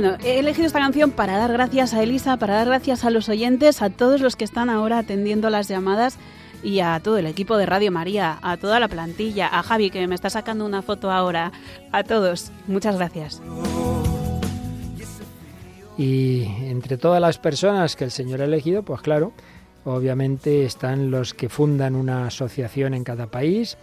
Bueno, 0.01 0.15
he 0.23 0.39
elegido 0.39 0.65
esta 0.65 0.79
canción 0.79 1.12
para 1.12 1.38
dar 1.38 1.51
gracias 1.51 1.93
a 1.93 2.01
Elisa, 2.01 2.38
para 2.38 2.53
dar 2.53 2.67
gracias 2.67 3.03
a 3.03 3.09
los 3.09 3.27
oyentes, 3.27 3.81
a 3.81 3.89
todos 3.89 4.21
los 4.21 4.38
que 4.38 4.45
están 4.45 4.69
ahora 4.69 4.99
atendiendo 4.99 5.49
las 5.49 5.67
llamadas 5.67 6.17
y 6.63 6.79
a 6.79 7.01
todo 7.03 7.17
el 7.17 7.25
equipo 7.25 7.57
de 7.57 7.65
Radio 7.65 7.91
María, 7.91 8.39
a 8.41 8.55
toda 8.55 8.79
la 8.79 8.88
plantilla, 8.88 9.49
a 9.51 9.62
Javi 9.62 9.89
que 9.89 10.07
me 10.07 10.15
está 10.15 10.29
sacando 10.29 10.65
una 10.65 10.81
foto 10.83 11.12
ahora, 11.12 11.51
a 11.91 12.05
todos. 12.05 12.53
Muchas 12.65 12.95
gracias. 12.95 13.41
Y 15.97 16.45
entre 16.69 16.95
todas 16.95 17.19
las 17.19 17.38
personas 17.38 17.97
que 17.97 18.05
el 18.05 18.12
Señor 18.12 18.39
ha 18.41 18.45
elegido, 18.45 18.83
pues 18.83 19.01
claro, 19.01 19.33
obviamente 19.83 20.63
están 20.63 21.12
los 21.12 21.33
que 21.33 21.49
fundan 21.49 21.97
una 21.97 22.27
asociación 22.27 22.93
en 22.93 23.03
cada 23.03 23.27
país, 23.27 23.77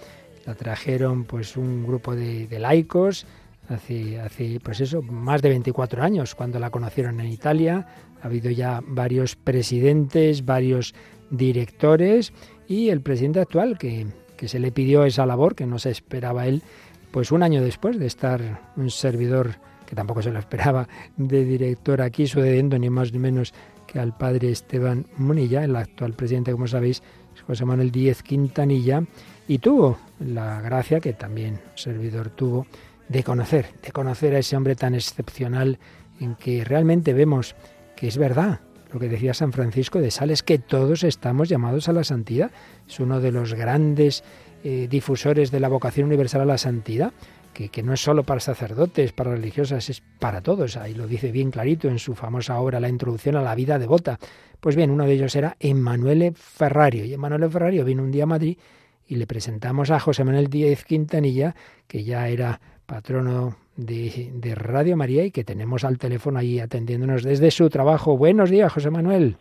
la 0.47 0.55
trajeron 0.55 1.25
pues 1.25 1.59
un 1.59 1.87
grupo 1.87 2.17
de, 2.17 2.47
de 2.47 2.59
laicos, 2.59 3.27
hace, 3.69 4.21
hace, 4.21 4.61
pues 4.63 4.81
eso, 4.81 5.03
más 5.03 5.43
de 5.43 5.51
24 5.51 6.03
años, 6.03 6.35
cuando 6.35 6.59
la 6.59 6.71
conocieron 6.71 7.21
en 7.21 7.27
Italia. 7.27 7.87
Ha 8.23 8.27
habido 8.27 8.51
ya 8.51 8.83
varios 8.87 9.37
presidentes, 9.37 10.45
varios 10.45 10.95
directores 11.31 12.33
y 12.69 12.89
el 12.89 13.01
presidente 13.01 13.41
actual 13.41 13.79
que, 13.79 14.07
que 14.37 14.49
se 14.49 14.59
le 14.59 14.73
pidió 14.73 15.05
esa 15.05 15.27
labor, 15.27 15.55
que 15.55 15.67
no 15.67 15.79
se 15.79 15.91
esperaba 15.91 16.47
él, 16.47 16.63
pues 17.11 17.33
un 17.33 17.43
año 17.43 17.63
después 17.63 17.99
de 17.99 18.07
estar 18.07 18.61
un 18.77 18.91
servidor 18.91 19.57
que 19.87 19.95
tampoco 19.95 20.21
se 20.21 20.31
lo 20.31 20.39
esperaba, 20.39 20.89
de 21.17 21.45
director 21.45 22.03
aquí, 22.03 22.27
sucediendo 22.27 22.79
ni 22.79 22.91
más 22.91 23.13
ni 23.13 23.19
menos 23.19 23.55
que 23.87 24.01
al 24.01 24.17
padre 24.17 24.51
Esteban 24.51 25.07
Munilla, 25.17 25.65
el 25.65 25.77
actual 25.77 26.13
presidente, 26.13 26.53
como 26.53 26.67
sabéis, 26.67 27.03
José 27.47 27.65
Manuel 27.65 27.93
Díez 27.93 28.23
Quintanilla, 28.23 29.05
y 29.47 29.59
tuvo 29.59 29.99
la 30.19 30.61
gracia 30.61 31.01
que 31.01 31.13
también 31.13 31.61
servidor 31.77 32.31
tuvo 32.31 32.67
de 33.09 33.23
conocer, 33.23 33.67
de 33.83 33.93
conocer 33.93 34.35
a 34.35 34.39
ese 34.39 34.57
hombre 34.57 34.75
tan 34.75 34.95
excepcional 34.95 35.79
en 36.21 36.35
que 36.35 36.65
realmente 36.65 37.13
vemos 37.13 37.55
que 37.95 38.09
es 38.09 38.19
verdad 38.19 38.61
lo 38.93 39.01
que 39.01 39.09
decía 39.09 39.35
San 39.35 39.53
Francisco 39.53 40.01
de 40.01 40.11
Sales, 40.11 40.43
que 40.43 40.59
todos 40.59 41.05
estamos 41.05 41.49
llamados 41.49 41.89
a 41.89 41.93
la 41.93 42.05
santidad. 42.05 42.51
Es 42.89 43.01
uno 43.01 43.21
de 43.21 43.33
los 43.33 43.55
grandes 43.55 44.23
eh, 44.65 44.87
difusores 44.89 45.51
de 45.51 45.61
la 45.61 45.69
vocación 45.69 46.07
universal 46.07 46.43
a 46.43 46.47
la 46.47 46.59
santidad, 46.59 47.13
que, 47.53 47.69
que, 47.69 47.83
no 47.83 47.95
es 47.95 48.01
solo 48.01 48.23
para 48.23 48.41
sacerdotes, 48.41 49.13
para 49.13 49.33
religiosas, 49.33 49.91
es 49.91 50.03
para 50.19 50.41
todos. 50.41 50.77
Ahí 50.77 50.95
lo 50.95 51.07
dice 51.07 51.33
bien 51.33 51.51
clarito 51.51 51.89
en 51.89 51.99
su 51.99 52.15
famosa 52.15 52.59
obra 52.61 52.81
La 52.81 52.89
Introducción 52.89 53.37
a 53.37 53.43
la 53.43 53.55
Vida 53.55 53.79
Devota. 53.79 54.19
Pues 54.61 54.77
bien, 54.77 54.91
uno 54.91 55.05
de 55.05 55.13
ellos 55.13 55.35
era 55.35 55.57
Emanuele 55.59 56.33
Ferrario. 56.35 57.05
Y 57.05 57.13
Emanuele 57.15 57.49
Ferrario 57.49 57.85
vino 57.85 58.03
un 58.03 58.13
día 58.13 58.25
a 58.25 58.27
Madrid 58.27 58.59
y 59.07 59.17
le 59.17 59.27
presentamos 59.27 59.91
a 59.91 60.01
José 60.01 60.25
Manuel 60.25 60.49
Díez 60.49 60.85
Quintanilla, 60.85 61.55
que 61.87 62.05
ya 62.05 62.29
era 62.29 62.61
patrono 62.87 63.57
de, 63.77 64.55
Radio 64.55 64.97
María 64.97 65.25
y 65.25 65.31
que 65.31 65.45
tenemos 65.45 65.85
al 65.85 65.99
teléfono 65.99 66.39
ahí 66.39 66.61
atendiéndonos 66.61 67.23
desde 67.23 67.51
su 67.51 67.69
trabajo. 67.69 68.17
Buenos 68.17 68.51
días, 68.51 68.73
José 68.73 68.91
Manuel. 68.91 69.37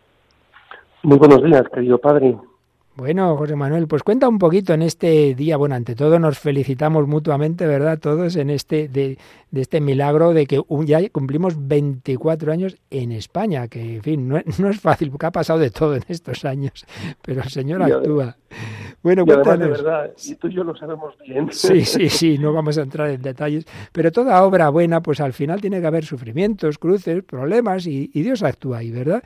Muy 1.02 1.18
buenos 1.18 1.42
días, 1.42 1.62
querido 1.72 1.98
padre. 1.98 2.36
Bueno, 2.96 3.36
José 3.36 3.56
Manuel, 3.56 3.86
pues 3.86 4.02
cuenta 4.02 4.26
un 4.26 4.38
poquito 4.38 4.72
en 4.72 4.80
este 4.82 5.34
día. 5.34 5.58
Bueno, 5.58 5.74
ante 5.74 5.94
todo 5.94 6.18
nos 6.18 6.38
felicitamos 6.38 7.06
mutuamente, 7.06 7.66
¿verdad? 7.66 7.98
Todos 7.98 8.36
en 8.36 8.48
este 8.50 8.88
de, 8.88 9.18
de 9.56 9.62
este 9.62 9.80
milagro 9.80 10.34
de 10.34 10.46
que 10.46 10.62
ya 10.84 11.08
cumplimos 11.08 11.66
24 11.66 12.52
años 12.52 12.76
en 12.90 13.10
España, 13.10 13.66
que 13.68 13.96
en 13.96 14.02
fin, 14.02 14.28
no, 14.58 14.68
es 14.68 14.80
fácil, 14.80 15.10
porque 15.10 15.26
ha 15.26 15.32
pasado 15.32 15.58
de 15.58 15.70
todo 15.70 15.96
en 15.96 16.04
estos 16.08 16.44
años, 16.44 16.84
pero 17.22 17.42
el 17.42 17.48
Señor 17.48 17.82
actúa. 17.82 18.36
Bueno, 19.02 19.24
y 19.26 19.30
además 19.30 19.58
de 19.58 19.68
verdad, 19.68 20.10
y 20.24 20.34
tú 20.34 20.48
y 20.48 20.54
yo 20.54 20.64
lo 20.64 20.76
sabemos 20.76 21.14
bien. 21.18 21.48
Sí, 21.56 21.84
sí, 21.84 22.08
sí, 22.08 22.38
no 22.38 22.52
vamos 22.52 22.76
a 22.76 22.82
entrar 22.82 23.08
en 23.10 23.22
detalles, 23.22 23.66
pero 23.92 24.12
toda 24.12 24.42
obra 24.44 24.68
buena, 24.68 25.00
pues 25.00 25.20
al 25.20 25.32
final 25.32 25.60
tiene 25.60 25.80
que 25.80 25.86
haber 25.86 26.04
sufrimientos, 26.04 26.78
cruces, 26.78 27.24
problemas, 27.24 27.86
y, 27.86 28.10
y 28.12 28.22
Dios 28.22 28.42
actúa 28.42 28.78
ahí, 28.78 28.90
¿verdad? 28.90 29.22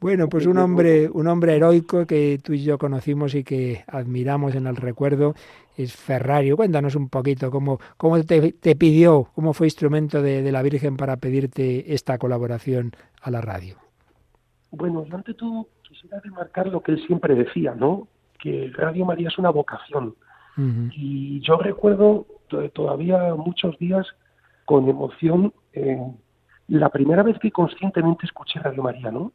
Bueno, 0.00 0.28
pues 0.28 0.46
un 0.46 0.58
hombre, 0.58 1.08
un 1.08 1.28
hombre 1.28 1.56
heroico 1.56 2.06
que 2.06 2.40
tú 2.42 2.54
y 2.54 2.62
yo 2.62 2.78
conocimos 2.78 3.34
y 3.34 3.44
que 3.44 3.84
admiramos 3.86 4.54
en 4.54 4.66
el 4.66 4.76
recuerdo, 4.76 5.34
es 5.76 5.94
Ferrario. 5.94 6.56
Cuéntanos 6.56 6.94
un 6.94 7.08
poquito 7.08 7.50
cómo, 7.50 7.78
cómo 7.96 8.22
te, 8.22 8.52
te 8.52 8.76
pidió, 8.76 9.28
cómo 9.34 9.52
fue 9.52 9.66
instrumento 9.66 10.22
de, 10.22 10.42
de, 10.42 10.52
la 10.52 10.62
Virgen 10.62 10.96
para 10.96 11.16
pedirte 11.16 11.94
esta 11.94 12.18
colaboración 12.18 12.92
a 13.20 13.30
la 13.30 13.40
radio. 13.40 13.76
Bueno, 14.70 15.04
yo 15.06 15.16
ante 15.16 15.34
todo 15.34 15.68
quisiera 15.82 16.20
remarcar 16.20 16.68
lo 16.68 16.80
que 16.82 16.92
él 16.92 17.06
siempre 17.06 17.34
decía, 17.34 17.74
¿no? 17.74 18.08
Que 18.38 18.70
Radio 18.74 19.04
María 19.04 19.28
es 19.28 19.38
una 19.38 19.50
vocación. 19.50 20.14
Y 20.90 21.40
yo 21.40 21.56
recuerdo 21.56 22.26
todavía 22.74 23.34
muchos 23.34 23.78
días 23.78 24.06
con 24.66 24.86
emoción 24.86 25.54
eh, 25.72 25.98
la 26.68 26.90
primera 26.90 27.22
vez 27.22 27.38
que 27.38 27.50
conscientemente 27.50 28.26
escuché 28.26 28.60
Radio 28.60 28.82
María, 28.82 29.10
¿no? 29.10 29.32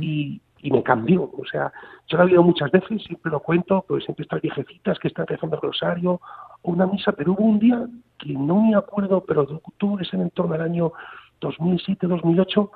y, 0.00 0.40
y, 0.60 0.70
me 0.70 0.82
cambió. 0.82 1.30
O 1.36 1.44
sea, 1.50 1.72
yo 2.08 2.18
lo 2.18 2.24
he 2.24 2.26
oído 2.26 2.42
muchas 2.42 2.70
veces, 2.70 3.02
siempre 3.04 3.30
lo 3.30 3.40
cuento, 3.40 3.84
pues 3.86 4.04
siempre 4.04 4.24
estas 4.24 4.42
viejecitas 4.42 4.98
que 4.98 5.08
están 5.08 5.26
rezando 5.26 5.56
el 5.56 5.62
rosario 5.62 6.20
o 6.62 6.70
una 6.70 6.86
misa, 6.86 7.12
pero 7.12 7.32
hubo 7.32 7.44
un 7.44 7.58
día 7.58 7.86
que 8.18 8.32
no 8.32 8.62
me 8.62 8.76
acuerdo, 8.76 9.24
pero 9.24 9.46
tú 9.78 9.98
es 9.98 10.12
en 10.12 10.20
el 10.20 10.26
entorno 10.26 10.52
del 10.52 10.62
año 10.62 10.92
2007-2008, 11.40 12.70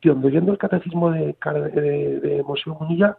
que 0.00 0.10
oyendo 0.10 0.52
el 0.52 0.58
catecismo 0.58 1.10
de, 1.10 1.36
de, 1.74 2.20
de 2.20 2.44
Munilla, 2.78 3.16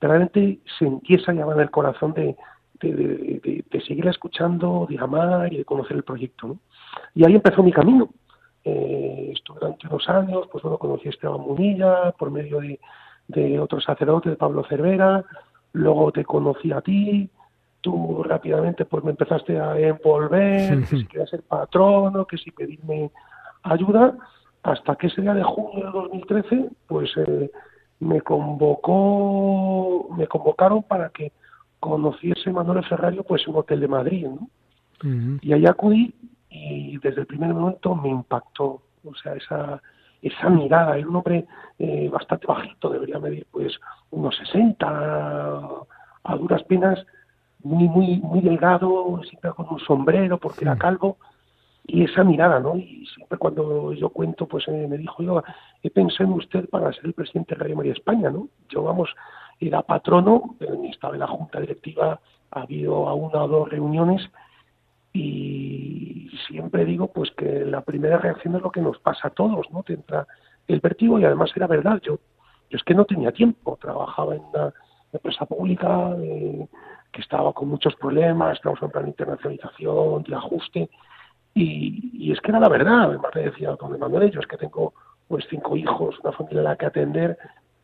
realmente 0.00 0.60
sentí 0.78 1.14
esa 1.14 1.32
llamada 1.32 1.56
en 1.56 1.62
el 1.62 1.70
corazón 1.70 2.12
de, 2.12 2.36
de, 2.80 3.64
de, 3.70 3.80
seguir 3.82 4.06
escuchando, 4.06 4.86
de 4.88 4.98
amar 4.98 5.52
y 5.52 5.58
de 5.58 5.64
conocer 5.64 5.96
el 5.96 6.04
proyecto. 6.04 6.48
¿no? 6.48 6.58
Y 7.14 7.24
ahí 7.26 7.34
empezó 7.34 7.62
mi 7.62 7.72
camino. 7.72 8.08
Eh, 8.64 9.32
estuve 9.34 9.60
durante 9.60 9.86
unos 9.86 10.08
años, 10.08 10.48
pues 10.50 10.62
bueno, 10.62 10.78
conocí 10.78 11.08
a 11.08 11.10
Esteban 11.10 11.40
Munilla 11.40 12.12
por 12.12 12.30
medio 12.30 12.60
de, 12.60 12.78
de 13.28 13.60
otro 13.60 13.80
sacerdote, 13.80 14.30
de 14.30 14.36
Pablo 14.36 14.64
Cervera, 14.68 15.24
luego 15.72 16.10
te 16.12 16.24
conocí 16.24 16.72
a 16.72 16.80
ti, 16.80 17.30
tú 17.80 18.22
rápidamente 18.22 18.84
pues 18.84 19.04
me 19.04 19.10
empezaste 19.10 19.58
a 19.60 19.78
envolver, 19.78 20.80
que 20.88 20.96
si 20.96 21.06
quería 21.06 21.26
ser 21.26 21.42
patrono, 21.42 22.26
que 22.26 22.38
si 22.38 22.50
pedirme 22.50 23.10
ayuda, 23.62 24.16
hasta 24.62 24.96
que 24.96 25.06
ese 25.08 25.22
día 25.22 25.34
de 25.34 25.44
junio 25.44 25.86
de 25.86 25.92
2013, 25.92 26.70
pues 26.86 27.10
eh, 27.16 27.50
me 28.00 28.20
convocó, 28.22 30.08
me 30.16 30.26
convocaron 30.26 30.82
para 30.82 31.10
que 31.10 31.32
conociese 31.80 32.50
Manuel 32.50 32.84
Ferrario 32.84 33.22
pues 33.22 33.46
un 33.46 33.56
hotel 33.56 33.80
de 33.80 33.88
Madrid, 33.88 34.26
¿no? 34.26 34.48
Y 35.42 35.52
allá 35.52 35.70
acudí 35.70 36.12
y 36.50 36.98
desde 36.98 37.20
el 37.20 37.26
primer 37.28 37.54
momento 37.54 37.94
me 37.94 38.08
impactó, 38.08 38.82
o 39.04 39.14
sea, 39.22 39.34
esa 39.34 39.80
esa 40.22 40.48
mirada, 40.48 40.96
era 40.96 41.08
un 41.08 41.16
hombre 41.16 41.46
eh, 41.78 42.08
bastante 42.08 42.46
bajito, 42.46 42.90
debería 42.90 43.18
medir 43.18 43.46
pues 43.50 43.78
unos 44.10 44.36
60 44.36 44.86
a 46.24 46.36
duras 46.36 46.62
penas, 46.64 47.04
muy 47.62 47.88
muy 47.88 48.18
muy 48.20 48.40
delgado, 48.40 49.20
siempre 49.28 49.52
con 49.52 49.66
un 49.70 49.80
sombrero 49.80 50.38
porque 50.38 50.64
era 50.64 50.76
calvo 50.76 51.16
y 51.88 52.04
esa 52.04 52.22
mirada, 52.22 52.60
¿no? 52.60 52.76
Y 52.76 53.06
siempre 53.14 53.38
cuando 53.38 53.92
yo 53.94 54.10
cuento, 54.10 54.46
pues 54.46 54.68
eh, 54.68 54.86
me 54.88 54.98
dijo 54.98 55.22
yo, 55.22 55.42
he 55.82 55.90
pensado 55.90 56.24
en 56.24 56.36
usted 56.36 56.68
para 56.68 56.92
ser 56.92 57.06
el 57.06 57.14
presidente 57.14 57.54
de 57.54 57.62
Radio 57.62 57.76
María 57.76 57.92
España, 57.92 58.28
¿no? 58.30 58.48
Yo, 58.68 58.82
vamos, 58.82 59.08
era 59.58 59.82
patrono, 59.82 60.56
ni 60.80 60.90
estaba 60.90 61.14
en 61.14 61.20
la 61.20 61.26
junta 61.26 61.60
directiva, 61.60 62.20
ha 62.50 62.60
habido 62.60 63.08
a 63.08 63.14
una 63.14 63.44
o 63.44 63.48
dos 63.48 63.68
reuniones 63.70 64.22
y 65.12 66.30
siempre 66.46 66.84
digo 66.84 67.08
pues 67.12 67.30
que 67.32 67.64
la 67.64 67.80
primera 67.82 68.18
reacción 68.18 68.56
es 68.56 68.62
lo 68.62 68.70
que 68.70 68.80
nos 68.80 68.98
pasa 68.98 69.28
a 69.28 69.30
todos, 69.30 69.70
¿no? 69.70 69.82
Te 69.82 69.94
entra 69.94 70.26
el 70.66 70.80
vertigo 70.80 71.18
y 71.18 71.24
además 71.24 71.50
era 71.56 71.66
verdad, 71.66 72.00
yo, 72.02 72.18
yo 72.70 72.76
es 72.76 72.82
que 72.84 72.94
no 72.94 73.04
tenía 73.04 73.32
tiempo, 73.32 73.78
trabajaba 73.80 74.34
en 74.34 74.42
una 74.42 74.72
empresa 75.12 75.46
pública 75.46 76.14
eh, 76.18 76.68
que 77.10 77.20
estaba 77.20 77.52
con 77.52 77.68
muchos 77.68 77.94
problemas, 77.96 78.56
estábamos 78.56 78.82
en 78.82 78.90
plan 78.90 79.04
de 79.04 79.10
internacionalización, 79.10 80.22
de 80.24 80.34
ajuste, 80.34 80.90
y, 81.54 82.10
y, 82.12 82.32
es 82.32 82.40
que 82.40 82.50
era 82.50 82.60
la 82.60 82.68
verdad, 82.68 83.04
además 83.04 83.34
le 83.34 83.44
decía 83.50 83.70
a 83.70 83.76
don 83.76 83.98
Manuel, 83.98 84.30
yo 84.30 84.40
es 84.40 84.46
que 84.46 84.58
tengo 84.58 84.92
pues 85.26 85.44
cinco 85.50 85.76
hijos, 85.76 86.18
una 86.22 86.32
familia 86.32 86.60
a 86.60 86.64
la 86.64 86.76
que 86.76 86.86
atender, 86.86 87.38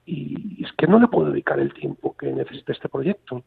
y 0.06 0.62
es 0.62 0.72
que 0.72 0.86
no 0.86 0.98
le 0.98 1.08
puedo 1.08 1.30
dedicar 1.30 1.58
el 1.58 1.72
tiempo 1.72 2.14
que 2.16 2.32
necesita 2.32 2.72
este 2.72 2.88
proyecto. 2.88 3.42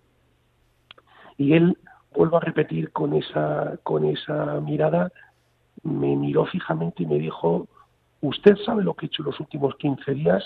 Y 1.38 1.54
él, 1.54 1.78
vuelvo 2.18 2.38
a 2.38 2.42
repetir 2.42 2.92
con 2.92 3.14
esa, 3.14 3.78
con 3.84 4.04
esa 4.06 4.60
mirada, 4.60 5.12
me 5.84 6.16
miró 6.16 6.46
fijamente 6.46 7.04
y 7.04 7.06
me 7.06 7.20
dijo, 7.20 7.68
usted 8.22 8.56
sabe 8.66 8.84
lo 8.84 8.96
que 8.96 9.06
he 9.06 9.08
hecho 9.08 9.24
los 9.24 9.40
últimos 9.40 9.76
15 9.76 10.14
días 10.14 10.44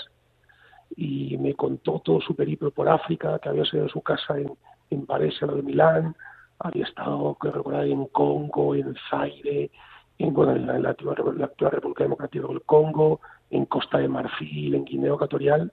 y 0.97 1.37
me 1.37 1.53
contó 1.53 2.01
todo 2.03 2.19
su 2.19 2.35
periplo 2.35 2.71
por 2.71 2.89
África, 2.89 3.39
que 3.39 3.49
había 3.49 3.63
sido 3.65 3.83
en 3.83 3.89
su 3.89 4.01
casa 4.01 4.37
en, 4.37 4.51
en 4.89 5.05
Varese, 5.05 5.45
de 5.45 5.63
Milán, 5.63 6.15
había 6.59 6.83
estado, 6.83 7.35
creo 7.35 7.53
recordar, 7.53 7.85
en 7.85 8.05
Congo, 8.07 8.75
en 8.75 8.93
Zaire, 9.09 9.71
en, 10.19 10.33
bueno, 10.33 10.51
en 10.55 10.67
la, 10.67 10.75
en 10.75 10.85
actual, 10.85 11.15
República 11.15 12.03
Democrática 12.03 12.47
del 12.47 12.61
Congo, 12.63 13.21
en 13.49 13.65
Costa 13.65 13.97
de 13.97 14.09
Marfil, 14.09 14.75
en 14.75 14.83
Guinea 14.83 15.13
Ecuatorial, 15.13 15.71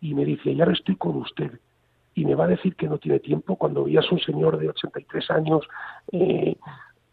y 0.00 0.14
me 0.14 0.24
dice, 0.24 0.54
ya 0.54 0.64
estoy 0.64 0.96
con 0.96 1.16
usted. 1.16 1.60
Y 2.18 2.24
me 2.24 2.34
va 2.34 2.46
a 2.46 2.48
decir 2.48 2.74
que 2.74 2.88
no 2.88 2.98
tiene 2.98 3.20
tiempo 3.20 3.54
cuando 3.54 3.84
veías 3.84 4.10
un 4.10 4.18
señor 4.18 4.58
de 4.58 4.68
83 4.68 5.30
años 5.30 5.68
eh, 6.10 6.56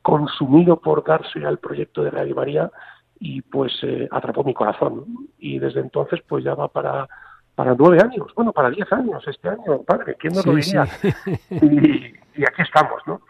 consumido 0.02 0.80
por 0.82 1.04
darse 1.04 1.46
al 1.46 1.60
proyecto 1.60 2.04
de 2.04 2.10
Radio 2.10 2.34
María 2.34 2.72
y 3.20 3.44
pues 3.44 3.72
eh, 3.84 4.08
atrapó 4.12 4.44
mi 4.44 4.56
corazón. 4.56 5.06
Y 5.38 5.60
desde 5.60 5.82
entonces 5.82 6.22
pues 6.28 6.44
ya 6.44 6.56
va 6.56 6.70
para, 6.70 7.08
para 7.54 7.76
nueve 7.78 8.00
años, 8.02 8.34
bueno, 8.36 8.52
para 8.52 8.72
diez 8.72 8.92
años 8.92 9.24
este 9.28 9.48
año, 9.48 9.84
padre, 9.84 10.16
¿quién 10.20 10.34
nos 10.34 10.42
sí, 10.42 10.50
lo 10.50 10.56
diría? 10.56 10.86
Sí. 10.88 11.14
Y, 11.62 12.42
y, 12.42 12.44
aquí 12.44 12.64
estamos, 12.64 13.00
¿no? 13.06 13.22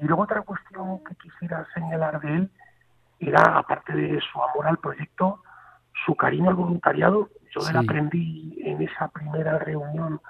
Y 0.00 0.06
luego 0.06 0.22
otra 0.22 0.40
cuestión 0.40 1.04
que 1.04 1.14
quisiera 1.16 1.66
señalar 1.74 2.22
de 2.22 2.36
él 2.36 2.50
era, 3.20 3.58
aparte 3.58 3.92
de 3.92 4.18
su 4.32 4.42
amor 4.42 4.66
al 4.66 4.78
proyecto, 4.78 5.42
su 6.06 6.14
cariño 6.14 6.48
al 6.48 6.54
voluntariado 6.54 7.28
yo 7.54 7.60
sí. 7.60 7.76
aprendí 7.76 8.58
en 8.64 8.82
esa 8.82 9.08
primera 9.08 9.58
reunión 9.58 10.20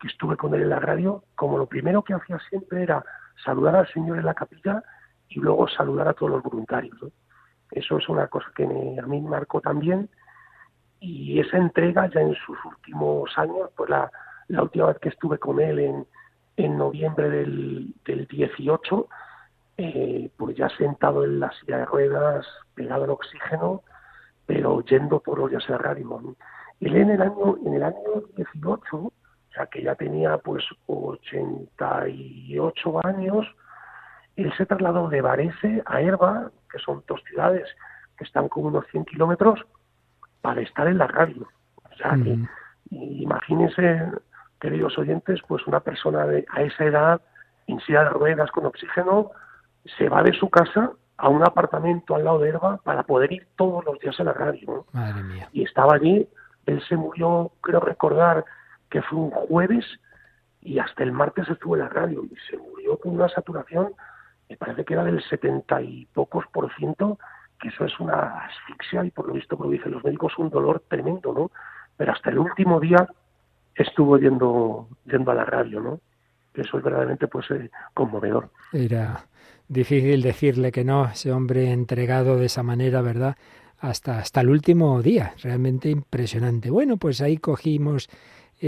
que 0.00 0.08
estuve 0.08 0.36
con 0.36 0.54
él 0.54 0.62
en 0.62 0.70
la 0.70 0.80
radio, 0.80 1.24
como 1.34 1.58
lo 1.58 1.66
primero 1.66 2.02
que 2.02 2.14
hacía 2.14 2.38
siempre 2.48 2.82
era 2.82 3.04
saludar 3.44 3.76
al 3.76 3.88
Señor 3.88 4.18
en 4.18 4.26
la 4.26 4.34
capilla 4.34 4.82
y 5.28 5.40
luego 5.40 5.68
saludar 5.68 6.08
a 6.08 6.14
todos 6.14 6.32
los 6.32 6.42
voluntarios. 6.42 6.96
¿no? 7.02 7.10
Eso 7.70 7.98
es 7.98 8.08
una 8.08 8.28
cosa 8.28 8.46
que 8.54 8.66
me, 8.66 8.98
a 8.98 9.06
mí 9.06 9.20
me 9.20 9.30
marcó 9.30 9.60
también 9.60 10.08
y 11.00 11.38
esa 11.40 11.58
entrega 11.58 12.08
ya 12.08 12.20
en 12.20 12.34
sus 12.34 12.56
últimos 12.64 13.30
años, 13.36 13.70
pues 13.76 13.90
la, 13.90 14.10
la 14.48 14.62
última 14.62 14.86
vez 14.86 14.98
que 14.98 15.10
estuve 15.10 15.38
con 15.38 15.60
él 15.60 15.78
en, 15.78 16.06
en 16.56 16.78
noviembre 16.78 17.28
del, 17.28 17.94
del 18.04 18.26
18, 18.26 19.08
eh, 19.76 20.30
pues 20.36 20.56
ya 20.56 20.68
sentado 20.70 21.24
en 21.24 21.40
la 21.40 21.52
silla 21.52 21.78
de 21.78 21.84
ruedas, 21.86 22.46
pegado 22.74 23.04
al 23.04 23.10
oxígeno, 23.10 23.82
pero 24.46 24.80
yendo 24.82 25.20
por 25.20 25.38
los 25.38 25.50
días 25.50 25.66
de 25.66 25.76
radio. 25.76 26.36
Él 26.80 26.96
en 26.96 27.10
el 27.10 27.22
año, 27.22 27.56
en 27.64 27.74
el 27.74 27.82
año 27.82 28.22
18, 28.36 29.12
o 29.54 29.56
sea 29.56 29.66
que 29.66 29.82
ya 29.82 29.94
tenía 29.94 30.38
pues 30.38 30.64
88 30.86 33.06
años, 33.06 33.46
él 34.34 34.52
se 34.56 34.66
trasladó 34.66 35.08
de 35.08 35.20
Varese 35.20 35.80
a 35.86 36.00
Erba, 36.00 36.50
que 36.68 36.80
son 36.80 37.04
dos 37.06 37.22
ciudades 37.28 37.68
que 38.18 38.24
están 38.24 38.48
como 38.48 38.66
unos 38.66 38.84
100 38.90 39.04
kilómetros, 39.04 39.64
para 40.40 40.60
estar 40.60 40.88
en 40.88 40.98
la 40.98 41.06
radio. 41.06 41.46
O 41.84 41.96
sea 41.96 42.16
que, 42.22 42.36
imagínense, 42.90 44.10
queridos 44.60 44.98
oyentes, 44.98 45.40
pues 45.46 45.64
una 45.68 45.78
persona 45.78 46.26
de, 46.26 46.44
a 46.50 46.62
esa 46.62 46.84
edad, 46.84 47.20
en 47.68 47.78
silla 47.80 48.02
de 48.04 48.10
ruedas, 48.10 48.50
con 48.50 48.66
oxígeno, 48.66 49.30
se 49.96 50.08
va 50.08 50.24
de 50.24 50.32
su 50.32 50.50
casa 50.50 50.90
a 51.16 51.28
un 51.28 51.44
apartamento 51.44 52.16
al 52.16 52.24
lado 52.24 52.40
de 52.40 52.48
Erba 52.48 52.78
para 52.78 53.04
poder 53.04 53.32
ir 53.32 53.46
todos 53.56 53.84
los 53.84 54.00
días 54.00 54.18
a 54.18 54.24
la 54.24 54.32
radio. 54.32 54.66
¿no? 54.66 54.86
Madre 54.92 55.22
mía. 55.22 55.48
Y 55.52 55.62
estaba 55.62 55.94
allí 55.94 56.28
él 56.66 56.82
se 56.88 56.96
murió, 56.96 57.52
creo 57.60 57.80
recordar 57.80 58.44
que 58.94 59.02
fue 59.02 59.18
un 59.18 59.30
jueves 59.32 59.84
y 60.62 60.78
hasta 60.78 61.02
el 61.02 61.10
martes 61.10 61.48
estuvo 61.48 61.74
en 61.74 61.82
la 61.82 61.88
radio 61.88 62.24
y 62.30 62.36
se 62.48 62.56
murió 62.56 62.96
con 62.96 63.16
una 63.16 63.28
saturación, 63.28 63.92
me 64.48 64.56
parece 64.56 64.84
que 64.84 64.94
era 64.94 65.02
del 65.02 65.20
setenta 65.24 65.82
y 65.82 66.06
pocos 66.14 66.44
por 66.52 66.72
ciento, 66.76 67.18
que 67.60 67.70
eso 67.70 67.86
es 67.86 67.98
una 67.98 68.46
asfixia 68.46 69.04
y 69.04 69.10
por 69.10 69.26
lo 69.26 69.34
visto, 69.34 69.56
como 69.56 69.72
dicen 69.72 69.90
los 69.90 70.04
médicos, 70.04 70.38
un 70.38 70.48
dolor 70.48 70.84
tremendo, 70.86 71.34
¿no? 71.34 71.50
Pero 71.96 72.12
hasta 72.12 72.30
el 72.30 72.38
último 72.38 72.78
día 72.78 73.08
estuvo 73.74 74.16
yendo, 74.16 74.86
yendo 75.06 75.32
a 75.32 75.34
la 75.34 75.44
radio, 75.44 75.80
¿no? 75.80 75.98
Eso 76.54 76.78
es 76.78 76.84
verdaderamente 76.84 77.26
pues 77.26 77.50
eh, 77.50 77.72
conmovedor. 77.94 78.50
Era 78.72 79.26
difícil 79.66 80.22
decirle 80.22 80.70
que 80.70 80.84
no, 80.84 81.06
ese 81.06 81.32
hombre 81.32 81.72
entregado 81.72 82.36
de 82.36 82.46
esa 82.46 82.62
manera, 82.62 83.02
¿verdad? 83.02 83.34
hasta, 83.88 84.18
hasta 84.18 84.40
el 84.40 84.50
último 84.50 85.02
día. 85.02 85.34
Realmente 85.42 85.90
impresionante. 85.90 86.70
Bueno, 86.70 86.96
pues 86.96 87.20
ahí 87.20 87.36
cogimos 87.36 88.08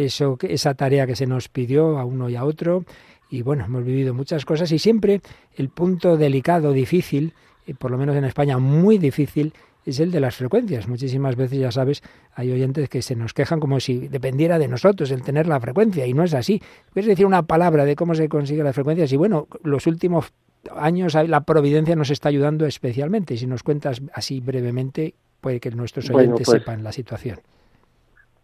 eso, 0.05 0.39
esa 0.43 0.75
tarea 0.75 1.07
que 1.07 1.17
se 1.17 1.27
nos 1.27 1.49
pidió 1.49 1.99
a 1.99 2.05
uno 2.05 2.29
y 2.29 2.37
a 2.37 2.45
otro. 2.45 2.85
Y 3.31 3.43
bueno, 3.43 3.65
hemos 3.65 3.85
vivido 3.85 4.15
muchas 4.15 4.45
cosas 4.45 4.71
y 4.73 4.79
siempre 4.79 5.21
el 5.57 5.69
punto 5.69 6.17
delicado, 6.17 6.73
difícil, 6.73 7.33
y 7.67 7.75
por 7.75 7.91
lo 7.91 7.99
menos 7.99 8.15
en 8.17 8.25
España 8.25 8.59
muy 8.59 8.99
difícil, 8.99 9.53
es 9.85 10.01
el 10.01 10.11
de 10.11 10.21
las 10.21 10.37
frecuencias. 10.37 10.89
Muchísimas 10.89 11.37
veces, 11.37 11.59
ya 11.59 11.71
sabes, 11.71 12.03
hay 12.35 12.51
oyentes 12.51 12.89
que 12.89 13.03
se 13.03 13.17
nos 13.17 13.33
quejan 13.33 13.61
como 13.61 13.81
si 13.81 14.09
dependiera 14.09 14.59
de 14.59 14.69
nosotros 14.69 15.11
el 15.11 15.23
tener 15.23 15.47
la 15.47 15.61
frecuencia, 15.61 16.07
y 16.07 16.13
no 16.13 16.25
es 16.25 16.35
así. 16.35 16.61
¿Puedes 16.93 17.09
decir 17.09 17.27
una 17.27 17.45
palabra 17.45 17.85
de 17.85 17.97
cómo 17.97 18.15
se 18.15 18.29
consigue 18.29 18.63
la 18.63 18.73
frecuencia? 18.73 19.07
Y 19.09 19.17
bueno, 19.17 19.49
los 19.63 19.87
últimos 19.87 20.33
años 20.77 21.15
la 21.15 21.45
providencia 21.45 21.97
nos 21.97 22.11
está 22.11 22.29
ayudando 22.29 22.67
especialmente. 22.67 23.37
Si 23.37 23.47
nos 23.47 23.63
cuentas 23.63 24.03
así 24.13 24.41
brevemente, 24.41 25.15
puede 25.41 25.61
que 25.61 25.71
nuestros 25.71 26.11
oyentes 26.11 26.47
pues 26.47 26.59
sepan 26.59 26.83
la 26.83 26.93
situación. 26.93 27.41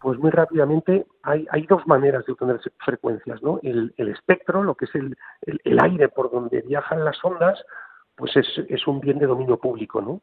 Pues 0.03 0.19
muy 0.19 0.31
rápidamente 0.31 1.05
hay, 1.21 1.65
dos 1.65 1.87
maneras 1.87 2.25
de 2.25 2.33
obtener 2.33 2.59
frecuencias, 2.83 3.41
¿no? 3.41 3.61
El, 3.63 3.93
espectro, 3.97 4.61
lo 4.61 4.75
que 4.75 4.83
es 4.83 4.95
el, 4.95 5.15
el, 5.43 5.79
aire 5.81 6.09
por 6.09 6.29
donde 6.29 6.59
viajan 6.59 7.05
las 7.05 7.23
ondas, 7.23 7.63
pues 8.17 8.35
es, 8.35 8.45
es, 8.67 8.85
un 8.85 8.99
bien 8.99 9.17
de 9.17 9.27
dominio 9.27 9.55
público, 9.55 10.01
¿no? 10.01 10.19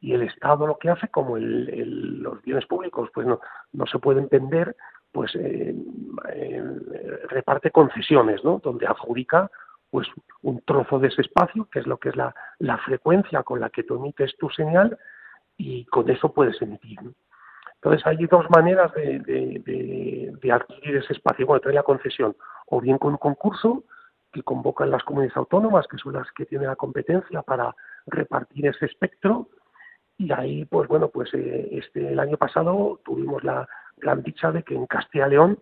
Y 0.00 0.14
el 0.14 0.22
Estado 0.22 0.66
lo 0.66 0.78
que 0.78 0.90
hace, 0.90 1.06
como 1.10 1.36
los 1.38 2.42
bienes 2.42 2.66
públicos, 2.66 3.08
pues 3.14 3.24
no, 3.24 3.38
no 3.72 3.86
se 3.86 4.00
pueden 4.00 4.26
vender, 4.28 4.74
pues 5.12 5.32
eh, 5.36 5.76
eh, 6.32 6.64
reparte 7.28 7.70
concesiones, 7.70 8.42
¿no? 8.42 8.58
Donde 8.58 8.88
adjudica 8.88 9.48
pues 9.90 10.08
un 10.42 10.60
trozo 10.62 10.98
de 10.98 11.06
ese 11.06 11.22
espacio, 11.22 11.68
que 11.70 11.78
es 11.78 11.86
lo 11.86 11.98
que 11.98 12.08
es 12.08 12.16
la, 12.16 12.34
la 12.58 12.78
frecuencia 12.78 13.44
con 13.44 13.60
la 13.60 13.70
que 13.70 13.84
tú 13.84 13.94
emites 13.94 14.36
tu 14.38 14.50
señal, 14.50 14.98
y 15.56 15.84
con 15.84 16.10
eso 16.10 16.32
puedes 16.32 16.60
emitir. 16.60 16.98
Entonces 17.82 18.06
hay 18.06 18.26
dos 18.26 18.44
maneras 18.50 18.92
de, 18.92 20.52
adquirir 20.52 20.96
ese 20.96 21.14
espacio, 21.14 21.46
bueno, 21.46 21.60
trae 21.60 21.74
la 21.74 21.82
concesión, 21.82 22.36
o 22.66 22.80
bien 22.80 22.98
con 22.98 23.12
un 23.12 23.18
concurso 23.18 23.84
que 24.30 24.42
convocan 24.42 24.90
las 24.90 25.02
comunidades 25.02 25.36
autónomas, 25.38 25.86
que 25.88 25.96
son 25.96 26.12
las 26.12 26.30
que 26.32 26.44
tienen 26.44 26.68
la 26.68 26.76
competencia 26.76 27.40
para 27.40 27.74
repartir 28.06 28.66
ese 28.66 28.84
espectro, 28.84 29.48
y 30.18 30.30
ahí, 30.30 30.66
pues 30.66 30.88
bueno, 30.88 31.08
pues 31.08 31.32
eh, 31.32 31.68
este 31.72 32.12
el 32.12 32.20
año 32.20 32.36
pasado 32.36 33.00
tuvimos 33.02 33.42
la 33.42 33.66
gran 33.96 34.22
dicha 34.22 34.52
de 34.52 34.62
que 34.62 34.74
en 34.74 34.86
Castilla 34.86 35.28
y 35.28 35.30
León, 35.30 35.58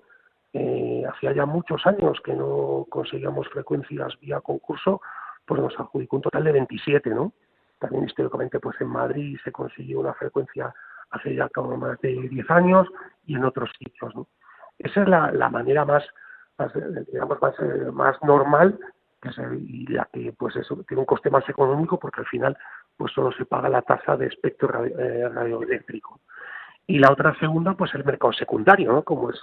eh, 0.53 1.05
hacía 1.09 1.33
ya 1.33 1.47
muchos 1.47 1.87
años 1.87 2.21
que 2.25 2.35
no 2.35 2.85
conseguíamos 2.89 3.49
frecuencias 3.49 4.19
vía 4.21 4.41
concurso, 4.41 5.01
pues 5.47 5.61
nos 5.61 5.79
adjudicó 5.79 6.17
un 6.17 6.23
total 6.23 6.43
de 6.43 6.53
27, 6.53 7.11
¿no? 7.11 7.33
También 7.79 8.05
históricamente, 8.05 8.59
pues 8.59 8.81
en 8.81 8.89
Madrid 8.89 9.39
se 9.45 9.53
consiguió 9.53 10.01
una 10.01 10.15
frecuencia 10.15 10.75
hace 11.11 11.35
ya 11.35 11.49
como 11.49 11.77
más 11.77 12.01
de 12.01 12.29
10 12.29 12.51
años 12.51 12.89
y 13.27 13.35
en 13.35 13.45
otros 13.45 13.71
sitios. 13.79 14.13
Esa 14.79 15.03
es 15.03 15.09
la, 15.09 15.33
la 15.33 15.49
manera 15.49 15.85
más, 15.85 16.05
digamos, 17.13 17.41
más, 17.41 17.55
eh, 17.61 17.91
más 17.93 18.17
normal 18.23 18.79
que 19.21 19.33
se, 19.33 19.43
y 19.57 19.87
la 19.87 20.09
que 20.13 20.33
pues 20.33 20.55
eso 20.57 20.77
tiene 20.87 21.01
un 21.01 21.07
coste 21.07 21.31
más 21.31 21.49
económico 21.49 21.99
porque 21.99 22.21
al 22.21 22.27
final 22.27 22.57
pues 22.97 23.13
solo 23.13 23.33
se 23.33 23.45
paga 23.45 23.69
la 23.69 23.83
tasa 23.83 24.17
de 24.17 24.27
espectro 24.27 24.85
eh, 24.85 25.29
radioeléctrico. 25.29 26.21
Y 26.91 26.99
la 26.99 27.13
otra 27.13 27.39
segunda, 27.39 27.75
pues 27.75 27.95
el 27.95 28.03
mercado 28.03 28.33
secundario. 28.33 29.05
Como 29.05 29.29
es, 29.29 29.39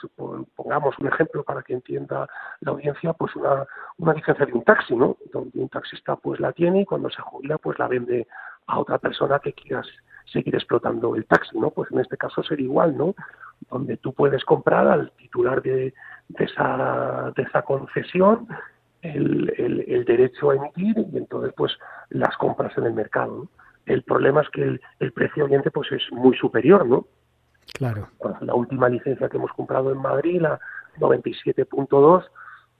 pongamos 0.56 0.98
un 0.98 1.08
ejemplo 1.08 1.44
para 1.44 1.62
que 1.62 1.74
entienda 1.74 2.28
la 2.62 2.72
audiencia, 2.72 3.14
pues 3.14 3.36
una, 3.36 3.68
una 3.98 4.14
licencia 4.14 4.48
de 4.48 4.54
un 4.54 4.64
taxi, 4.64 4.96
¿no? 4.96 5.18
Donde 5.32 5.60
un 5.60 5.70
taxista 5.70 6.16
pues 6.16 6.40
la 6.40 6.54
tiene 6.54 6.82
y 6.82 6.86
cuando 6.86 7.08
se 7.12 7.22
jubila 7.22 7.60
pues 7.60 7.78
la 7.78 7.88
vende 7.88 8.28
a 8.66 8.80
otra 8.80 8.98
persona 8.98 9.38
que 9.38 9.54
quieras 9.54 9.88
seguir 10.32 10.56
explotando 10.56 11.16
el 11.16 11.26
taxi, 11.26 11.58
¿no? 11.58 11.72
Pues 11.72 11.92
en 11.92 12.00
este 12.00 12.18
caso 12.18 12.44
sería 12.44 12.66
igual, 12.66 12.98
¿no? 12.98 13.16
Donde 13.70 13.98
tú 13.98 14.14
puedes 14.14 14.44
comprar 14.44 14.88
al 14.88 15.12
titular 15.12 15.62
de, 15.62 15.94
esa, 16.40 17.32
de 17.36 17.44
esa 17.44 17.62
concesión 17.62 18.48
el, 19.02 19.84
el, 19.88 20.06
derecho 20.06 20.50
a 20.50 20.56
emitir 20.56 20.96
y 21.12 21.18
entonces 21.18 21.54
pues 21.56 21.78
las 22.10 22.36
compras 22.38 22.76
en 22.78 22.86
el 22.86 22.94
mercado. 22.94 23.48
El 23.86 24.04
problema 24.04 24.42
es 24.42 24.50
que 24.50 24.80
el, 25.00 25.12
precio 25.14 25.46
oyente 25.46 25.70
pues 25.72 25.92
es 25.92 26.02
muy 26.12 26.36
superior, 26.38 26.86
¿no? 26.86 27.06
Claro. 27.74 28.10
La 28.42 28.54
última 28.54 28.90
licencia 28.90 29.30
que 29.30 29.38
hemos 29.38 29.52
comprado 29.52 29.92
en 29.92 30.00
Madrid, 30.00 30.42
la 30.42 30.60
97.2, 31.00 32.26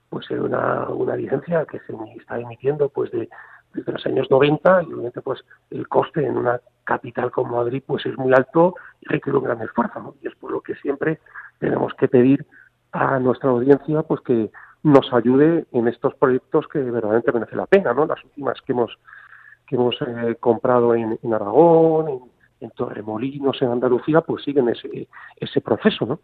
pues 0.10 0.32
es 0.32 0.40
una, 0.40 0.88
una 0.90 1.16
licencia 1.16 1.66
que 1.66 1.80
se 1.80 1.94
está 2.18 2.40
emitiendo 2.40 2.90
pues 2.90 3.12
de 3.12 3.30
desde 3.76 3.92
los 3.92 4.06
años 4.06 4.28
90 4.30 4.84
y 4.84 4.86
obviamente 4.94 5.22
pues 5.22 5.44
el 5.70 5.88
coste 5.88 6.26
en 6.26 6.38
una 6.38 6.60
capital 6.84 7.32
como 7.32 7.58
Madrid 7.58 7.84
pues 7.86 8.06
es 8.06 8.18
muy 8.18 8.34
alto 8.34 8.76
y 9.02 9.08
requiere 9.08 9.38
un 9.38 9.44
gran 9.44 9.62
esfuerzo 9.62 10.16
y 10.22 10.28
es 10.28 10.36
por 10.36 10.52
lo 10.52 10.62
que 10.62 10.76
siempre 10.76 11.20
tenemos 11.60 11.94
que 11.96 12.08
pedir 12.08 12.46
a 12.92 13.20
nuestra 13.20 13.50
audiencia 13.50 14.04
pues 14.04 14.22
que 14.22 14.50
nos 14.84 15.12
ayude 15.14 15.66
en 15.72 15.88
estos 15.88 16.16
proyectos 16.16 16.68
que 16.68 16.80
verdaderamente 16.80 17.32
merece 17.32 17.56
la 17.56 17.66
pena 17.66 17.94
no 17.94 18.06
las 18.06 18.24
últimas 18.24 18.62
que 18.62 18.72
hemos 18.72 18.98
que 19.68 19.76
hemos 19.76 19.96
eh, 20.02 20.36
comprado 20.40 20.96
en, 20.96 21.18
Aragón 21.34 22.30
en, 22.60 22.72
Torremolinos 22.72 23.62
en 23.62 23.72
Andalucía 23.72 24.22
pues 24.22 24.44
siguen 24.44 24.70
ese 24.70 25.08
ese 25.38 25.62
proceso 25.62 26.06
no 26.06 26.20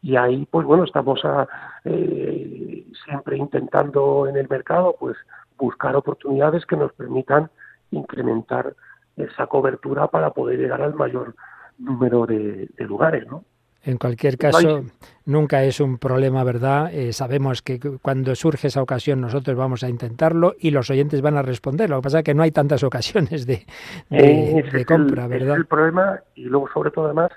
y 0.00 0.16
ahí 0.16 0.46
pues 0.50 0.66
bueno 0.66 0.84
estamos 0.84 1.24
a, 1.24 1.46
eh, 1.84 2.86
siempre 3.04 3.36
intentando 3.36 4.26
en 4.26 4.36
el 4.36 4.48
mercado 4.48 4.96
pues 4.98 5.16
buscar 5.58 5.96
oportunidades 5.96 6.64
que 6.64 6.76
nos 6.76 6.92
permitan 6.92 7.50
incrementar 7.90 8.74
esa 9.16 9.46
cobertura 9.46 10.06
para 10.08 10.30
poder 10.30 10.58
llegar 10.58 10.80
al 10.82 10.94
mayor 10.94 11.34
número 11.78 12.26
de, 12.26 12.68
lugares, 12.78 13.26
¿no? 13.26 13.44
En 13.82 13.96
cualquier 13.96 14.36
caso, 14.36 14.84
nunca 15.24 15.62
es 15.62 15.80
un 15.80 15.98
problema, 15.98 16.42
¿verdad? 16.44 16.92
Eh, 16.92 17.12
sabemos 17.12 17.62
que 17.62 17.78
cuando 18.02 18.34
surge 18.34 18.66
esa 18.66 18.82
ocasión 18.82 19.20
nosotros 19.20 19.56
vamos 19.56 19.82
a 19.84 19.88
intentarlo 19.88 20.54
y 20.58 20.72
los 20.72 20.90
oyentes 20.90 21.22
van 21.22 21.36
a 21.36 21.42
responder. 21.42 21.88
Lo 21.88 21.96
que 21.96 22.02
pasa 22.02 22.18
es 22.18 22.24
que 22.24 22.34
no 22.34 22.42
hay 22.42 22.50
tantas 22.50 22.82
ocasiones 22.84 23.46
de, 23.46 23.64
de, 24.10 24.84
compra, 24.84 25.26
¿verdad? 25.28 25.54
Es 25.54 25.58
el 25.58 25.66
problema 25.66 26.20
y 26.34 26.44
luego, 26.44 26.68
sobre 26.74 26.90
todo, 26.90 27.06
además, 27.06 27.30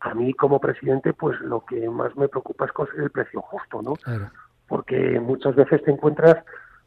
a 0.00 0.12
mí 0.14 0.34
como 0.34 0.60
presidente, 0.60 1.12
pues 1.12 1.40
lo 1.40 1.64
que 1.64 1.88
más 1.88 2.14
me 2.16 2.28
preocupa 2.28 2.66
es 2.66 2.72
conseguir 2.72 3.04
el 3.04 3.10
precio 3.10 3.40
justo, 3.40 3.80
¿no? 3.80 3.94
Porque 4.68 5.20
muchas 5.20 5.54
veces 5.54 5.82
te 5.84 5.92
encuentras 5.92 6.44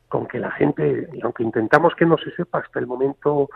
con 0.10 0.28
que 0.28 0.40
la 0.40 0.52
gente, 0.52 1.08
y 1.14 1.22
aunque 1.22 1.44
intentamos 1.44 1.96
que 1.96 2.06
no 2.06 2.18
se 2.18 2.32
sepa 2.32 2.60
hasta 2.60 2.80
el 2.80 2.88
momento 2.88 3.48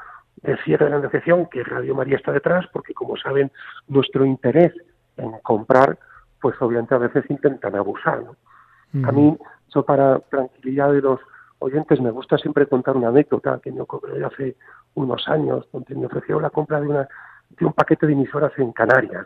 del 0.41 0.57
cierre 0.59 0.85
de 0.85 0.91
la 0.91 0.97
negociación, 0.97 1.47
que 1.47 1.63
Radio 1.63 1.95
María 1.95 2.17
está 2.17 2.31
detrás, 2.31 2.65
porque 2.71 2.93
como 2.93 3.17
saben, 3.17 3.51
nuestro 3.87 4.25
interés 4.25 4.71
en 5.17 5.31
comprar, 5.39 5.97
pues 6.39 6.55
obviamente 6.61 6.95
a 6.95 6.99
veces 6.99 7.25
intentan 7.29 7.75
abusar. 7.75 8.23
A 9.03 9.11
mí, 9.11 9.35
eso 9.67 9.83
para 9.83 10.19
tranquilidad 10.19 10.91
de 10.91 11.01
los 11.01 11.19
oyentes, 11.57 11.99
me 11.99 12.11
gusta 12.11 12.37
siempre 12.37 12.67
contar 12.67 12.95
una 12.95 13.07
anécdota 13.07 13.59
que 13.63 13.71
me 13.71 13.81
ocurrió 13.81 14.27
hace 14.27 14.55
unos 14.93 15.27
años, 15.27 15.67
donde 15.71 15.95
me 15.95 16.05
ofreció 16.05 16.39
la 16.39 16.51
compra 16.51 16.79
de, 16.79 16.87
una, 16.87 17.07
de 17.49 17.65
un 17.65 17.73
paquete 17.73 18.05
de 18.05 18.13
emisoras 18.13 18.51
en 18.57 18.71
Canarias. 18.71 19.25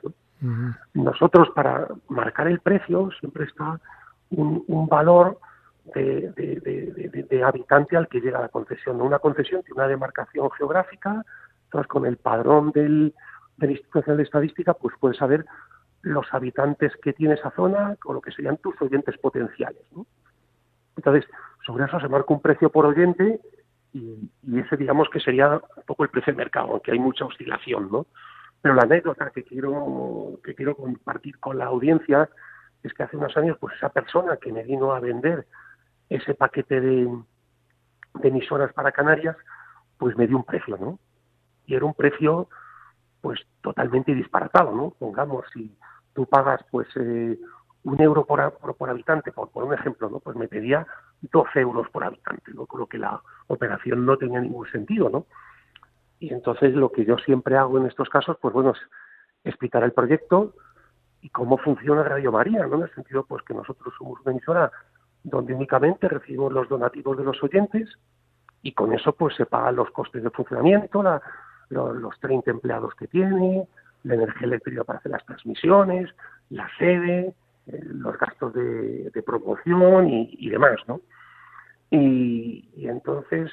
Nosotros, 0.93 1.49
para 1.53 1.87
marcar 2.07 2.47
el 2.47 2.59
precio, 2.59 3.09
siempre 3.19 3.45
está 3.45 3.81
un, 4.29 4.63
un 4.67 4.87
valor 4.87 5.37
de, 5.93 7.43
habitante 7.43 7.97
al 7.97 8.07
que 8.07 8.21
llega 8.21 8.41
la 8.41 8.49
concesión. 8.49 9.01
Una 9.01 9.19
concesión 9.19 9.63
tiene 9.63 9.79
una 9.79 9.87
demarcación 9.87 10.49
geográfica, 10.51 11.23
entonces 11.65 11.87
con 11.87 12.05
el 12.05 12.17
padrón 12.17 12.71
del, 12.71 13.13
del 13.57 13.71
Instituto 13.71 14.15
de 14.15 14.23
Estadística, 14.23 14.73
pues 14.73 14.95
puedes 14.99 15.17
saber 15.17 15.45
los 16.01 16.25
habitantes 16.33 16.93
que 17.01 17.13
tiene 17.13 17.35
esa 17.35 17.51
zona 17.51 17.95
o 18.05 18.13
lo 18.13 18.21
que 18.21 18.31
serían 18.31 18.57
tus 18.57 18.79
oyentes 18.81 19.17
potenciales. 19.17 19.83
Entonces, 20.95 21.25
sobre 21.65 21.85
eso 21.85 21.99
se 21.99 22.07
marca 22.07 22.33
un 22.33 22.41
precio 22.41 22.69
por 22.71 22.85
oyente 22.85 23.39
y, 23.93 24.29
ese 24.57 24.77
digamos 24.77 25.09
que 25.09 25.19
sería 25.19 25.53
un 25.53 25.83
poco 25.85 26.03
el 26.03 26.09
precio 26.09 26.33
de 26.33 26.37
mercado, 26.37 26.71
aunque 26.71 26.91
hay 26.91 26.99
mucha 26.99 27.25
oscilación, 27.25 27.89
¿no? 27.91 28.07
Pero 28.61 28.73
la 28.73 28.83
anécdota 28.83 29.29
que 29.29 29.43
quiero, 29.43 30.39
que 30.43 30.55
quiero 30.55 30.75
compartir 30.75 31.39
con 31.39 31.57
la 31.57 31.65
audiencia 31.65 32.29
es 32.83 32.93
que 32.93 33.03
hace 33.03 33.17
unos 33.17 33.35
años, 33.37 33.57
pues 33.59 33.75
esa 33.75 33.89
persona 33.89 34.37
que 34.37 34.51
me 34.51 34.63
vino 34.63 34.93
a 34.93 34.99
vender 34.99 35.45
ese 36.09 36.33
paquete 36.33 36.81
de, 36.81 37.09
emisoras 38.23 38.73
para 38.73 38.91
Canarias, 38.91 39.35
pues 39.97 40.17
me 40.17 40.27
dio 40.27 40.37
un 40.37 40.43
precio, 40.43 40.77
¿no? 40.77 40.99
Y 41.65 41.75
era 41.75 41.85
un 41.85 41.93
precio, 41.93 42.49
pues 43.21 43.39
totalmente 43.61 44.13
disparatado, 44.13 44.71
¿no? 44.71 44.91
Pongamos, 44.91 45.45
si 45.53 45.77
tú 46.13 46.25
pagas, 46.25 46.61
pues, 46.71 46.87
eh, 46.95 47.37
un 47.83 48.01
euro 48.01 48.25
por, 48.25 48.57
por, 48.57 48.89
habitante, 48.89 49.31
por, 49.31 49.49
por 49.49 49.63
un 49.63 49.73
ejemplo, 49.73 50.09
¿no? 50.09 50.19
Pues 50.19 50.35
me 50.35 50.47
pedía 50.47 50.85
12 51.21 51.59
euros 51.59 51.89
por 51.89 52.03
habitante, 52.03 52.51
¿no? 52.53 52.65
Con 52.65 52.85
que 52.87 52.97
la 52.97 53.21
operación 53.47 54.05
no 54.05 54.17
tenía 54.17 54.41
ningún 54.41 54.67
sentido, 54.67 55.09
¿no? 55.09 55.25
Y 56.19 56.33
entonces 56.33 56.73
lo 56.73 56.91
que 56.91 57.05
yo 57.05 57.17
siempre 57.17 57.57
hago 57.57 57.77
en 57.77 57.85
estos 57.85 58.09
casos, 58.09 58.37
pues 58.41 58.53
bueno, 58.53 58.71
es 58.71 58.77
explicar 59.43 59.83
el 59.83 59.93
proyecto 59.93 60.53
y 61.21 61.29
cómo 61.29 61.57
funciona 61.57 62.03
Radio 62.03 62.31
María, 62.31 62.65
¿no? 62.65 62.77
En 62.77 62.83
el 62.83 62.93
sentido, 62.93 63.23
pues 63.25 63.43
que 63.43 63.53
nosotros 63.53 63.93
somos 63.97 64.19
una 64.21 64.31
emisora 64.31 64.71
donde 65.23 65.53
únicamente 65.53 66.07
recibimos 66.07 66.53
los 66.53 66.69
donativos 66.69 67.17
de 67.17 67.23
los 67.23 67.41
oyentes 67.43 67.89
y 68.61 68.73
con 68.73 68.93
eso 68.93 69.13
pues 69.13 69.35
se 69.35 69.45
pagan 69.45 69.75
los 69.75 69.89
costes 69.91 70.23
de 70.23 70.29
funcionamiento, 70.29 71.03
los 71.69 72.19
30 72.19 72.51
empleados 72.51 72.95
que 72.95 73.07
tiene, 73.07 73.67
la 74.03 74.15
energía 74.15 74.47
eléctrica 74.47 74.83
para 74.83 74.99
hacer 74.99 75.11
las 75.11 75.25
transmisiones, 75.25 76.09
la 76.49 76.69
sede, 76.77 77.33
eh, 77.67 77.81
los 77.83 78.17
gastos 78.17 78.53
de, 78.53 79.23
promoción 79.25 80.09
y, 80.09 80.49
demás, 80.49 80.77
¿no? 80.87 81.01
Y, 81.89 82.69
entonces 82.87 83.51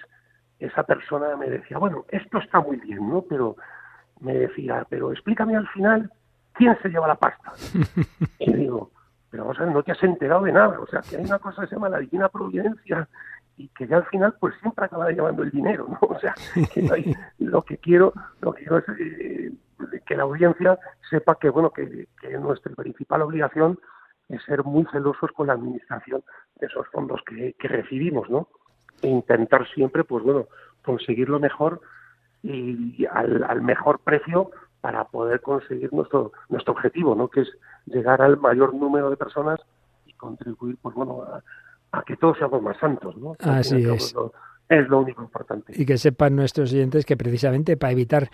esa 0.59 0.85
persona 0.85 1.37
me 1.37 1.51
decía, 1.51 1.79
bueno, 1.79 2.05
esto 2.09 2.39
está 2.39 2.61
muy 2.61 2.77
bien, 2.77 3.09
¿no? 3.09 3.23
Pero 3.23 3.57
me 4.21 4.35
decía, 4.35 4.87
pero 4.89 5.13
explícame 5.13 5.57
al 5.57 5.69
final 5.69 6.11
quién 6.53 6.79
se 6.81 6.89
lleva 6.89 7.09
la 7.09 7.17
pasta. 7.17 7.53
y 8.39 8.53
digo, 8.53 8.91
pero 9.35 9.47
vamos 9.47 9.59
a 9.59 9.65
ver, 9.65 9.75
no 9.75 9.83
te 9.83 9.91
has 9.91 10.03
enterado 10.05 10.45
de 10.45 10.53
nada, 10.53 10.79
o 10.79 10.87
sea, 10.87 11.01
que 11.01 11.17
hay 11.17 11.25
una 11.25 11.41
cosa 11.41 11.63
que 11.63 11.67
se 11.67 11.75
llama 11.75 11.89
la 11.89 11.99
divina 11.99 12.29
providencia 12.29 13.09
y 13.57 13.67
que 13.67 13.89
ya 13.89 13.97
al 13.97 14.05
final 14.05 14.33
pues 14.39 14.55
siempre 14.61 14.85
acaba 14.85 15.11
llevando 15.11 15.43
el 15.43 15.51
dinero, 15.51 15.89
¿no? 15.89 15.99
O 16.09 16.21
sea, 16.21 16.37
que 16.73 17.17
lo 17.41 17.63
que 17.63 17.79
quiero, 17.79 18.13
lo 18.41 18.53
que 18.53 18.61
quiero 18.61 18.79
es 18.79 18.85
eh, 19.01 19.53
que 20.07 20.17
la 20.17 20.23
audiencia 20.23 20.79
sepa 21.11 21.37
que 21.41 21.51
bueno 21.51 21.73
que, 21.73 22.07
nuestra 22.39 22.73
principal 22.77 23.23
obligación 23.23 23.77
es 24.29 24.41
ser 24.45 24.63
muy 24.63 24.87
celosos 24.93 25.33
con 25.33 25.49
la 25.49 25.55
administración 25.55 26.23
de 26.61 26.69
esos 26.69 26.87
fondos 26.93 27.21
que, 27.27 27.57
recibimos, 27.59 28.31
¿no? 28.31 28.47
E 29.03 29.09
intentar 29.09 29.67
siempre, 29.67 30.05
pues 30.05 30.23
bueno, 30.23 30.47
conseguir 30.85 31.29
lo 31.29 31.41
mejor 31.41 31.81
y 32.45 33.05
al, 33.07 33.63
mejor 33.63 33.99
precio 33.99 34.53
para 34.85 35.03
poder 35.05 35.41
conseguir 35.41 35.91
nuestro 35.95 36.33
nuestro 36.51 36.75
objetivo, 36.75 37.15
¿no? 37.15 37.29
Que 37.29 37.41
es 37.41 37.49
llegar 37.87 38.21
al 38.21 38.37
mayor 38.37 38.75
número 38.75 39.09
de 39.09 39.17
personas 39.17 39.59
y 40.05 40.13
contribuir, 40.13 40.77
pues 40.83 40.95
bueno, 40.95 41.23
a, 41.23 41.43
a 41.99 42.03
que 42.03 42.19
todos 42.19 42.37
seamos 42.37 42.61
más 42.61 42.77
santos, 42.77 43.17
¿no? 43.17 43.35
Así 43.39 43.77
es. 43.77 44.15
es 44.69 44.89
lo 44.91 44.99
único 45.01 45.23
importante. 45.23 45.73
Y 45.75 45.87
que 45.87 45.97
sepan 45.97 46.37
nuestros 46.37 46.71
oyentes 46.71 47.07
que 47.07 47.17
precisamente 47.17 47.79
para 47.79 47.93
evitar 47.93 48.29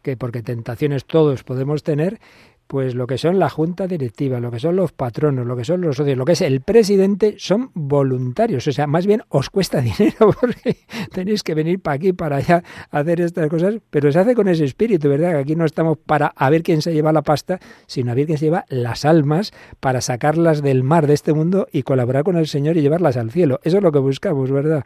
que, 0.00 0.16
porque 0.16 0.44
tentaciones 0.44 1.06
todos 1.06 1.42
podemos 1.42 1.82
tener, 1.82 2.20
pues 2.66 2.94
lo 2.94 3.06
que 3.06 3.18
son 3.18 3.38
la 3.38 3.48
junta 3.48 3.86
directiva, 3.86 4.40
lo 4.40 4.50
que 4.50 4.58
son 4.58 4.76
los 4.76 4.92
patronos, 4.92 5.46
lo 5.46 5.56
que 5.56 5.64
son 5.64 5.80
los 5.80 5.96
socios, 5.96 6.18
lo 6.18 6.24
que 6.24 6.32
es 6.32 6.40
el 6.40 6.60
presidente, 6.60 7.36
son 7.38 7.70
voluntarios. 7.74 8.66
O 8.66 8.72
sea, 8.72 8.86
más 8.86 9.06
bien 9.06 9.22
os 9.28 9.50
cuesta 9.50 9.80
dinero 9.82 10.30
porque 10.40 10.78
tenéis 11.12 11.42
que 11.42 11.54
venir 11.54 11.80
para 11.80 11.94
aquí, 11.94 12.12
para 12.12 12.36
allá, 12.36 12.62
a 12.90 12.98
hacer 12.98 13.20
estas 13.20 13.48
cosas, 13.48 13.76
pero 13.90 14.10
se 14.10 14.18
hace 14.18 14.34
con 14.34 14.48
ese 14.48 14.64
espíritu, 14.64 15.08
¿verdad? 15.08 15.32
Que 15.32 15.38
aquí 15.38 15.56
no 15.56 15.64
estamos 15.64 15.98
para 15.98 16.28
a 16.28 16.50
ver 16.50 16.62
quién 16.62 16.82
se 16.82 16.92
lleva 16.92 17.12
la 17.12 17.22
pasta, 17.22 17.58
sino 17.86 18.12
a 18.12 18.14
ver 18.14 18.26
quién 18.26 18.38
se 18.38 18.46
lleva 18.46 18.64
las 18.68 19.04
almas 19.04 19.52
para 19.80 20.00
sacarlas 20.00 20.62
del 20.62 20.82
mar 20.82 21.06
de 21.06 21.14
este 21.14 21.32
mundo 21.32 21.68
y 21.72 21.82
colaborar 21.82 22.24
con 22.24 22.36
el 22.36 22.46
Señor 22.46 22.76
y 22.76 22.82
llevarlas 22.82 23.16
al 23.16 23.30
cielo. 23.30 23.60
Eso 23.62 23.76
es 23.78 23.82
lo 23.82 23.92
que 23.92 23.98
buscamos, 23.98 24.50
¿verdad? 24.50 24.84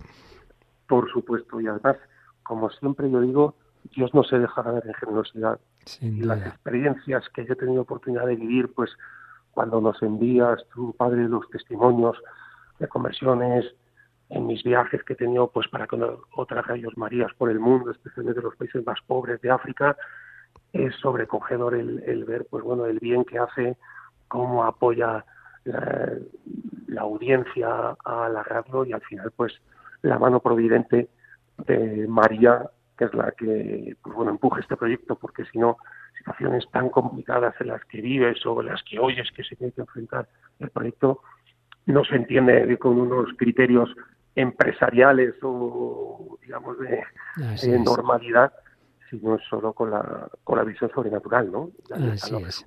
Por 0.87 1.11
supuesto, 1.11 1.61
y 1.61 1.66
además, 1.66 1.97
como 2.43 2.68
siempre 2.70 3.11
yo 3.11 3.20
digo, 3.20 3.55
Dios 3.95 4.14
no 4.14 4.22
se 4.22 4.39
deja 4.39 4.62
ver 4.62 4.87
en 4.87 4.95
generosidad. 4.95 5.59
y 6.01 6.22
las 6.22 6.47
experiencias 6.47 7.28
que 7.31 7.45
yo 7.45 7.55
he 7.55 7.57
tenido 7.57 7.83
oportunidad 7.83 8.26
de 8.26 8.37
vivir, 8.37 8.72
pues 8.74 8.91
cuando 9.51 9.81
nos 9.81 10.01
envías 10.03 10.64
tu 10.72 10.95
Padre 10.95 11.28
los 11.28 11.49
testimonios 11.51 12.16
de 12.78 12.89
conversiones, 12.89 13.74
en 14.31 14.47
mis 14.47 14.62
viajes 14.62 15.03
que 15.03 15.14
he 15.14 15.16
tenido 15.16 15.49
pues 15.49 15.66
para 15.68 15.87
con 15.87 16.03
otras 16.37 16.66
rayos 16.66 16.97
Marías 16.97 17.33
por 17.37 17.51
el 17.51 17.59
mundo, 17.59 17.91
especialmente 17.91 18.41
los 18.41 18.57
países 18.57 18.85
más 18.87 18.99
pobres 19.07 19.41
de 19.41 19.51
África, 19.51 19.97
es 20.72 20.95
sobrecogedor 20.97 21.74
el, 21.74 22.24
ver 22.24 22.47
pues 22.49 22.62
bueno 22.62 22.87
el 22.87 23.01
bien 23.01 23.24
que 23.24 23.39
hace, 23.39 23.76
cómo 24.28 24.64
apoya 24.64 25.24
la, 25.64 26.12
la 26.87 27.01
audiencia 27.01 27.97
a 28.05 28.28
la 28.28 28.43
radio 28.45 28.85
y 28.85 28.93
al 28.93 29.03
final 29.03 29.33
pues 29.35 29.53
la 30.03 30.18
mano 30.18 30.39
providente 30.39 31.09
de 31.66 32.07
María 32.09 32.70
que 33.01 33.07
es 33.07 33.14
la 33.14 33.30
que 33.30 33.96
pues 34.03 34.14
bueno 34.14 34.30
empuje 34.30 34.61
este 34.61 34.76
proyecto, 34.76 35.16
porque 35.16 35.46
si 35.46 35.59
no, 35.59 35.78
situaciones 36.18 36.70
tan 36.70 36.90
complicadas 36.90 37.55
en 37.59 37.68
las 37.68 37.82
que 37.86 38.03
vives 38.03 38.44
o 38.44 38.61
en 38.61 38.66
las 38.66 38.82
que 38.82 38.98
oyes 38.98 39.26
que 39.34 39.42
se 39.42 39.57
tiene 39.57 39.72
que 39.72 39.80
enfrentar 39.80 40.28
el 40.59 40.68
proyecto, 40.68 41.22
no 41.86 42.05
se 42.05 42.16
entiende 42.16 42.76
con 42.76 43.01
unos 43.01 43.30
criterios 43.38 43.88
empresariales 44.34 45.34
o 45.42 46.38
digamos 46.42 46.76
de, 46.78 47.78
normalidad, 47.78 48.53
sino 49.09 49.38
solo 49.48 49.72
con 49.72 49.90
la, 49.90 50.28
con 50.44 50.59
la 50.59 50.64
visión 50.64 50.90
sobrenatural, 50.94 51.51
¿no? 51.51 51.70
Así 52.12 52.36
es. 52.36 52.66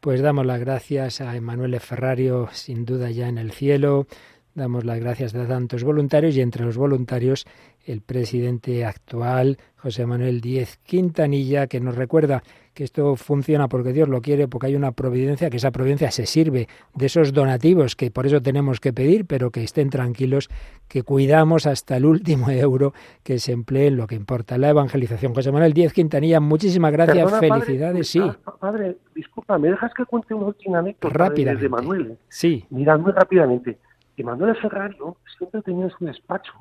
Pues 0.00 0.20
damos 0.20 0.44
las 0.44 0.60
gracias 0.60 1.22
a 1.22 1.34
Emanuele 1.34 1.80
Ferrario, 1.80 2.48
sin 2.52 2.84
duda 2.84 3.10
ya 3.10 3.28
en 3.28 3.38
el 3.38 3.52
cielo. 3.52 4.06
Damos 4.54 4.84
las 4.84 4.98
gracias 4.98 5.34
a 5.34 5.46
tantos 5.46 5.84
voluntarios 5.84 6.36
y 6.36 6.42
entre 6.42 6.64
los 6.64 6.76
voluntarios 6.76 7.46
el 7.88 8.02
presidente 8.02 8.84
actual, 8.84 9.58
José 9.76 10.04
Manuel 10.04 10.40
Díez 10.40 10.78
Quintanilla, 10.84 11.66
que 11.66 11.80
nos 11.80 11.96
recuerda 11.96 12.42
que 12.74 12.84
esto 12.84 13.16
funciona 13.16 13.66
porque 13.68 13.92
Dios 13.92 14.08
lo 14.08 14.20
quiere, 14.20 14.46
porque 14.46 14.66
hay 14.66 14.76
una 14.76 14.92
providencia, 14.92 15.50
que 15.50 15.56
esa 15.56 15.70
providencia 15.70 16.10
se 16.10 16.26
sirve 16.26 16.68
de 16.94 17.06
esos 17.06 17.32
donativos 17.32 17.96
que 17.96 18.10
por 18.10 18.26
eso 18.26 18.40
tenemos 18.42 18.78
que 18.78 18.92
pedir, 18.92 19.26
pero 19.26 19.50
que 19.50 19.64
estén 19.64 19.88
tranquilos, 19.90 20.48
que 20.86 21.02
cuidamos 21.02 21.66
hasta 21.66 21.96
el 21.96 22.04
último 22.04 22.50
euro 22.50 22.92
que 23.22 23.38
se 23.38 23.52
emplee 23.52 23.88
en 23.88 23.96
lo 23.96 24.06
que 24.06 24.14
importa, 24.14 24.58
la 24.58 24.68
evangelización. 24.68 25.34
José 25.34 25.50
Manuel 25.50 25.72
Díez 25.72 25.92
Quintanilla, 25.92 26.40
muchísimas 26.40 26.92
gracias, 26.92 27.40
felicidades, 27.40 28.08
sí. 28.08 28.20
Padre, 28.60 28.98
disculpa, 29.14 29.58
¿me 29.58 29.70
dejas 29.70 29.92
que 29.94 30.04
cuente 30.04 30.34
una 30.34 30.46
última 30.46 30.80
anécdota 30.80 31.14
Rápidamente. 31.14 31.62
de 31.62 31.68
Manuel? 31.68 32.18
Sí. 32.28 32.64
Mira, 32.70 32.98
muy 32.98 33.12
rápidamente. 33.12 33.78
Que 34.14 34.24
Manuel 34.24 34.56
Ferrario 34.56 35.16
siempre 35.38 35.62
tenía 35.62 35.84
en 35.84 35.90
su 35.90 36.04
despacho 36.04 36.52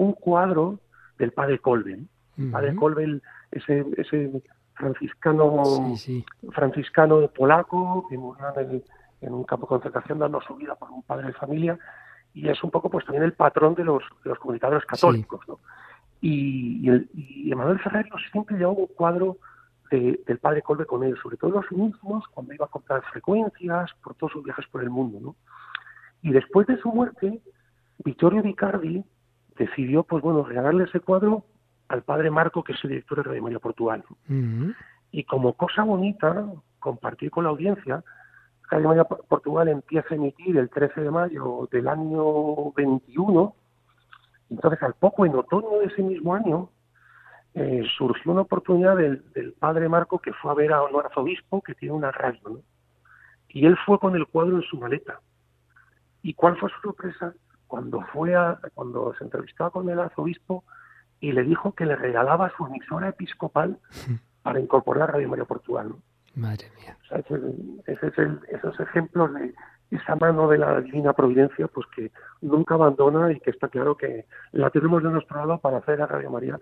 un 0.00 0.14
cuadro 0.14 0.80
del 1.18 1.32
padre 1.32 1.58
Colben. 1.58 2.08
Padre 2.50 2.74
Colben, 2.74 3.20
ese, 3.50 3.84
ese 3.98 4.42
franciscano, 4.72 5.94
franciscano 6.52 7.28
polaco 7.28 8.06
que 8.08 8.16
murió 8.16 8.46
en, 9.20 9.34
un 9.34 9.44
campo 9.44 9.66
de 9.66 9.68
concentración 9.68 10.18
dando 10.18 10.40
su 10.40 10.56
vida 10.56 10.74
por 10.74 10.90
un 10.90 11.02
padre 11.02 11.26
de 11.26 11.32
familia 11.34 11.78
y 12.32 12.48
es 12.48 12.64
un 12.64 12.70
poco 12.70 12.88
pues 12.88 13.04
también 13.04 13.24
el 13.24 13.34
patrón 13.34 13.74
de 13.74 13.84
los, 13.84 14.02
de 14.24 14.30
los 14.30 14.38
comunicadores 14.38 14.86
católicos. 14.86 15.40
¿no? 15.46 15.60
Y, 16.22 16.90
y, 17.12 17.52
Emanuel 17.52 17.78
Ferrario 17.80 18.14
siempre 18.32 18.56
llevaba 18.56 18.78
un 18.78 18.86
cuadro 18.86 19.36
del 19.90 20.38
padre 20.40 20.62
Colbe 20.62 20.86
con 20.86 21.04
él, 21.04 21.18
sobre 21.22 21.36
todo 21.36 21.50
los 21.50 21.70
mismos 21.72 22.24
cuando 22.28 22.54
iba 22.54 22.64
a 22.64 22.68
comprar 22.68 23.02
frecuencias 23.12 23.90
por 24.02 24.14
todos 24.14 24.32
sus 24.32 24.44
viajes 24.44 24.66
por 24.68 24.82
el 24.82 24.88
mundo. 24.88 25.18
¿no? 25.20 25.36
Y 26.22 26.32
después 26.32 26.66
de 26.68 26.78
su 26.78 26.88
muerte, 26.90 27.42
Vittorio 28.02 28.42
Vicardi 28.42 29.04
decidió, 29.60 30.04
pues 30.04 30.22
bueno, 30.22 30.42
regalarle 30.42 30.84
ese 30.84 31.00
cuadro 31.00 31.44
al 31.88 32.02
padre 32.02 32.30
Marco, 32.30 32.64
que 32.64 32.72
es 32.72 32.78
el 32.82 32.90
director 32.90 33.18
de 33.18 33.24
Radio 33.24 33.42
María 33.42 33.58
Portugal. 33.58 34.02
Y 35.12 35.24
como 35.24 35.52
cosa 35.54 35.82
bonita, 35.82 36.46
compartir 36.78 37.30
con 37.30 37.44
la 37.44 37.50
audiencia, 37.50 38.02
Radio 38.70 38.88
María 38.88 39.04
Portugal 39.04 39.68
empieza 39.68 40.08
a 40.10 40.14
emitir 40.14 40.56
el 40.56 40.70
13 40.70 41.02
de 41.02 41.10
mayo 41.10 41.68
del 41.70 41.88
año 41.88 42.72
21. 42.72 43.54
Entonces, 44.48 44.82
al 44.82 44.94
poco, 44.94 45.26
en 45.26 45.34
otoño 45.34 45.80
de 45.80 45.86
ese 45.86 46.02
mismo 46.02 46.34
año, 46.34 46.70
eh, 47.54 47.82
surgió 47.98 48.32
una 48.32 48.42
oportunidad 48.42 48.96
del, 48.96 49.54
padre 49.58 49.88
Marco 49.88 50.20
que 50.20 50.32
fue 50.32 50.52
a 50.52 50.54
ver 50.54 50.72
a 50.72 50.82
un 50.82 50.98
arzobispo 50.98 51.60
que 51.60 51.74
tiene 51.74 51.94
una 51.94 52.12
radio. 52.12 52.62
Y 53.48 53.66
él 53.66 53.76
fue 53.84 53.98
con 53.98 54.14
el 54.14 54.26
cuadro 54.26 54.56
en 54.56 54.62
su 54.62 54.78
maleta. 54.78 55.20
¿Y 56.22 56.32
cuál 56.34 56.56
fue 56.56 56.70
su 56.70 56.80
sorpresa? 56.80 57.34
Cuando 57.70 58.00
fue 58.12 58.34
a, 58.34 58.58
cuando 58.74 59.14
se 59.14 59.22
entrevistaba 59.22 59.70
con 59.70 59.88
el 59.88 60.00
arzobispo 60.00 60.64
y 61.20 61.30
le 61.30 61.44
dijo 61.44 61.72
que 61.72 61.86
le 61.86 61.94
regalaba 61.94 62.52
su 62.56 62.66
emisora 62.66 63.08
episcopal 63.08 63.78
para 64.42 64.58
incorporar 64.58 65.12
Radio 65.12 65.28
María 65.28 65.44
Portugal. 65.44 65.94
Madre 66.34 66.66
mía. 66.76 66.96
ese, 67.86 68.06
es 68.08 68.18
el, 68.18 68.40
esos 68.48 68.78
ejemplos 68.80 69.32
de 69.34 69.54
esa 69.92 70.16
mano 70.16 70.48
de 70.48 70.58
la 70.58 70.80
divina 70.80 71.12
providencia, 71.12 71.68
pues 71.68 71.86
que 71.94 72.10
nunca 72.40 72.74
abandona 72.74 73.30
y 73.30 73.38
que 73.38 73.50
está 73.50 73.68
claro 73.68 73.96
que 73.96 74.26
la 74.52 74.70
tenemos 74.70 75.02
de 75.02 75.10
nuestro 75.10 75.38
lado 75.38 75.58
para 75.58 75.78
hacer 75.78 76.02
a 76.02 76.06
Radio 76.06 76.30
María 76.30 76.58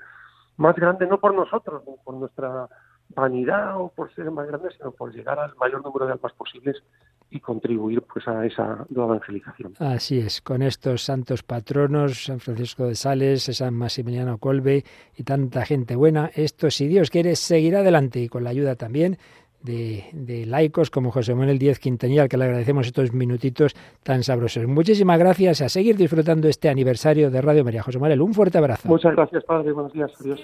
más 0.59 0.77
grande, 0.77 1.07
no 1.07 1.19
por 1.21 1.35
nosotros, 1.35 1.83
no 1.87 1.97
por 2.05 2.17
nuestra 2.17 2.69
vanidad 3.15 3.81
o 3.81 3.89
por 3.89 4.15
ser 4.15 4.31
más 4.31 4.47
grande, 4.47 4.71
sino 4.77 4.93
por 4.93 5.13
llegar 5.15 5.39
al 5.39 5.55
mayor 5.57 5.83
número 5.83 6.07
de 6.07 6.13
almas 6.13 6.33
posibles 6.33 6.83
y 7.31 7.41
contribuir 7.41 8.03
pues 8.03 8.27
a 8.27 8.47
esa 8.47 8.87
nueva 8.89 9.17
evangelización. 9.17 9.75
Así 9.79 10.19
es, 10.19 10.41
con 10.41 10.63
estos 10.63 11.03
santos 11.03 11.43
patronos, 11.43 12.25
San 12.25 12.41
Francisco 12.41 12.87
de 12.87 12.95
Sales, 12.95 13.45
San 13.45 13.75
Maximiliano 13.75 14.39
Colbe 14.39 14.85
y 15.17 15.25
tanta 15.25 15.65
gente 15.65 15.95
buena, 15.95 16.31
esto 16.35 16.71
si 16.71 16.89
Dios 16.89 17.11
quiere 17.11 17.37
seguirá 17.37 17.81
adelante 17.81 18.21
y 18.21 18.29
con 18.29 18.45
la 18.45 18.51
ayuda 18.51 18.77
también 18.77 19.19
de, 19.63 20.45
laicos 20.47 20.91
como 20.91 21.11
José 21.11 21.35
Manuel 21.35 21.59
Díez 21.59 21.79
Quintanilla, 21.79 22.29
que 22.29 22.37
le 22.37 22.45
agradecemos 22.45 22.87
estos 22.87 23.13
minutitos 23.13 23.75
tan 24.03 24.23
sabrosos. 24.23 24.67
Muchísimas 24.67 25.19
gracias 25.19 25.61
a 25.61 25.69
seguir 25.69 25.97
disfrutando 25.97 26.49
este 26.49 26.69
aniversario 26.69 27.31
de 27.31 27.41
Radio 27.43 27.65
María. 27.65 27.83
José 27.83 27.99
Manuel, 27.99 28.23
un 28.23 28.35
fuerte 28.35 28.59
abrazo. 28.59 28.89
Muchas 28.89 29.15
gracias, 29.15 29.45
Padre. 29.45 29.73
Buenos 29.73 29.93
días. 29.93 30.11
Adiós. 30.21 30.41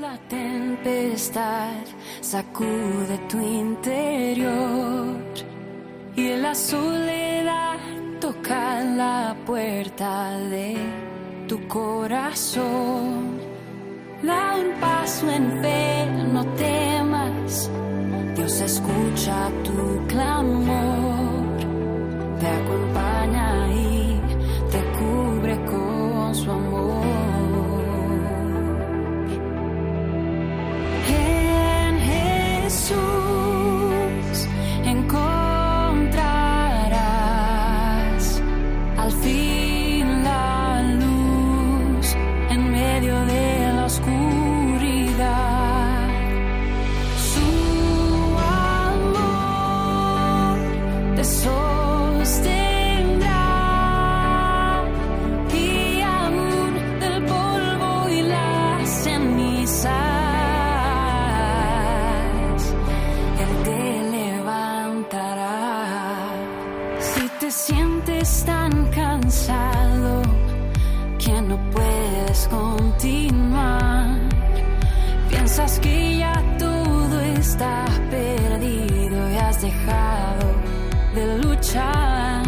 La 0.00 0.18
tempestad 0.82 1.84
sacude 2.20 3.18
tu 3.28 3.38
interior 3.38 5.16
y 6.14 6.28
la 6.36 6.54
soledad 6.54 7.78
toca 8.20 8.80
la 8.80 9.36
puerta 9.44 10.38
de 10.38 10.76
tu 11.48 11.66
corazón. 11.68 13.36
Da 14.22 14.56
un 14.56 14.80
paso 14.80 15.30
en 15.30 15.62
fe, 15.62 16.06
no 16.32 16.44
temas 16.56 17.70
Dios 18.34 18.60
escucha 18.60 19.50
tu 19.62 20.06
clamor, 20.08 21.58
te 22.40 22.46
acompaña 22.48 23.72
y 23.72 24.20
te 24.70 24.80
cubre 24.98 25.64
con 25.66 26.34
su 26.34 26.50
amor. 26.50 26.85
Es 68.26 68.44
tan 68.44 68.72
cansado 68.90 70.22
que 71.22 71.40
no 71.42 71.56
puedes 71.70 72.48
continuar. 72.48 74.18
Piensas 75.30 75.78
que 75.78 76.18
ya 76.18 76.34
todo 76.58 77.20
está 77.20 77.84
perdido 78.10 79.16
y 79.32 79.36
has 79.36 79.62
dejado 79.62 80.46
de 81.14 81.38
luchar. 81.44 82.42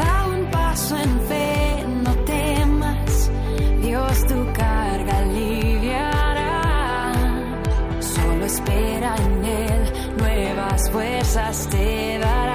Da 0.00 0.14
un 0.34 0.42
paso 0.50 0.96
en 0.96 1.14
fe, 1.28 1.84
no 2.04 2.14
temas, 2.36 3.30
Dios 3.82 4.26
tu 4.30 4.40
carga 4.62 5.18
aliviará. 5.18 6.52
Solo 8.00 8.44
espera 8.46 9.14
en 9.26 9.44
Él, 9.44 9.82
nuevas 10.18 10.90
fuerzas 10.90 11.68
te 11.70 12.18
dará. 12.18 12.51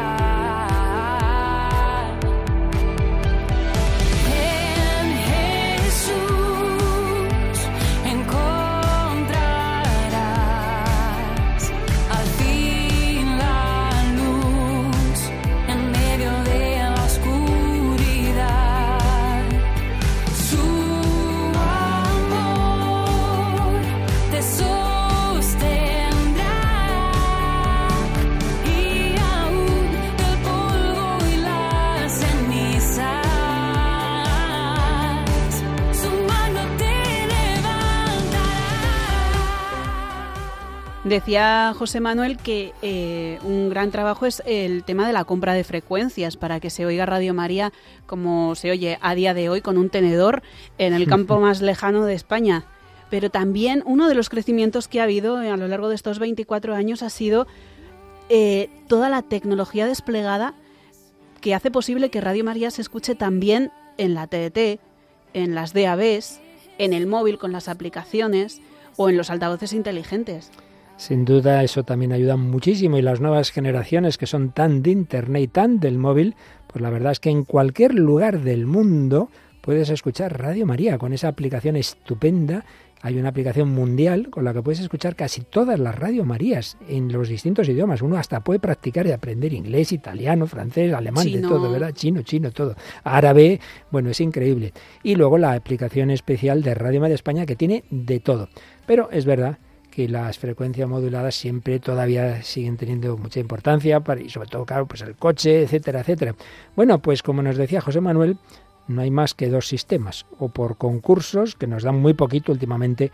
Decía 41.08 41.74
José 41.74 42.02
Manuel 42.02 42.36
que 42.36 42.74
eh, 42.82 43.40
un 43.44 43.70
gran 43.70 43.92
trabajo 43.92 44.26
es 44.26 44.44
el 44.46 44.84
tema 44.84 45.08
de 45.08 45.14
la 45.14 45.24
compra 45.24 45.54
de 45.54 45.64
frecuencias 45.64 46.36
para 46.36 46.60
que 46.60 46.70
se 46.70 46.86
oiga 46.86 47.06
Radio 47.06 47.34
María 47.34 47.72
como 48.06 48.56
se 48.56 48.72
oye 48.72 48.98
a 49.02 49.16
día 49.16 49.34
de 49.34 49.48
hoy 49.48 49.62
con 49.62 49.78
un 49.78 49.90
tenedor 49.90 50.44
en 50.78 50.94
el 50.94 51.08
campo 51.08 51.40
más 51.40 51.62
lejano 51.62 52.04
de 52.04 52.14
España. 52.14 52.66
Pero 53.10 53.30
también 53.30 53.84
uno 53.86 54.10
de 54.10 54.16
los 54.16 54.28
crecimientos 54.28 54.90
que 54.90 55.00
ha 55.00 55.04
habido 55.04 55.38
a 55.38 55.56
lo 55.56 55.70
largo 55.70 55.88
de 55.88 55.96
estos 55.96 56.20
24 56.20 56.76
años 56.76 57.02
ha 57.02 57.10
sido 57.10 57.48
eh, 58.28 58.70
toda 58.90 59.08
la 59.08 59.22
tecnología 59.22 59.88
desplegada 59.88 60.56
que 61.40 61.56
hace 61.56 61.72
posible 61.72 62.10
que 62.10 62.20
Radio 62.20 62.44
María 62.44 62.70
se 62.70 62.82
escuche 62.82 63.16
también 63.16 63.72
en 63.98 64.14
la 64.14 64.28
TDT, 64.28 64.82
en 65.34 65.56
las 65.56 65.72
DABs, 65.72 66.42
en 66.78 66.92
el 66.92 67.08
móvil 67.08 67.38
con 67.38 67.54
las 67.54 67.70
aplicaciones 67.70 68.60
o 68.98 69.08
en 69.08 69.16
los 69.16 69.30
altavoces 69.30 69.72
inteligentes. 69.72 70.52
Sin 70.98 71.26
duda 71.26 71.64
eso 71.64 71.84
también 71.84 72.12
ayuda 72.12 72.38
muchísimo 72.38 72.98
y 72.98 73.04
las 73.04 73.22
nuevas 73.22 73.52
generaciones 73.52 74.18
que 74.18 74.26
son 74.26 74.50
tan 74.52 74.82
de 74.82 74.90
Internet 74.90 75.44
y 75.44 75.48
tan 75.48 75.80
del 75.80 76.00
móvil, 76.00 76.36
pues 76.66 76.82
la 76.82 76.90
verdad 76.90 77.12
es 77.12 77.20
que 77.20 77.30
en 77.30 77.46
cualquier 77.46 77.94
lugar 77.94 78.42
del 78.42 78.66
mundo 78.66 79.30
puedes 79.62 79.92
escuchar 79.92 80.40
Radio 80.40 80.66
María 80.66 80.98
con 80.98 81.14
esa 81.14 81.28
aplicación 81.28 81.76
estupenda. 81.76 82.66
Hay 83.04 83.20
una 83.20 83.30
aplicación 83.30 83.70
mundial 83.70 84.32
con 84.32 84.44
la 84.44 84.56
que 84.56 84.64
puedes 84.64 84.80
escuchar 84.80 85.16
casi 85.16 85.42
todas 85.42 85.80
las 85.80 85.94
Radio 85.94 86.26
Marías 86.26 86.80
en 86.90 87.12
los 87.12 87.30
distintos 87.30 87.70
idiomas. 87.70 88.02
Uno 88.02 88.18
hasta 88.18 88.44
puede 88.44 88.60
practicar 88.60 89.06
y 89.06 89.12
aprender 89.12 89.54
inglés, 89.54 89.92
italiano, 89.92 90.48
francés, 90.48 90.92
alemán, 90.94 91.32
de 91.32 91.42
todo, 91.42 91.72
¿verdad? 91.72 91.92
Chino, 91.94 92.24
chino, 92.24 92.50
todo. 92.50 92.76
Árabe, 93.04 93.60
bueno, 93.92 94.10
es 94.10 94.20
increíble. 94.20 94.74
Y 95.04 95.14
luego 95.14 95.38
la 95.38 95.54
aplicación 95.54 96.10
especial 96.10 96.64
de 96.64 96.74
Radio 96.74 97.02
María 97.02 97.14
España 97.14 97.46
que 97.46 97.56
tiene 97.56 97.84
de 97.92 98.20
todo. 98.20 98.50
Pero 98.88 99.12
es 99.12 99.26
verdad 99.26 99.60
que 99.98 100.08
las 100.08 100.38
frecuencias 100.38 100.88
moduladas 100.88 101.34
siempre 101.34 101.80
todavía 101.80 102.44
siguen 102.44 102.78
teniendo 102.78 103.18
mucha 103.18 103.40
importancia 103.40 104.00
para, 104.02 104.22
y 104.22 104.30
sobre 104.30 104.48
todo, 104.48 104.64
claro, 104.64 104.86
pues 104.86 105.02
el 105.02 105.16
coche, 105.16 105.64
etcétera, 105.64 106.02
etcétera. 106.02 106.36
Bueno, 106.76 107.00
pues 107.00 107.24
como 107.24 107.42
nos 107.42 107.58
decía 107.58 107.82
José 107.82 108.00
Manuel, 108.00 108.38
no 108.88 109.02
hay 109.02 109.10
más 109.10 109.34
que 109.34 109.50
dos 109.50 109.68
sistemas, 109.68 110.28
o 110.38 110.50
por 110.50 110.78
concursos, 110.78 111.56
que 111.56 111.66
nos 111.66 111.82
dan 111.82 111.96
muy 112.00 112.14
poquito 112.14 112.52
últimamente, 112.52 113.12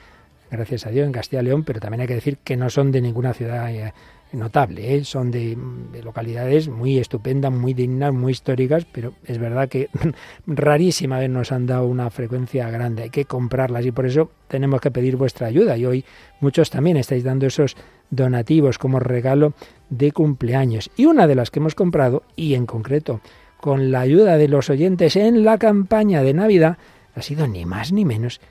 gracias 0.54 0.86
a 0.86 0.89
Dios, 0.89 1.06
en 1.06 1.12
Castilla 1.12 1.41
y 1.41 1.45
León, 1.45 1.64
pero 1.64 1.80
también 1.80 2.01
hay 2.01 2.08
que 2.08 2.16
decir 2.16 2.38
que 2.38 2.56
no 2.56 2.70
son 2.70 2.91
de 2.91 3.01
ninguna 3.01 3.34
ciudad 3.34 3.74
eh, 3.74 3.93
notable. 4.34 4.95
¿eh? 4.95 5.04
Son 5.04 5.32
de, 5.32 5.58
localidades 6.04 6.68
muy 6.68 6.97
estupendas, 6.97 7.51
muy 7.51 7.74
dignas, 7.74 8.14
muy 8.14 8.32
históricas, 8.32 8.86
pero 8.91 9.14
es 9.26 9.38
verdad 9.38 9.70
que 9.70 9.89
rarísima 10.47 11.20
vez 11.20 11.30
nos 11.30 11.51
han 11.51 11.66
dado 11.66 11.88
una 11.88 12.10
frecuencia 12.10 12.70
grande. 12.70 13.04
Hay 13.04 13.10
que 13.10 13.26
comprarlas 13.26 13.86
y 13.86 13.91
por 13.91 14.06
eso 14.06 14.32
tenemos 14.47 14.82
que 14.82 14.91
pedir 14.91 15.16
vuestra 15.16 15.47
ayuda. 15.47 15.78
Y 15.78 15.86
hoy 15.86 16.06
muchos 16.39 16.70
también 16.70 16.97
estáis 16.97 17.24
dando 17.24 17.47
esos 17.47 17.76
donativos 18.10 18.78
como 18.78 18.99
regalo 18.99 19.54
de 19.89 20.12
cumpleaños. 20.12 20.89
Y 20.95 21.06
una 21.06 21.28
de 21.28 21.36
las 21.36 21.51
que 21.51 21.60
hemos 21.60 21.76
comprado, 21.76 22.24
y 22.36 22.56
en 22.56 22.66
concreto 22.66 23.22
con 23.60 23.91
la 23.91 24.01
ayuda 24.01 24.38
de 24.38 24.49
los 24.49 24.70
oyentes 24.70 25.16
en 25.16 25.45
la 25.45 25.58
campaña 25.58 26.22
de 26.22 26.34
Navidad, 26.34 26.78
ha 27.16 27.22
sido 27.22 27.47
ni 27.47 27.66
más 27.66 27.93
ni 27.93 28.04
menos 28.04 28.41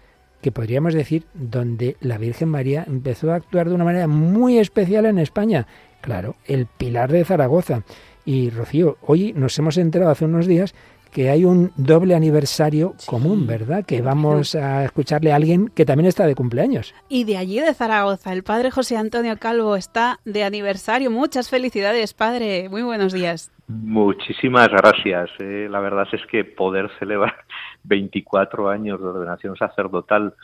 que 0.42 0.52
podríamos 0.52 0.92
decir 0.92 1.24
donde 1.32 1.96
la 2.00 2.18
Virgen 2.18 2.48
María 2.48 2.84
empezó 2.86 3.32
a 3.32 3.36
actuar 3.36 3.68
de 3.68 3.74
una 3.74 3.84
manera 3.84 4.08
muy 4.08 4.58
especial 4.58 5.06
en 5.06 5.18
España. 5.18 5.66
Claro, 6.00 6.34
el 6.44 6.66
Pilar 6.66 7.10
de 7.10 7.24
Zaragoza. 7.24 7.84
Y 8.24 8.50
Rocío, 8.50 8.98
hoy 9.02 9.32
nos 9.32 9.58
hemos 9.58 9.78
enterado 9.78 10.10
hace 10.10 10.24
unos 10.24 10.46
días 10.46 10.74
que 11.12 11.30
hay 11.30 11.44
un 11.44 11.72
doble 11.76 12.14
aniversario 12.14 12.94
común, 13.06 13.46
¿verdad? 13.46 13.84
Que 13.84 14.00
vamos 14.00 14.54
a 14.54 14.84
escucharle 14.84 15.30
a 15.30 15.36
alguien 15.36 15.68
que 15.68 15.84
también 15.84 16.08
está 16.08 16.26
de 16.26 16.34
cumpleaños. 16.34 16.94
Y 17.08 17.24
de 17.24 17.36
allí 17.36 17.60
de 17.60 17.74
Zaragoza, 17.74 18.32
el 18.32 18.42
padre 18.42 18.70
José 18.70 18.96
Antonio 18.96 19.36
Calvo 19.38 19.76
está 19.76 20.20
de 20.24 20.42
aniversario. 20.42 21.10
Muchas 21.10 21.50
felicidades, 21.50 22.14
padre. 22.14 22.68
Muy 22.70 22.82
buenos 22.82 23.12
días. 23.12 23.52
Muchísimas 23.68 24.68
gracias. 24.68 25.30
Eh. 25.38 25.68
La 25.70 25.80
verdad 25.80 26.06
es 26.12 26.22
que 26.30 26.44
poder 26.44 26.90
celebrar 26.98 27.44
24 27.84 28.68
años 28.68 29.00
de 29.00 29.06
ordenación 29.06 29.56
sacerdotal 29.56 30.34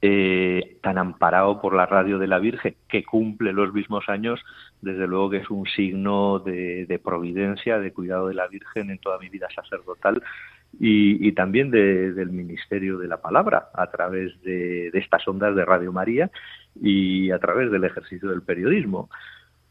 eh, 0.00 0.76
tan 0.80 0.96
amparado 0.96 1.60
por 1.60 1.74
la 1.74 1.84
radio 1.84 2.18
de 2.18 2.28
la 2.28 2.38
Virgen, 2.38 2.76
que 2.88 3.04
cumple 3.04 3.52
los 3.52 3.72
mismos 3.72 4.08
años, 4.08 4.40
desde 4.80 5.08
luego 5.08 5.30
que 5.30 5.38
es 5.38 5.50
un 5.50 5.66
signo 5.66 6.38
de, 6.38 7.00
providencia, 7.02 7.80
de 7.80 7.92
cuidado 7.92 8.28
de 8.28 8.34
la 8.34 8.46
Virgen 8.46 8.90
en 8.90 8.98
toda 8.98 9.18
mi 9.18 9.28
vida 9.28 9.48
sacerdotal 9.52 10.22
y, 10.78 11.32
también 11.32 11.72
del 11.72 12.30
ministerio 12.30 12.98
de 12.98 13.08
la 13.08 13.16
palabra 13.16 13.70
a 13.74 13.90
través 13.90 14.40
de 14.42 14.90
estas 14.94 15.26
ondas 15.26 15.56
de 15.56 15.64
Radio 15.64 15.92
María 15.92 16.30
y 16.80 17.32
a 17.32 17.38
través 17.40 17.72
del 17.72 17.82
ejercicio 17.82 18.30
del 18.30 18.42
periodismo. 18.42 19.08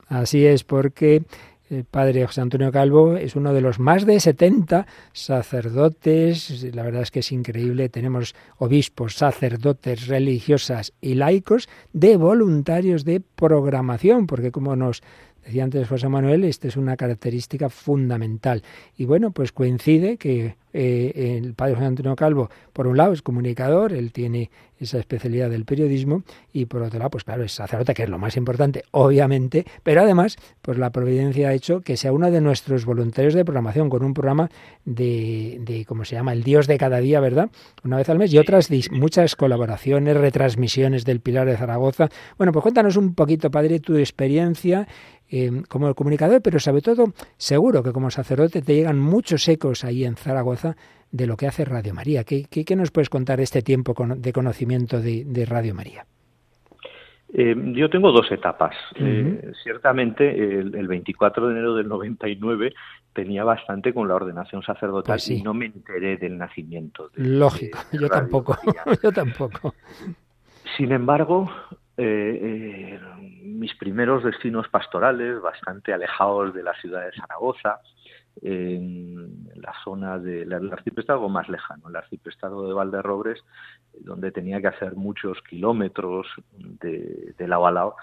Así 0.09 0.45
es, 0.45 0.63
porque 0.63 1.23
el 1.69 1.83
padre 1.83 2.25
José 2.25 2.41
Antonio 2.41 2.71
Calvo 2.71 3.17
es 3.17 3.35
uno 3.35 3.53
de 3.53 3.61
los 3.61 3.79
más 3.79 4.05
de 4.05 4.19
70 4.19 4.87
sacerdotes, 5.13 6.65
la 6.73 6.83
verdad 6.83 7.01
es 7.01 7.11
que 7.11 7.19
es 7.19 7.31
increíble, 7.31 7.89
tenemos 7.89 8.35
obispos, 8.57 9.15
sacerdotes, 9.15 10.07
religiosas 10.07 10.93
y 11.01 11.15
laicos 11.15 11.67
de 11.93 12.17
voluntarios 12.17 13.03
de 13.03 13.19
programación, 13.19 14.27
porque 14.27 14.51
como 14.51 14.75
nos 14.75 15.01
decía 15.47 15.63
antes 15.63 15.87
José 15.87 16.09
Manuel, 16.09 16.43
esta 16.43 16.67
es 16.67 16.77
una 16.77 16.95
característica 16.97 17.69
fundamental. 17.69 18.63
Y 18.97 19.05
bueno, 19.05 19.31
pues 19.31 19.51
coincide 19.51 20.17
que 20.17 20.55
eh, 20.73 21.39
el 21.41 21.53
padre 21.53 21.75
José 21.75 21.85
Antonio 21.85 22.15
Calvo, 22.15 22.49
por 22.73 22.87
un 22.87 22.97
lado, 22.97 23.13
es 23.13 23.21
comunicador, 23.21 23.93
él 23.93 24.11
tiene 24.11 24.51
esa 24.79 24.99
especialidad 24.99 25.49
del 25.49 25.65
periodismo, 25.65 26.21
y 26.53 26.65
por 26.65 26.83
otro 26.83 26.99
lado, 26.99 27.09
pues 27.09 27.23
claro, 27.23 27.43
es 27.43 27.51
sacerdote, 27.51 27.95
que 27.95 28.03
es 28.03 28.09
lo 28.09 28.19
más 28.19 28.37
importante, 28.37 28.83
obviamente, 28.91 29.65
pero 29.81 30.01
además, 30.01 30.35
pues 30.61 30.77
la 30.77 30.91
providencia 30.91 31.49
ha 31.49 31.53
hecho 31.53 31.81
que 31.81 31.97
sea 31.97 32.11
uno 32.11 32.29
de 32.29 32.41
nuestros 32.41 32.85
voluntarios 32.85 33.33
de 33.33 33.43
programación, 33.43 33.89
con 33.89 34.03
un 34.03 34.13
programa 34.13 34.51
de, 34.85 35.57
de 35.61 35.83
¿cómo 35.85 36.05
se 36.05 36.15
llama? 36.15 36.33
El 36.33 36.43
Dios 36.43 36.67
de 36.67 36.77
cada 36.77 36.99
día, 36.99 37.19
¿verdad? 37.21 37.49
Una 37.83 37.97
vez 37.97 38.07
al 38.09 38.19
mes, 38.19 38.31
y 38.33 38.37
otras 38.37 38.69
muchas 38.91 39.35
colaboraciones, 39.35 40.15
retransmisiones 40.15 41.05
del 41.05 41.21
Pilar 41.21 41.47
de 41.47 41.57
Zaragoza. 41.57 42.09
Bueno, 42.37 42.51
pues 42.51 42.61
cuéntanos 42.61 42.97
un 42.97 43.15
poquito, 43.15 43.49
padre, 43.49 43.79
tu 43.79 43.97
experiencia 43.97 44.87
eh, 45.29 45.51
como 45.67 45.93
comunicador, 45.93 46.41
pero 46.41 46.59
sobre 46.59 46.81
todo 46.81 47.13
seguro 47.37 47.83
que 47.83 47.91
como 47.91 48.09
sacerdote 48.09 48.61
te 48.61 48.75
llegan 48.75 48.99
muchos 48.99 49.47
ecos 49.47 49.83
ahí 49.83 50.05
en 50.05 50.15
Zaragoza 50.15 50.75
de 51.11 51.27
lo 51.27 51.37
que 51.37 51.47
hace 51.47 51.65
Radio 51.65 51.93
María. 51.93 52.23
¿Qué, 52.23 52.45
qué, 52.49 52.75
nos 52.75 52.91
puedes 52.91 53.09
contar 53.09 53.39
este 53.39 53.61
tiempo 53.61 53.93
de 54.15 54.33
conocimiento 54.33 55.01
de, 55.01 55.45
Radio 55.45 55.73
María? 55.73 56.05
Eh, 57.33 57.55
yo 57.73 57.89
tengo 57.89 58.11
dos 58.11 58.31
etapas. 58.31 58.75
Eh, 58.95 59.51
ciertamente, 59.63 60.29
el, 60.59 60.87
24 60.87 61.47
de 61.47 61.51
enero 61.53 61.75
del 61.75 61.87
99 61.87 62.73
tenía 63.13 63.43
bastante 63.43 63.93
con 63.93 64.07
la 64.07 64.15
ordenación 64.15 64.63
sacerdotal 64.63 65.15
pues 65.15 65.29
y 65.29 65.41
no 65.41 65.53
me 65.53 65.65
enteré 65.65 66.17
del 66.17 66.37
nacimiento. 66.37 67.09
Lógico, 67.15 67.79
yo 67.91 68.07
tampoco. 68.07 68.57
yo 69.03 69.11
tampoco. 69.11 69.73
Sin 70.77 70.91
embargo, 70.91 71.49
eh, 71.97 72.99
mis 73.43 73.75
primeros 73.75 74.23
destinos 74.23 74.67
pastorales, 74.69 75.41
bastante 75.41 75.93
alejados 75.93 76.53
de 76.53 76.63
la 76.63 76.73
ciudad 76.75 77.05
de 77.05 77.11
Zaragoza, 77.13 77.79
en 78.41 79.49
la 79.55 79.73
zona 79.83 80.19
del 80.19 80.53
arciprestado 80.71 81.27
más 81.27 81.49
lejano, 81.49 81.89
el 81.89 81.95
arciprestado 81.95 82.67
de 82.67 82.73
Valderrobres, 82.73 83.43
donde 83.99 84.31
tenía 84.31 84.61
que 84.61 84.67
hacer 84.67 84.95
muchos 84.95 85.41
kilómetros 85.41 86.27
de, 86.55 87.33
de 87.35 87.47
lado 87.47 87.65
a 87.65 87.71
lado, 87.71 87.95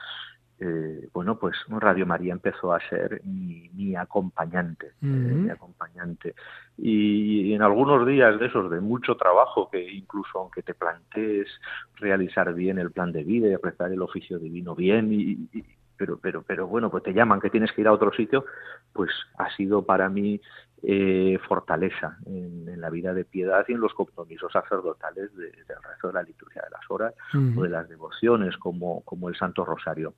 eh, 0.60 1.08
bueno, 1.12 1.36
pues 1.38 1.56
Radio 1.68 2.06
María 2.06 2.32
empezó 2.32 2.72
a 2.72 2.80
ser 2.88 3.22
mi, 3.24 3.96
acompañante, 3.96 4.92
eh, 5.02 5.06
mi 5.06 5.50
acompañante. 5.50 6.34
Y, 6.78 7.52
en 7.52 7.62
algunos 7.62 8.06
días 8.06 8.38
de 8.38 8.46
esos 8.46 8.70
de 8.70 8.80
mucho 8.80 9.16
trabajo, 9.16 9.68
que 9.70 9.82
incluso 9.92 10.38
aunque 10.38 10.62
te 10.62 10.74
plantees 10.74 11.48
realizar 11.96 12.52
bien 12.54 12.78
el 12.78 12.92
plan 12.92 13.12
de 13.12 13.24
vida 13.24 13.48
y 13.48 13.56
rezar 13.56 13.92
el 13.92 14.02
oficio 14.02 14.38
divino 14.38 14.74
bien, 14.74 15.12
y, 15.12 15.48
pero, 15.96 16.18
pero, 16.18 16.42
pero 16.42 16.66
bueno, 16.66 16.90
pues 16.90 17.02
te 17.02 17.12
llaman 17.12 17.40
que 17.40 17.50
tienes 17.50 17.72
que 17.72 17.80
ir 17.80 17.88
a 17.88 17.92
otro 17.92 18.12
sitio, 18.12 18.44
pues 18.92 19.10
ha 19.38 19.54
sido 19.56 19.84
para 19.84 20.08
mí 20.08 20.40
eh, 20.86 21.38
fortaleza 21.48 22.18
en, 22.26 22.80
la 22.80 22.90
vida 22.90 23.14
de 23.14 23.24
piedad 23.24 23.64
y 23.66 23.72
en 23.72 23.80
los 23.80 23.94
compromisos 23.94 24.52
sacerdotales 24.52 25.34
del 25.34 25.52
rezo 25.82 26.08
de 26.08 26.12
la 26.12 26.22
liturgia 26.22 26.60
de 26.62 26.70
las 26.70 26.90
horas 26.90 27.14
o 27.56 27.62
de 27.62 27.70
las 27.70 27.88
devociones 27.88 28.58
como, 28.58 29.00
como 29.02 29.30
el 29.30 29.36
Santo 29.36 29.64
Rosario. 29.64 30.12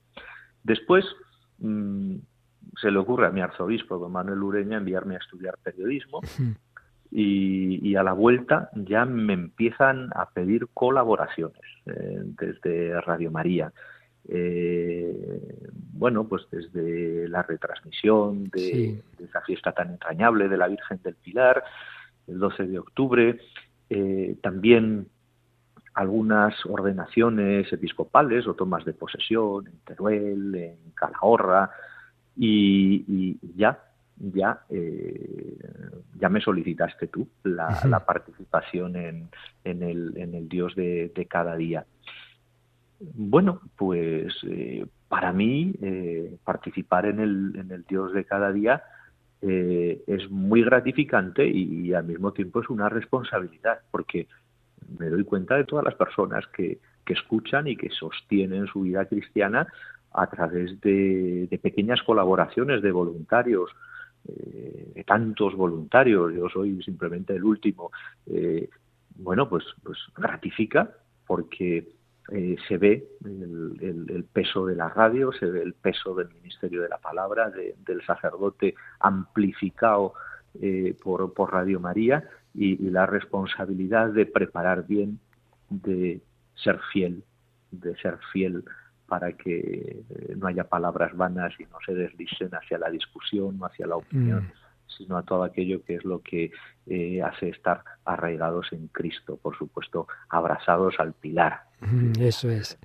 Después 0.63 1.05
mm, 1.59 2.15
se 2.75 2.91
le 2.91 2.99
ocurre 2.99 3.27
a 3.27 3.29
mi 3.29 3.39
arzobispo, 3.39 3.97
don 3.97 4.11
Manuel 4.11 4.43
Ureña, 4.43 4.77
enviarme 4.77 5.15
a 5.15 5.19
estudiar 5.19 5.57
periodismo 5.63 6.19
y, 7.11 7.95
a 7.95 8.03
la 8.03 8.11
vuelta 8.11 8.69
ya 8.75 9.05
me 9.05 9.33
empiezan 9.33 10.09
a 10.13 10.29
pedir 10.29 10.67
colaboraciones 10.73 11.61
eh, 11.85 12.19
desde 12.23 12.99
Radio 13.01 13.31
María. 13.31 13.71
Eh, 14.29 15.69
bueno, 15.93 16.27
pues 16.27 16.43
desde 16.51 17.27
la 17.29 17.43
retransmisión 17.43 18.49
de, 18.49 19.01
esa 19.23 19.41
fiesta 19.41 19.71
tan 19.71 19.91
entrañable 19.91 20.47
de 20.47 20.57
la 20.57 20.67
Virgen 20.67 20.99
del 21.03 21.15
Pilar, 21.15 21.63
el 22.27 22.39
12 22.39 22.63
de 22.67 22.79
octubre, 22.79 23.39
eh, 23.89 24.35
también 24.41 25.07
algunas 25.93 26.53
ordenaciones 26.65 27.71
episcopales 27.73 28.45
o 28.47 28.53
tomas 28.53 28.85
de 28.85 28.93
posesión 28.93 29.67
en 29.67 29.79
Teruel, 29.85 30.55
en 30.55 30.91
Calahorra, 30.93 31.71
y, 32.39 33.37
ya, 33.55 33.79
ya, 34.17 34.61
eh, 34.69 35.57
ya 36.19 36.29
me 36.29 36.39
solicitaste 36.41 37.07
tú 37.07 37.27
la, 37.43 38.03
participación 38.05 38.95
en, 38.95 39.29
en, 39.63 39.83
el, 39.83 40.13
en 40.17 40.35
el 40.35 40.47
Dios 40.47 40.75
de, 40.75 41.27
cada 41.29 41.55
día. 41.55 41.85
Bueno, 42.99 43.61
pues 43.77 44.33
eh, 44.43 44.85
para 45.07 45.31
mí 45.31 45.73
eh, 45.81 46.37
participar 46.43 47.05
en 47.05 47.19
el, 47.19 47.55
en 47.55 47.71
el 47.71 47.83
Dios 47.83 48.13
de 48.13 48.25
cada 48.25 48.51
día 48.51 48.83
es 49.39 50.31
muy 50.31 50.63
gratificante 50.63 51.47
y, 51.47 51.93
al 51.93 52.05
mismo 52.05 52.33
tiempo 52.33 52.59
es 52.59 52.69
una 52.69 52.89
responsabilidad, 52.89 53.81
porque 53.91 54.27
me 54.97 55.09
doy 55.09 55.23
cuenta 55.23 55.55
de 55.55 55.63
todas 55.63 55.85
las 55.85 55.93
personas 55.95 56.45
que, 56.47 56.79
escuchan 57.07 57.67
y 57.67 57.77
que 57.77 57.89
sostienen 57.89 58.67
su 58.67 58.81
vida 58.81 59.05
cristiana 59.05 59.65
a 60.11 60.27
través 60.27 60.81
de, 60.81 61.47
pequeñas 61.61 62.01
colaboraciones 62.03 62.81
de 62.81 62.91
voluntarios, 62.91 63.69
eh, 64.27 64.91
de 64.93 65.03
tantos 65.05 65.55
voluntarios, 65.55 66.33
yo 66.33 66.49
soy 66.49 66.81
simplemente 66.83 67.33
el 67.33 67.43
último, 67.43 67.91
eh, 68.25 68.69
bueno, 69.15 69.47
pues, 69.47 69.63
pues 69.83 69.97
gratifica 70.17 70.91
porque 71.25 71.87
eh, 72.31 72.55
se 72.67 72.77
ve 72.77 73.07
el, 73.23 74.25
peso 74.31 74.65
de 74.65 74.75
la 74.75 74.89
radio, 74.89 75.31
se 75.31 75.45
ve 75.45 75.61
el 75.61 75.73
peso 75.73 76.13
del 76.15 76.29
ministerio 76.29 76.81
de 76.81 76.89
la 76.89 76.97
palabra, 76.97 77.49
del 77.49 78.05
sacerdote 78.05 78.75
amplificado 78.99 80.13
por, 81.03 81.33
por 81.33 81.53
Radio 81.53 81.79
María 81.79 82.23
y, 82.57 82.89
la 82.89 83.05
responsabilidad 83.05 84.09
de 84.09 84.25
preparar 84.25 84.85
bien, 84.87 85.19
de 85.69 86.21
ser 86.55 86.79
fiel, 86.91 87.23
de 87.71 87.95
ser 87.97 88.17
fiel 88.31 88.63
para 89.07 89.33
que 89.33 90.03
eh, 90.09 90.35
no 90.35 90.47
haya 90.47 90.63
palabras 90.65 91.15
vanas 91.15 91.53
y 91.59 91.63
no 91.65 91.77
se 91.85 91.93
deslicen 91.93 92.49
hacia 92.51 92.77
la 92.77 92.89
discusión 92.89 93.57
o 93.61 93.65
hacia 93.65 93.87
la 93.87 93.95
opinión, 93.95 94.43
mm. 94.43 94.51
Sino 94.87 95.17
a 95.17 95.23
todo 95.23 95.43
aquello 95.43 95.83
que 95.83 95.95
es 95.95 96.05
lo 96.05 96.21
que 96.21 96.51
eh, 96.87 97.21
hace 97.21 97.49
estar 97.49 97.83
arraigados 98.05 98.71
en 98.71 98.87
Cristo, 98.87 99.37
por 99.41 99.57
supuesto, 99.57 100.07
abrazados 100.29 100.95
al 100.99 101.13
pilar. 101.13 101.61
Mm, 101.81 102.21
eso 102.21 102.49
es. 102.49 102.77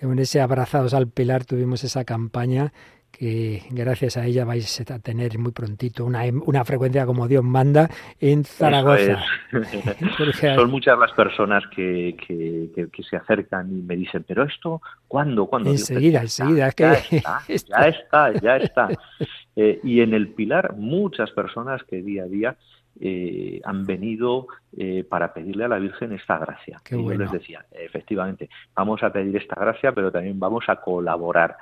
En 0.00 0.18
ese 0.18 0.40
abrazados 0.40 0.92
al 0.94 1.08
pilar 1.08 1.44
tuvimos 1.44 1.84
esa 1.84 2.04
campaña 2.04 2.72
que 3.18 3.62
gracias 3.70 4.16
a 4.16 4.26
ella 4.26 4.44
vais 4.44 4.80
a 4.90 4.98
tener 4.98 5.38
muy 5.38 5.52
prontito 5.52 6.04
una, 6.04 6.24
una 6.46 6.64
frecuencia 6.64 7.06
como 7.06 7.28
Dios 7.28 7.44
manda 7.44 7.88
en 8.20 8.44
Zaragoza. 8.44 9.22
Son 10.56 10.70
muchas 10.70 10.98
las 10.98 11.12
personas 11.12 11.62
que, 11.74 12.16
que, 12.18 13.02
se 13.08 13.16
acercan 13.16 13.70
y 13.70 13.82
me 13.82 13.96
dicen, 13.96 14.24
pero 14.26 14.42
esto, 14.42 14.82
¿cuándo? 15.06 15.46
¿Cuándo? 15.46 15.70
Enseguida, 15.70 16.22
enseguida. 16.22 16.70
Ya, 16.76 16.92
está, 16.94 17.42
ya 17.48 17.88
está, 17.88 18.32
ya 18.40 18.56
está. 18.56 18.88
Eh, 19.56 19.80
y 19.82 20.00
en 20.00 20.14
el 20.14 20.28
Pilar, 20.28 20.76
muchas 20.76 21.30
personas 21.30 21.82
que 21.84 22.02
día 22.02 22.24
a 22.24 22.26
día 22.26 22.56
eh, 23.00 23.60
han 23.64 23.84
venido 23.84 24.46
eh, 24.76 25.04
para 25.08 25.32
pedirle 25.32 25.64
a 25.64 25.68
la 25.68 25.78
Virgen 25.78 26.12
esta 26.12 26.38
gracia. 26.38 26.80
que 26.84 26.96
Yo 26.96 27.10
les 27.10 27.30
decía, 27.30 27.64
efectivamente, 27.72 28.48
vamos 28.74 29.02
a 29.02 29.12
pedir 29.12 29.36
esta 29.36 29.56
gracia, 29.56 29.92
pero 29.92 30.12
también 30.12 30.38
vamos 30.38 30.64
a 30.68 30.76
colaborar, 30.76 31.56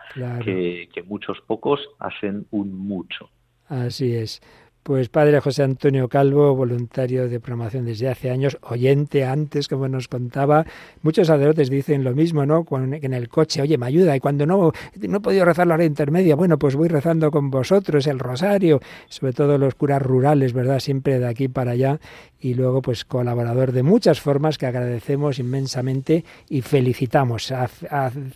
que, 0.45 0.89
que 0.93 1.03
muchos 1.03 1.41
pocos 1.47 1.81
hacen 1.99 2.47
un 2.51 2.77
mucho. 2.77 3.31
Así 3.69 4.15
es. 4.15 4.43
Pues 4.83 5.09
padre 5.09 5.39
José 5.39 5.63
Antonio 5.63 6.09
Calvo, 6.09 6.57
voluntario 6.57 7.29
de 7.29 7.39
programación 7.39 7.85
desde 7.85 8.09
hace 8.09 8.31
años, 8.31 8.59
oyente 8.63 9.25
antes, 9.25 9.69
como 9.69 9.87
nos 9.87 10.09
contaba. 10.09 10.67
Muchos 11.03 11.29
sacerdotes 11.29 11.71
dicen 11.71 12.03
lo 12.03 12.15
mismo, 12.15 12.45
¿no? 12.47 12.67
en 12.73 13.15
el 13.15 13.29
coche, 13.29 13.63
oye, 13.63 13.79
me 13.79 13.87
ayuda. 13.87 14.17
Y 14.17 14.19
cuando 14.19 14.45
no, 14.45 14.73
no 15.01 15.17
he 15.19 15.21
podido 15.21 15.45
rezar 15.45 15.69
la 15.69 15.75
hora 15.75 15.85
intermedia, 15.85 16.35
bueno, 16.35 16.59
pues 16.59 16.75
voy 16.75 16.89
rezando 16.89 17.31
con 17.31 17.49
vosotros 17.49 18.09
el 18.09 18.19
rosario, 18.19 18.81
sobre 19.09 19.33
todo 19.33 19.57
los 19.57 19.77
curas 19.77 20.03
rurales, 20.03 20.53
¿verdad? 20.53 20.81
Siempre 20.81 21.21
de 21.21 21.29
aquí 21.29 21.47
para 21.47 21.71
allá 21.71 22.01
y 22.43 22.55
luego 22.55 22.83
pues 22.83 23.05
colaborador 23.05 23.73
de 23.73 23.83
muchas 23.83 24.21
formas 24.21 24.59
que 24.59 24.67
agradecemos 24.67 25.39
inmensamente 25.39 26.25
y 26.49 26.61
felicitamos 26.61 27.53
a, 27.53 27.69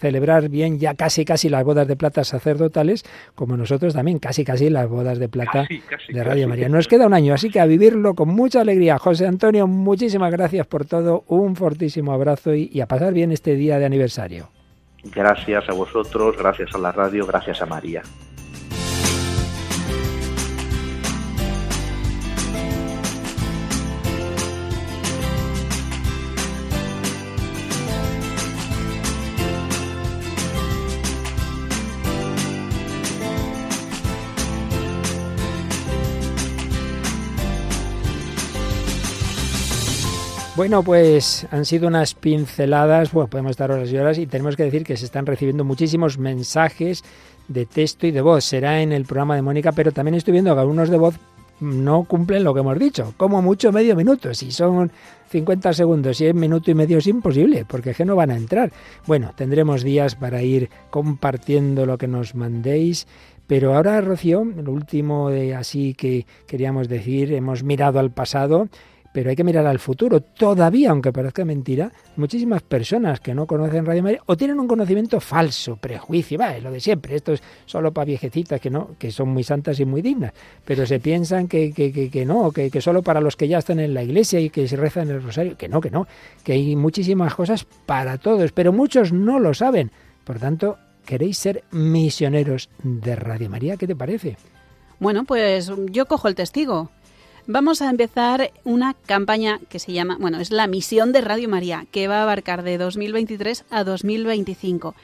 celebrar 0.00 0.48
bien 0.48 0.78
ya 0.78 0.94
casi 0.94 1.24
casi 1.24 1.48
las 1.48 1.64
bodas 1.64 1.88
de 1.88 1.96
plata 1.96 2.22
sacerdotales 2.24 3.04
como 3.34 3.57
nosotros 3.57 3.94
también 3.94 4.18
casi 4.18 4.44
casi 4.44 4.70
las 4.70 4.88
bodas 4.88 5.18
de 5.18 5.28
plata 5.28 5.66
de 6.09 6.24
Radio 6.24 6.48
María. 6.48 6.68
Nos 6.68 6.86
queda 6.88 7.07
un 7.07 7.14
año, 7.14 7.34
así 7.34 7.50
que 7.50 7.61
a 7.61 7.66
vivirlo 7.66 8.14
con 8.14 8.28
mucha 8.28 8.61
alegría. 8.61 8.98
José 8.98 9.26
Antonio, 9.26 9.66
muchísimas 9.66 10.30
gracias 10.30 10.66
por 10.66 10.84
todo, 10.84 11.24
un 11.26 11.57
fortísimo 11.57 12.12
abrazo 12.12 12.54
y 12.54 12.80
a 12.80 12.86
pasar 12.86 13.12
bien 13.12 13.32
este 13.32 13.57
día 13.57 13.78
de 13.78 13.86
aniversario. 13.86 14.50
Gracias 15.14 15.68
a 15.68 15.72
vosotros, 15.72 16.36
gracias 16.36 16.74
a 16.74 16.78
la 16.78 16.92
radio, 16.92 17.26
gracias 17.26 17.62
a 17.62 17.66
María. 17.66 18.02
Bueno, 40.57 40.82
pues 40.82 41.46
han 41.50 41.66
sido 41.66 41.86
unas 41.86 42.14
pinceladas, 42.14 43.12
bueno, 43.12 43.28
podemos 43.28 43.50
estar 43.50 43.70
horas 43.70 43.92
y 43.92 43.98
horas 43.98 44.16
y 44.16 44.26
tenemos 44.26 44.57
que 44.57 44.62
decir 44.62 44.84
que 44.84 44.96
se 44.96 45.04
están 45.04 45.26
recibiendo 45.26 45.64
muchísimos 45.64 46.16
mensajes 46.16 47.04
de 47.46 47.66
texto 47.66 48.07
y 48.07 48.11
de 48.11 48.22
voz. 48.22 48.42
Será 48.42 48.80
en 48.80 48.90
el 48.92 49.04
programa 49.04 49.36
de 49.36 49.42
Mónica, 49.42 49.72
pero 49.72 49.92
también 49.92 50.14
estoy 50.14 50.32
viendo 50.32 50.54
que 50.54 50.61
algunos 50.61 50.88
de 50.88 50.96
voz 50.96 51.16
no 51.61 52.04
cumplen 52.04 52.42
lo 52.42 52.54
que 52.54 52.61
hemos 52.61 52.78
dicho, 52.78 53.12
como 53.18 53.42
mucho 53.42 53.70
medio 53.70 53.94
minuto. 53.94 54.32
Si 54.32 54.50
son 54.50 54.90
50 55.28 55.74
segundos 55.74 56.18
y 56.22 56.26
es 56.26 56.34
minuto 56.34 56.70
y 56.70 56.74
medio 56.74 56.98
es 56.98 57.07
imposible, 57.07 57.66
porque 57.68 57.92
que 57.92 58.07
no 58.07 58.16
van 58.16 58.30
a 58.30 58.36
entrar. 58.36 58.72
Bueno, 59.07 59.32
tendremos 59.36 59.82
días 59.82 60.14
para 60.14 60.42
ir 60.42 60.70
compartiendo 60.88 61.84
lo 61.84 61.98
que 61.98 62.09
nos 62.09 62.34
mandéis. 62.34 63.07
Pero 63.46 63.74
ahora, 63.74 64.00
Rocío, 64.00 64.42
lo 64.42 64.72
último 64.72 65.28
de 65.28 65.54
así 65.54 65.92
que 65.92 66.26
queríamos 66.46 66.88
decir, 66.88 67.34
hemos 67.34 67.62
mirado 67.62 68.00
al 68.00 68.11
pasado 68.11 68.68
pero 69.17 69.31
hay 69.31 69.37
que 69.37 69.45
mirar 69.45 69.67
al 69.67 69.79
futuro. 69.79 70.21
Todavía, 70.21 70.91
aunque 70.91 71.11
parezca 71.11 71.43
mentira, 71.43 71.91
muchísimas 72.17 72.61
personas 72.61 73.19
que 73.19 73.35
no 73.35 73.47
conocen 73.47 73.87
Radio 73.87 74.03
María 74.03 74.21
o 74.27 74.37
tienen 74.37 74.61
un 74.61 74.69
conocimiento 74.69 75.21
falso, 75.21 75.77
prejuicio, 75.77 76.39
va, 76.39 76.55
es 76.55 76.62
lo 76.62 76.71
de 76.71 76.81
siempre, 76.81 77.17
esto 77.17 77.33
es 77.33 77.43
solo 77.64 77.95
para 77.95 78.05
viejecitas 78.05 78.61
que 78.61 78.69
no, 78.69 78.91
que 78.99 79.11
son 79.11 79.31
muy 79.31 79.43
santas 79.43 79.81
y 79.81 79.87
muy 79.87 80.03
dignas, 80.03 80.35
pero 80.67 80.85
se 80.85 81.01
piensan 81.01 81.49
que, 81.49 81.73
que, 81.73 82.11
que, 82.11 82.27
no, 82.27 82.51
que, 82.51 82.71
que 82.71 82.83
solo 82.83 83.01
para 83.03 83.23
los 83.23 83.37
que 83.37 83.49
ya 83.49 83.57
están 83.57 83.81
en 83.81 83.95
la 83.95 84.03
iglesia 84.03 84.39
y 84.39 84.51
que 84.51 84.69
se 84.69 84.77
rezan 84.77 85.09
el 85.09 85.23
rosario, 85.23 85.57
que 85.57 85.71
no, 85.71 85.81
que 85.81 85.91
no, 85.91 86.07
que 86.45 86.53
hay 86.53 86.77
muchísimas 86.77 87.35
cosas 87.35 87.64
para 87.87 88.19
todos, 88.19 88.53
pero 88.53 88.71
muchos 88.71 89.14
no 89.14 89.39
lo 89.39 89.55
saben. 89.55 89.93
Por 90.25 90.39
tanto, 90.39 90.77
queréis 91.07 91.39
ser 91.39 91.64
misioneros 91.71 92.69
de 92.83 93.17
Radio 93.17 93.49
María, 93.49 93.79
¿qué 93.79 93.87
te 93.87 93.97
parece? 93.97 94.37
Bueno, 95.01 95.25
pues 95.25 95.73
yo 95.91 96.05
cojo 96.05 96.29
el 96.29 96.35
testigo. 96.35 96.91
Vamos 97.49 97.80
a 97.80 97.90
empezar 97.90 98.51
una 98.64 98.94
campaña 98.94 99.61
que 99.68 99.78
se 99.78 99.92
llama, 99.92 100.16
bueno, 100.18 100.40
es 100.40 100.51
la 100.51 100.66
misión 100.66 101.12
de 101.12 101.20
Radio 101.20 101.49
María, 101.49 101.86
que 101.92 102.09
va 102.09 102.18
a 102.18 102.22
abarcar 102.24 102.64
de 102.64 102.76
2023 102.76 103.66
a 103.70 103.84
2025. 103.84 104.97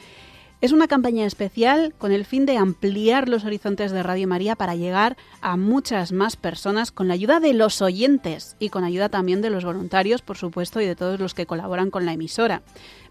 Es 0.61 0.73
una 0.73 0.89
campaña 0.89 1.25
especial 1.25 1.95
con 1.99 2.11
el 2.11 2.25
fin 2.25 2.45
de 2.45 2.57
ampliar 2.57 3.29
los 3.29 3.45
horizontes 3.45 3.93
de 3.93 4.03
Radio 4.03 4.27
María 4.27 4.57
para 4.57 4.75
llegar 4.75 5.17
a 5.41 5.57
muchas 5.57 6.11
más 6.11 6.35
personas 6.35 6.91
con 6.91 7.07
la 7.07 7.15
ayuda 7.15 7.39
de 7.39 7.53
los 7.53 7.81
oyentes 7.81 8.57
y 8.59 8.71
con 8.71 8.83
ayuda 8.83 9.09
también 9.09 9.41
de 9.41 9.51
los 9.51 9.65
voluntarios, 9.65 10.21
por 10.21 10.37
supuesto, 10.37 10.81
y 10.81 10.87
de 10.87 10.97
todos 10.97 11.21
los 11.21 11.35
que 11.35 11.47
colaboran 11.47 11.91
con 11.91 12.07
la 12.07 12.13
emisora. 12.13 12.63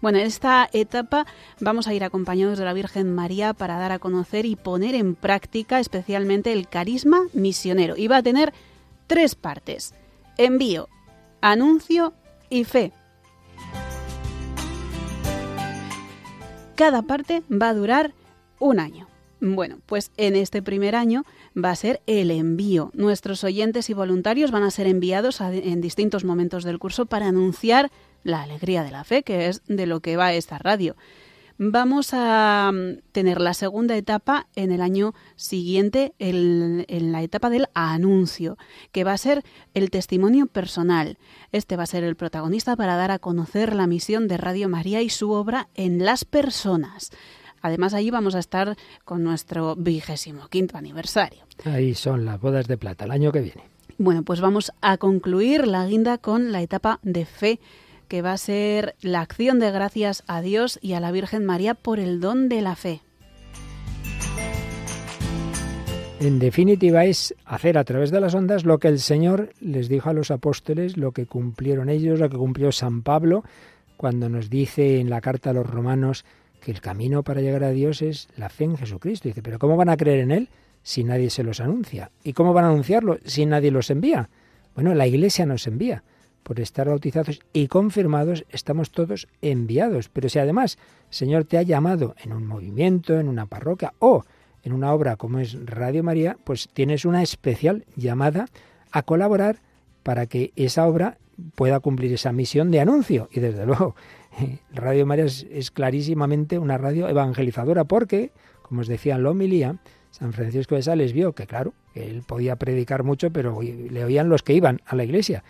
Bueno, 0.02 0.18
en 0.18 0.26
esta 0.26 0.68
etapa 0.74 1.26
vamos 1.58 1.88
a 1.88 1.94
ir 1.94 2.04
acompañados 2.04 2.58
de 2.58 2.66
la 2.66 2.74
Virgen 2.74 3.14
María 3.14 3.54
para 3.54 3.78
dar 3.78 3.92
a 3.92 3.98
conocer 3.98 4.44
y 4.44 4.56
poner 4.56 4.94
en 4.94 5.14
práctica 5.14 5.80
especialmente 5.80 6.52
el 6.52 6.68
carisma 6.68 7.22
misionero. 7.32 7.96
Y 7.96 8.08
va 8.08 8.18
a 8.18 8.22
tener 8.22 8.52
tres 9.06 9.34
partes. 9.34 9.94
Envío, 10.38 10.88
anuncio 11.40 12.14
y 12.50 12.64
fe. 12.64 12.92
Cada 16.74 17.02
parte 17.02 17.42
va 17.50 17.68
a 17.68 17.74
durar 17.74 18.14
un 18.58 18.80
año. 18.80 19.08
Bueno, 19.40 19.80
pues 19.86 20.12
en 20.16 20.36
este 20.36 20.62
primer 20.62 20.94
año 20.94 21.24
va 21.56 21.70
a 21.70 21.76
ser 21.76 22.00
el 22.06 22.30
envío. 22.30 22.92
Nuestros 22.94 23.42
oyentes 23.42 23.90
y 23.90 23.92
voluntarios 23.92 24.52
van 24.52 24.62
a 24.62 24.70
ser 24.70 24.86
enviados 24.86 25.40
en 25.40 25.80
distintos 25.80 26.24
momentos 26.24 26.62
del 26.62 26.78
curso 26.78 27.06
para 27.06 27.26
anunciar 27.26 27.90
la 28.22 28.42
alegría 28.42 28.84
de 28.84 28.92
la 28.92 29.02
fe, 29.02 29.24
que 29.24 29.48
es 29.48 29.62
de 29.66 29.86
lo 29.86 29.98
que 30.00 30.16
va 30.16 30.32
esta 30.32 30.58
radio. 30.58 30.94
Vamos 31.58 32.10
a 32.12 32.70
mm, 32.72 33.00
tener 33.12 33.40
la 33.40 33.54
segunda 33.54 33.96
etapa 33.96 34.46
en 34.56 34.72
el 34.72 34.80
año 34.80 35.14
siguiente, 35.36 36.14
en 36.18 37.12
la 37.12 37.22
etapa 37.22 37.50
del 37.50 37.66
anuncio, 37.74 38.56
que 38.90 39.04
va 39.04 39.12
a 39.12 39.18
ser 39.18 39.42
el 39.74 39.90
testimonio 39.90 40.46
personal. 40.46 41.18
Este 41.52 41.76
va 41.76 41.84
a 41.84 41.86
ser 41.86 42.04
el 42.04 42.16
protagonista 42.16 42.76
para 42.76 42.96
dar 42.96 43.10
a 43.10 43.18
conocer 43.18 43.74
la 43.74 43.86
misión 43.86 44.28
de 44.28 44.36
Radio 44.36 44.68
María 44.68 45.02
y 45.02 45.10
su 45.10 45.30
obra 45.30 45.68
en 45.74 46.04
las 46.04 46.24
personas. 46.24 47.10
Además, 47.62 47.94
allí 47.94 48.10
vamos 48.10 48.34
a 48.34 48.40
estar 48.40 48.76
con 49.04 49.22
nuestro 49.22 49.76
vigésimo 49.76 50.48
quinto 50.48 50.76
aniversario. 50.76 51.44
Ahí 51.64 51.94
son 51.94 52.24
las 52.24 52.40
bodas 52.40 52.66
de 52.66 52.76
plata, 52.76 53.04
el 53.04 53.12
año 53.12 53.30
que 53.30 53.40
viene. 53.40 53.62
Bueno, 53.98 54.24
pues 54.24 54.40
vamos 54.40 54.72
a 54.80 54.96
concluir 54.96 55.68
la 55.68 55.86
guinda 55.86 56.18
con 56.18 56.50
la 56.50 56.60
etapa 56.60 56.98
de 57.02 57.24
fe 57.24 57.60
que 58.12 58.20
va 58.20 58.34
a 58.34 58.36
ser 58.36 58.94
la 59.00 59.22
acción 59.22 59.58
de 59.58 59.70
gracias 59.70 60.22
a 60.26 60.42
Dios 60.42 60.78
y 60.82 60.92
a 60.92 61.00
la 61.00 61.12
Virgen 61.12 61.46
María 61.46 61.72
por 61.72 61.98
el 61.98 62.20
don 62.20 62.50
de 62.50 62.60
la 62.60 62.76
fe. 62.76 63.00
En 66.20 66.38
definitiva 66.38 67.06
es 67.06 67.34
hacer 67.46 67.78
a 67.78 67.84
través 67.84 68.10
de 68.10 68.20
las 68.20 68.34
ondas 68.34 68.66
lo 68.66 68.76
que 68.76 68.88
el 68.88 68.98
Señor 68.98 69.54
les 69.62 69.88
dijo 69.88 70.10
a 70.10 70.12
los 70.12 70.30
apóstoles, 70.30 70.98
lo 70.98 71.12
que 71.12 71.24
cumplieron 71.24 71.88
ellos, 71.88 72.20
lo 72.20 72.28
que 72.28 72.36
cumplió 72.36 72.70
San 72.70 73.00
Pablo 73.00 73.44
cuando 73.96 74.28
nos 74.28 74.50
dice 74.50 75.00
en 75.00 75.08
la 75.08 75.22
carta 75.22 75.48
a 75.48 75.54
los 75.54 75.66
romanos 75.66 76.26
que 76.60 76.70
el 76.70 76.82
camino 76.82 77.22
para 77.22 77.40
llegar 77.40 77.64
a 77.64 77.70
Dios 77.70 78.02
es 78.02 78.28
la 78.36 78.50
fe 78.50 78.64
en 78.64 78.76
Jesucristo. 78.76 79.28
Dice, 79.28 79.40
pero 79.40 79.58
¿cómo 79.58 79.78
van 79.78 79.88
a 79.88 79.96
creer 79.96 80.18
en 80.20 80.32
Él 80.32 80.50
si 80.82 81.02
nadie 81.02 81.30
se 81.30 81.44
los 81.44 81.60
anuncia? 81.60 82.10
¿Y 82.24 82.34
cómo 82.34 82.52
van 82.52 82.66
a 82.66 82.68
anunciarlo 82.68 83.16
si 83.24 83.46
nadie 83.46 83.70
los 83.70 83.88
envía? 83.88 84.28
Bueno, 84.74 84.94
la 84.94 85.06
Iglesia 85.06 85.46
nos 85.46 85.66
envía 85.66 86.02
por 86.42 86.60
estar 86.60 86.88
bautizados 86.88 87.40
y 87.52 87.68
confirmados, 87.68 88.44
estamos 88.50 88.90
todos 88.90 89.28
enviados. 89.40 90.08
Pero 90.08 90.28
si 90.28 90.38
además 90.38 90.78
el 91.08 91.14
Señor 91.14 91.44
te 91.44 91.58
ha 91.58 91.62
llamado 91.62 92.14
en 92.22 92.32
un 92.32 92.46
movimiento, 92.46 93.18
en 93.18 93.28
una 93.28 93.46
parroquia 93.46 93.94
o 93.98 94.24
en 94.62 94.72
una 94.72 94.92
obra 94.92 95.16
como 95.16 95.38
es 95.38 95.56
Radio 95.64 96.02
María, 96.02 96.36
pues 96.44 96.68
tienes 96.72 97.04
una 97.04 97.22
especial 97.22 97.84
llamada 97.96 98.46
a 98.90 99.02
colaborar 99.02 99.60
para 100.02 100.26
que 100.26 100.52
esa 100.56 100.86
obra 100.86 101.18
pueda 101.54 101.80
cumplir 101.80 102.12
esa 102.12 102.32
misión 102.32 102.70
de 102.70 102.80
anuncio. 102.80 103.28
Y 103.32 103.40
desde 103.40 103.66
luego, 103.66 103.94
Radio 104.72 105.06
María 105.06 105.24
es, 105.24 105.70
clarísimamente 105.70 106.58
una 106.58 106.78
radio 106.78 107.08
evangelizadora 107.08 107.84
porque, 107.84 108.32
como 108.62 108.80
os 108.80 108.88
decía 108.88 109.16
en 109.16 109.22
la 109.22 109.30
homilía, 109.30 109.76
San 110.10 110.32
Francisco 110.32 110.74
de 110.74 110.82
Sales 110.82 111.12
vio 111.12 111.32
que, 111.32 111.46
claro, 111.46 111.72
él 111.94 112.22
podía 112.26 112.56
predicar 112.56 113.02
mucho, 113.02 113.30
pero 113.30 113.60
le 113.62 114.04
oían 114.04 114.28
los 114.28 114.42
que 114.42 114.52
iban 114.52 114.80
a 114.84 114.94
la 114.94 115.04
iglesia 115.04 115.42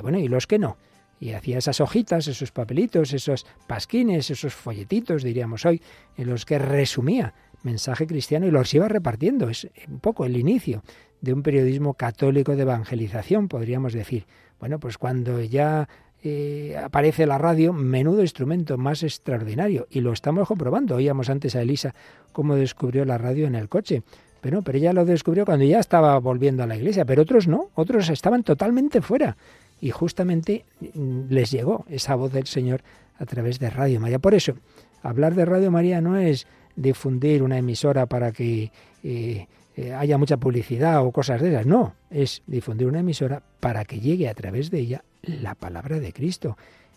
bueno, 0.00 0.18
¿y 0.18 0.28
los 0.28 0.46
que 0.46 0.58
no? 0.58 0.76
Y 1.20 1.32
hacía 1.32 1.58
esas 1.58 1.80
hojitas, 1.80 2.28
esos 2.28 2.52
papelitos, 2.52 3.12
esos 3.12 3.46
pasquines, 3.66 4.30
esos 4.30 4.54
folletitos, 4.54 5.22
diríamos 5.22 5.66
hoy, 5.66 5.82
en 6.16 6.28
los 6.28 6.44
que 6.44 6.58
resumía 6.58 7.34
mensaje 7.62 8.06
cristiano 8.06 8.46
y 8.46 8.50
los 8.50 8.72
iba 8.74 8.88
repartiendo. 8.88 9.48
Es 9.48 9.68
un 9.88 10.00
poco 10.00 10.24
el 10.24 10.36
inicio 10.36 10.82
de 11.20 11.32
un 11.32 11.42
periodismo 11.42 11.94
católico 11.94 12.54
de 12.54 12.62
evangelización, 12.62 13.48
podríamos 13.48 13.92
decir. 13.92 14.26
Bueno, 14.60 14.78
pues 14.78 14.98
cuando 14.98 15.40
ya 15.42 15.88
eh, 16.22 16.76
aparece 16.82 17.26
la 17.26 17.38
radio, 17.38 17.72
menudo 17.72 18.22
instrumento 18.22 18.78
más 18.78 19.02
extraordinario. 19.02 19.86
Y 19.90 20.00
lo 20.00 20.12
estamos 20.12 20.46
comprobando. 20.46 20.96
Oíamos 20.96 21.30
antes 21.30 21.56
a 21.56 21.62
Elisa 21.62 21.94
cómo 22.32 22.54
descubrió 22.54 23.04
la 23.04 23.18
radio 23.18 23.46
en 23.46 23.54
el 23.54 23.68
coche. 23.68 24.02
Pero, 24.40 24.62
pero 24.62 24.78
ella 24.78 24.92
lo 24.92 25.04
descubrió 25.04 25.44
cuando 25.44 25.64
ya 25.64 25.80
estaba 25.80 26.16
volviendo 26.20 26.62
a 26.62 26.66
la 26.66 26.76
iglesia, 26.76 27.04
pero 27.04 27.22
otros 27.22 27.48
no, 27.48 27.70
otros 27.74 28.08
estaban 28.08 28.44
totalmente 28.44 29.00
fuera 29.00 29.36
y 29.80 29.90
justamente 29.90 30.64
mm, 30.80 31.24
les 31.28 31.50
llegó 31.50 31.84
esa 31.88 32.14
voz 32.14 32.32
del 32.32 32.46
Señor 32.46 32.82
a 33.18 33.26
través 33.26 33.58
de 33.58 33.70
Radio 33.70 34.00
María. 34.00 34.18
Por 34.18 34.34
eso, 34.34 34.54
hablar 35.02 35.34
de 35.34 35.44
Radio 35.44 35.70
María 35.70 36.00
no 36.00 36.16
es 36.16 36.46
difundir 36.76 37.42
una 37.42 37.58
emisora 37.58 38.06
para 38.06 38.32
que 38.32 38.70
eh, 39.02 39.46
eh, 39.76 39.94
haya 39.94 40.18
mucha 40.18 40.36
publicidad 40.36 41.04
o 41.04 41.12
cosas 41.12 41.40
de 41.40 41.50
esas, 41.50 41.66
no, 41.66 41.94
es 42.10 42.42
difundir 42.46 42.86
una 42.86 43.00
emisora 43.00 43.42
para 43.60 43.84
que 43.84 44.00
llegue 44.00 44.28
a 44.28 44.34
través 44.34 44.70
de 44.70 44.80
ella 44.80 45.04
la 45.22 45.54
palabra 45.54 45.98
de 45.98 46.12
Cristo, 46.12 46.56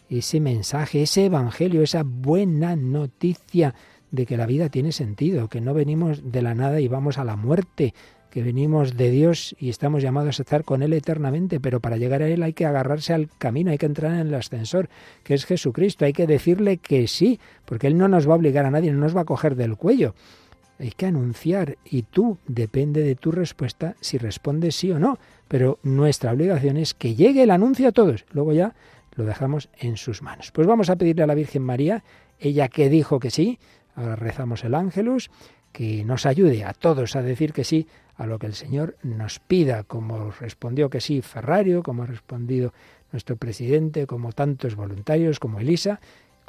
ese 0.09 0.39
mensaje, 0.39 1.03
ese 1.03 1.25
evangelio, 1.25 1.83
esa 1.83 2.03
buena 2.03 2.75
noticia 2.75 3.73
de 4.11 4.25
que 4.25 4.37
la 4.37 4.45
vida 4.45 4.69
tiene 4.69 4.91
sentido, 4.91 5.47
que 5.47 5.61
no 5.61 5.73
venimos 5.73 6.31
de 6.31 6.41
la 6.41 6.53
nada 6.53 6.81
y 6.81 6.87
vamos 6.87 7.17
a 7.17 7.23
la 7.23 7.35
muerte, 7.35 7.93
que 8.31 8.41
venimos 8.41 8.95
de 8.97 9.11
Dios 9.11 9.55
y 9.59 9.69
estamos 9.69 10.01
llamados 10.01 10.39
a 10.39 10.43
estar 10.43 10.63
con 10.63 10.81
Él 10.81 10.93
eternamente, 10.93 11.59
pero 11.59 11.81
para 11.81 11.97
llegar 11.97 12.23
a 12.23 12.27
Él 12.27 12.41
hay 12.41 12.53
que 12.53 12.65
agarrarse 12.65 13.13
al 13.13 13.29
camino, 13.37 13.71
hay 13.71 13.77
que 13.77 13.85
entrar 13.85 14.13
en 14.13 14.27
el 14.27 14.33
ascensor, 14.33 14.89
que 15.23 15.33
es 15.33 15.45
Jesucristo, 15.45 16.05
hay 16.05 16.13
que 16.13 16.25
decirle 16.25 16.77
que 16.77 17.07
sí, 17.07 17.39
porque 17.65 17.87
Él 17.87 17.97
no 17.97 18.07
nos 18.07 18.27
va 18.27 18.33
a 18.33 18.37
obligar 18.37 18.65
a 18.65 18.71
nadie, 18.71 18.91
no 18.91 18.99
nos 18.99 19.15
va 19.15 19.21
a 19.21 19.25
coger 19.25 19.55
del 19.55 19.75
cuello. 19.75 20.15
Hay 20.79 20.91
que 20.91 21.05
anunciar 21.05 21.77
y 21.85 22.03
tú 22.03 22.39
depende 22.47 23.03
de 23.03 23.15
tu 23.15 23.31
respuesta 23.31 23.95
si 23.99 24.17
respondes 24.17 24.75
sí 24.75 24.91
o 24.91 24.97
no, 24.97 25.19
pero 25.47 25.77
nuestra 25.83 26.31
obligación 26.31 26.77
es 26.77 26.93
que 26.93 27.13
llegue 27.13 27.43
el 27.43 27.51
anuncio 27.51 27.89
a 27.89 27.91
todos, 27.91 28.25
luego 28.31 28.53
ya 28.53 28.73
lo 29.13 29.25
dejamos 29.25 29.69
en 29.77 29.97
sus 29.97 30.21
manos. 30.21 30.51
Pues 30.51 30.65
vamos 30.65 30.89
a 30.89 30.95
pedirle 30.95 31.23
a 31.23 31.27
la 31.27 31.35
Virgen 31.35 31.63
María, 31.63 32.03
ella 32.39 32.69
que 32.69 32.89
dijo 32.89 33.19
que 33.19 33.29
sí, 33.29 33.59
ahora 33.93 34.15
rezamos 34.15 34.63
el 34.63 34.73
ángelus, 34.73 35.29
que 35.71 36.03
nos 36.03 36.25
ayude 36.25 36.63
a 36.63 36.73
todos 36.73 37.15
a 37.15 37.21
decir 37.21 37.53
que 37.53 37.63
sí 37.63 37.87
a 38.15 38.25
lo 38.25 38.39
que 38.39 38.47
el 38.47 38.53
Señor 38.53 38.97
nos 39.03 39.39
pida, 39.39 39.83
como 39.83 40.31
respondió 40.31 40.89
que 40.89 41.01
sí 41.01 41.21
Ferrario, 41.21 41.83
como 41.83 42.03
ha 42.03 42.07
respondido 42.07 42.73
nuestro 43.11 43.35
presidente, 43.35 44.07
como 44.07 44.31
tantos 44.31 44.75
voluntarios, 44.75 45.39
como 45.39 45.59
Elisa, 45.59 45.99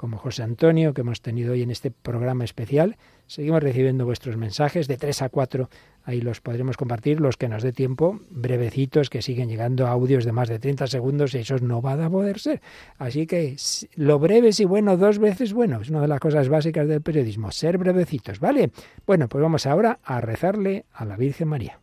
como 0.02 0.18
José 0.18 0.42
Antonio, 0.42 0.94
que 0.94 1.02
hemos 1.02 1.22
tenido 1.22 1.52
hoy 1.52 1.62
en 1.62 1.70
este 1.70 1.92
programa 1.92 2.42
especial. 2.42 2.96
Seguimos 3.28 3.62
recibiendo 3.62 4.04
vuestros 4.04 4.36
mensajes 4.36 4.88
de 4.88 4.96
3 4.96 5.22
a 5.22 5.28
4, 5.28 5.70
ahí 6.02 6.20
los 6.20 6.40
podremos 6.40 6.76
compartir, 6.76 7.20
los 7.20 7.36
que 7.36 7.48
nos 7.48 7.62
dé 7.62 7.72
tiempo, 7.72 8.18
brevecitos, 8.28 9.10
que 9.10 9.22
siguen 9.22 9.48
llegando 9.48 9.86
audios 9.86 10.24
de 10.24 10.32
más 10.32 10.48
de 10.48 10.58
30 10.58 10.88
segundos, 10.88 11.36
y 11.36 11.38
eso 11.38 11.56
no 11.58 11.80
va 11.80 11.92
a 11.92 12.10
poder 12.10 12.40
ser. 12.40 12.60
Así 12.98 13.28
que 13.28 13.54
lo 13.94 14.18
breve 14.18 14.50
y 14.58 14.64
bueno, 14.64 14.96
dos 14.96 15.20
veces 15.20 15.52
bueno, 15.52 15.80
es 15.80 15.88
una 15.88 16.00
de 16.00 16.08
las 16.08 16.18
cosas 16.18 16.48
básicas 16.48 16.88
del 16.88 17.00
periodismo, 17.00 17.52
ser 17.52 17.78
brevecitos, 17.78 18.40
¿vale? 18.40 18.72
Bueno, 19.06 19.28
pues 19.28 19.40
vamos 19.40 19.66
ahora 19.66 20.00
a 20.02 20.20
rezarle 20.20 20.84
a 20.92 21.04
la 21.04 21.16
Virgen 21.16 21.46
María. 21.46 21.81